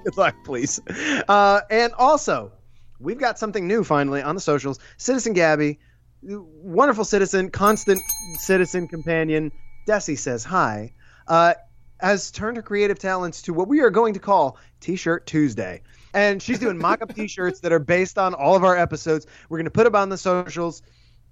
Good 0.05 0.17
luck, 0.17 0.37
please. 0.45 0.81
Uh, 1.29 1.61
and 1.71 1.93
also, 1.95 2.53
we've 3.01 3.19
got 3.19 3.39
something 3.39 3.67
new 3.67 3.83
finally 3.83 4.23
on 4.23 4.35
the 4.35 4.41
socials. 4.41 4.79
Citizen 4.97 5.33
Gabby, 5.33 5.81
wonderful 6.23 7.05
citizen, 7.05 7.51
constant 7.51 8.01
citizen 8.35 8.87
companion. 8.87 9.51
Desi 9.89 10.17
says 10.17 10.45
hi. 10.45 10.93
Uh, 11.27 11.55
has 12.01 12.31
turned 12.31 12.57
her 12.57 12.63
creative 12.63 12.99
talents 12.99 13.43
to 13.43 13.53
what 13.53 13.67
we 13.67 13.81
are 13.81 13.91
going 13.91 14.15
to 14.15 14.21
call 14.21 14.57
T-shirt 14.81 15.27
Tuesday. 15.27 15.83
And 16.15 16.43
she's 16.43 16.59
doing 16.59 16.79
mock-up 16.79 17.15
T-shirts 17.15 17.61
that 17.61 17.73
are 17.73 17.79
based 17.79 18.19
on 18.19 18.35
all 18.35 18.57
of 18.57 18.65
our 18.65 18.77
episodes. 18.77 19.27
We're 19.49 19.59
going 19.59 19.67
to 19.67 19.71
put 19.71 19.85
them 19.85 19.95
on 19.95 20.09
the 20.09 20.19
socials 20.19 20.83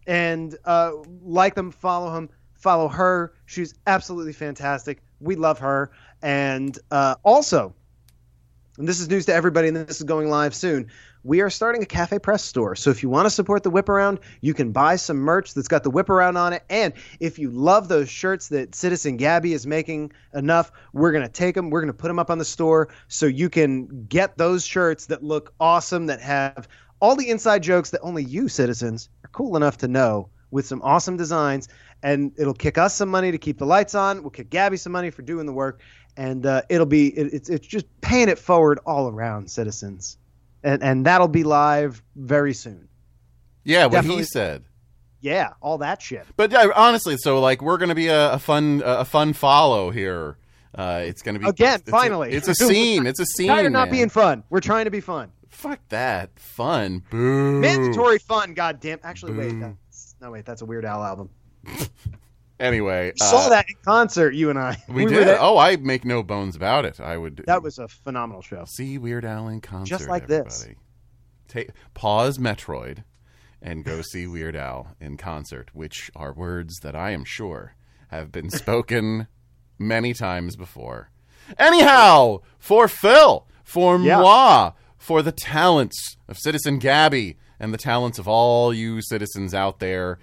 and 0.07 0.57
uh, 0.65 0.93
like 1.23 1.55
them, 1.55 1.71
follow 1.71 2.13
them, 2.13 2.29
follow 2.55 2.89
her. 2.89 3.33
She's 3.47 3.75
absolutely 3.87 4.33
fantastic. 4.33 5.03
We 5.21 5.35
love 5.37 5.59
her. 5.61 5.91
And 6.23 6.79
uh, 6.91 7.17
also, 7.23 7.75
and 8.79 8.89
this 8.89 9.01
is 9.01 9.09
news 9.09 9.27
to 9.27 9.35
everybody, 9.35 9.69
and 9.69 9.77
this 9.77 9.99
is 9.99 10.05
going 10.05 10.29
live 10.29 10.55
soon. 10.55 10.89
We 11.25 11.41
are 11.41 11.51
starting 11.51 11.83
a 11.83 11.87
Cafe 11.87 12.19
Press 12.19 12.45
store. 12.45 12.77
So 12.77 12.91
if 12.91 13.03
you 13.03 13.09
want 13.09 13.27
to 13.27 13.31
support 13.31 13.63
the 13.63 13.71
Whiparound, 13.71 14.21
you 14.41 14.55
can 14.55 14.71
buy 14.71 14.97
some 14.97 15.17
merch 15.17 15.55
that's 15.55 15.67
got 15.67 15.83
the 15.83 15.91
Whiparound 15.91 16.37
on 16.37 16.53
it. 16.53 16.63
And 16.71 16.93
if 17.19 17.39
you 17.39 17.51
love 17.51 17.89
those 17.89 18.09
shirts 18.09 18.49
that 18.49 18.75
Citizen 18.75 19.17
Gabby 19.17 19.53
is 19.53 19.67
making 19.67 20.13
enough, 20.35 20.71
we're 20.93 21.13
going 21.13 21.25
to 21.25 21.33
take 21.33 21.55
them, 21.55 21.71
we're 21.71 21.81
going 21.81 21.93
to 21.93 21.99
put 21.99 22.09
them 22.09 22.19
up 22.19 22.31
on 22.31 22.39
the 22.39 22.45
store 22.45 22.89
so 23.09 23.27
you 23.27 23.49
can 23.51 24.07
get 24.07 24.39
those 24.39 24.65
shirts 24.65 25.07
that 25.07 25.25
look 25.25 25.53
awesome, 25.59 26.07
that 26.07 26.21
have 26.21 26.69
all 27.01 27.17
the 27.17 27.29
inside 27.29 27.63
jokes 27.63 27.91
that 27.91 28.01
only 28.03 28.23
you, 28.23 28.49
citizens, 28.49 29.09
are 29.25 29.31
cool 29.33 29.57
enough 29.57 29.79
to 29.79 29.89
know 29.89 30.29
with 30.51 30.67
some 30.67 30.81
awesome 30.83 31.17
designs. 31.17 31.69
And 32.03 32.33
it'll 32.39 32.55
kick 32.55 32.79
us 32.79 32.95
some 32.95 33.09
money 33.09 33.33
to 33.33 33.39
keep 33.39 33.59
the 33.59 33.67
lights 33.67 33.95
on. 33.95 34.23
We'll 34.23 34.31
kick 34.31 34.51
Gabby 34.51 34.77
some 34.77 34.93
money 34.93 35.11
for 35.11 35.23
doing 35.23 35.47
the 35.47 35.53
work 35.53 35.81
and 36.17 36.47
uh, 36.47 36.63
it'll 36.69 36.87
be 36.87 37.09
it, 37.09 37.33
it's 37.33 37.49
it's 37.49 37.67
just 37.67 37.87
paying 38.01 38.29
it 38.29 38.39
forward 38.39 38.79
all 38.87 39.09
around 39.09 39.51
citizens, 39.51 40.19
and 40.63 40.83
and 40.83 41.07
that'll 41.07 41.29
be 41.29 41.45
live 41.45 42.03
very 42.15 42.55
soon. 42.55 42.89
Yeah, 43.65 43.85
what 43.85 43.93
Definitely. 43.93 44.23
he 44.23 44.25
said. 44.25 44.65
Yeah, 45.21 45.51
all 45.61 45.79
that 45.79 46.01
shit. 46.01 46.25
But 46.37 46.55
uh, 46.55 46.71
honestly, 46.75 47.17
so 47.19 47.41
like 47.41 47.61
we're 47.63 47.79
gonna 47.79 47.95
be 47.95 48.09
a, 48.09 48.33
a 48.33 48.39
fun 48.39 48.83
a 48.85 49.05
fun 49.05 49.33
follow 49.33 49.91
here. 49.91 50.39
Uh, 50.75 51.03
it's 51.05 51.23
gonna 51.23 51.39
be 51.39 51.47
Again, 51.49 51.81
it's 51.81 51.89
a- 51.89 51.91
finally. 51.91 52.33
it's 52.33 52.49
a 52.49 52.55
scene. 52.55 53.07
It's 53.07 53.21
a 53.21 53.27
scene. 53.27 53.49
Tired 53.49 53.67
of 53.67 53.73
not 53.73 53.91
being 53.91 54.09
fun. 54.09 54.43
We're 54.51 54.61
trying 54.61 54.85
to 54.85 54.91
be 54.91 55.01
fun. 55.01 55.33
Fuck 55.49 55.81
that 55.89 56.39
fun. 56.39 57.03
Boo. 57.11 57.61
Mandatory 57.61 58.19
fun. 58.19 58.53
God 58.53 58.79
damn. 58.81 59.01
Actually, 59.03 59.33
wait. 59.35 59.51
Boo. 59.53 59.61
That's, 59.61 59.77
no, 60.21 60.31
wait. 60.31 60.45
That's 60.45 60.63
a 60.63 60.67
Weird 60.67 60.85
Al 60.85 61.05
album. 61.05 61.31
Anyway, 62.59 63.13
We 63.21 63.27
saw 63.27 63.47
uh, 63.47 63.49
that 63.51 63.67
in 63.69 63.75
concert. 63.85 64.35
You 64.35 64.49
and 64.49 64.59
I. 64.59 64.83
We, 64.89 65.05
were 65.05 65.11
did. 65.11 65.29
Oh, 65.41 65.59
I 65.59 65.77
make 65.77 66.05
no 66.07 66.23
bones 66.23 66.57
about 66.57 66.87
it. 66.87 67.01
I 67.01 67.17
would. 67.19 67.43
That 67.47 67.63
was 67.63 67.79
a 67.79 67.87
phenomenal 67.87 68.41
show. 68.41 68.65
see 68.67 68.97
Weird 68.97 69.25
Al 69.27 69.49
in 69.49 69.61
concert. 69.61 69.91
Just 69.99 70.09
like 70.09 70.27
this. 70.27 70.63
everybody. 70.63 70.81
Take 71.49 71.71
pause 71.95 72.39
Metroid 72.39 73.05
and 73.61 73.85
go 73.85 74.01
see 74.01 74.27
Weird 74.27 74.57
Al 74.57 74.97
in 75.01 75.19
concert, 75.19 75.71
which 75.75 76.11
are 76.17 76.33
words 76.33 76.79
that 76.83 76.97
I 76.97 77.11
am 77.11 77.25
sure 77.25 77.75
have 78.09 78.33
been 78.33 78.49
spoken 78.49 79.27
many 79.79 80.15
times 80.15 80.57
before. 80.57 81.11
Anyhow, 81.59 82.39
for 82.59 82.89
Phil, 82.89 83.47
for 83.65 83.99
Yeah. 84.01 84.21
moi, 84.21 84.73
for 84.97 85.21
the 85.23 85.33
talents 85.33 86.17
of 86.27 86.39
Citizen 86.39 86.79
Gabby 86.79 87.37
and 87.59 87.73
the 87.73 87.79
talents 87.79 88.19
of 88.19 88.29
all 88.29 88.73
you 88.73 89.01
citizens 89.03 89.55
out 89.55 89.79
there, 89.79 90.19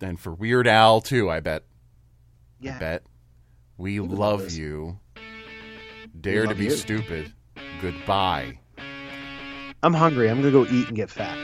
and 0.00 0.18
for 0.18 0.32
Weird 0.32 0.66
Al 0.66 1.00
too, 1.00 1.30
I 1.30 1.40
bet. 1.40 1.64
Yeah. 2.60 2.76
I 2.76 2.78
bet. 2.78 3.02
We 3.76 4.00
love 4.00 4.18
love 4.18 4.52
you. 4.52 4.98
Dare 6.20 6.46
to 6.46 6.54
be 6.54 6.64
you. 6.64 6.70
stupid. 6.70 7.32
Goodbye. 7.80 8.58
I'm 9.82 9.94
hungry. 9.94 10.28
I'm 10.28 10.38
gonna 10.38 10.50
go 10.50 10.66
eat 10.66 10.88
and 10.88 10.96
get 10.96 11.10
fat. 11.10 11.38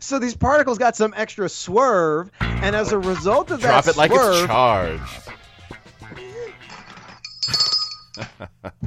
So 0.00 0.18
these 0.18 0.36
particles 0.36 0.78
got 0.78 0.96
some 0.96 1.14
extra 1.16 1.48
swerve, 1.48 2.30
and 2.40 2.76
as 2.76 2.92
a 2.92 2.98
result 2.98 3.50
of 3.50 3.60
Drop 3.60 3.84
that 3.84 3.94
it 3.94 3.96
like 3.96 4.10
swerve, 4.10 4.36
it's 4.36 4.46
charged. 4.46 5.22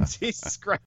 Jesus 0.20 0.56
Christ. 0.56 0.78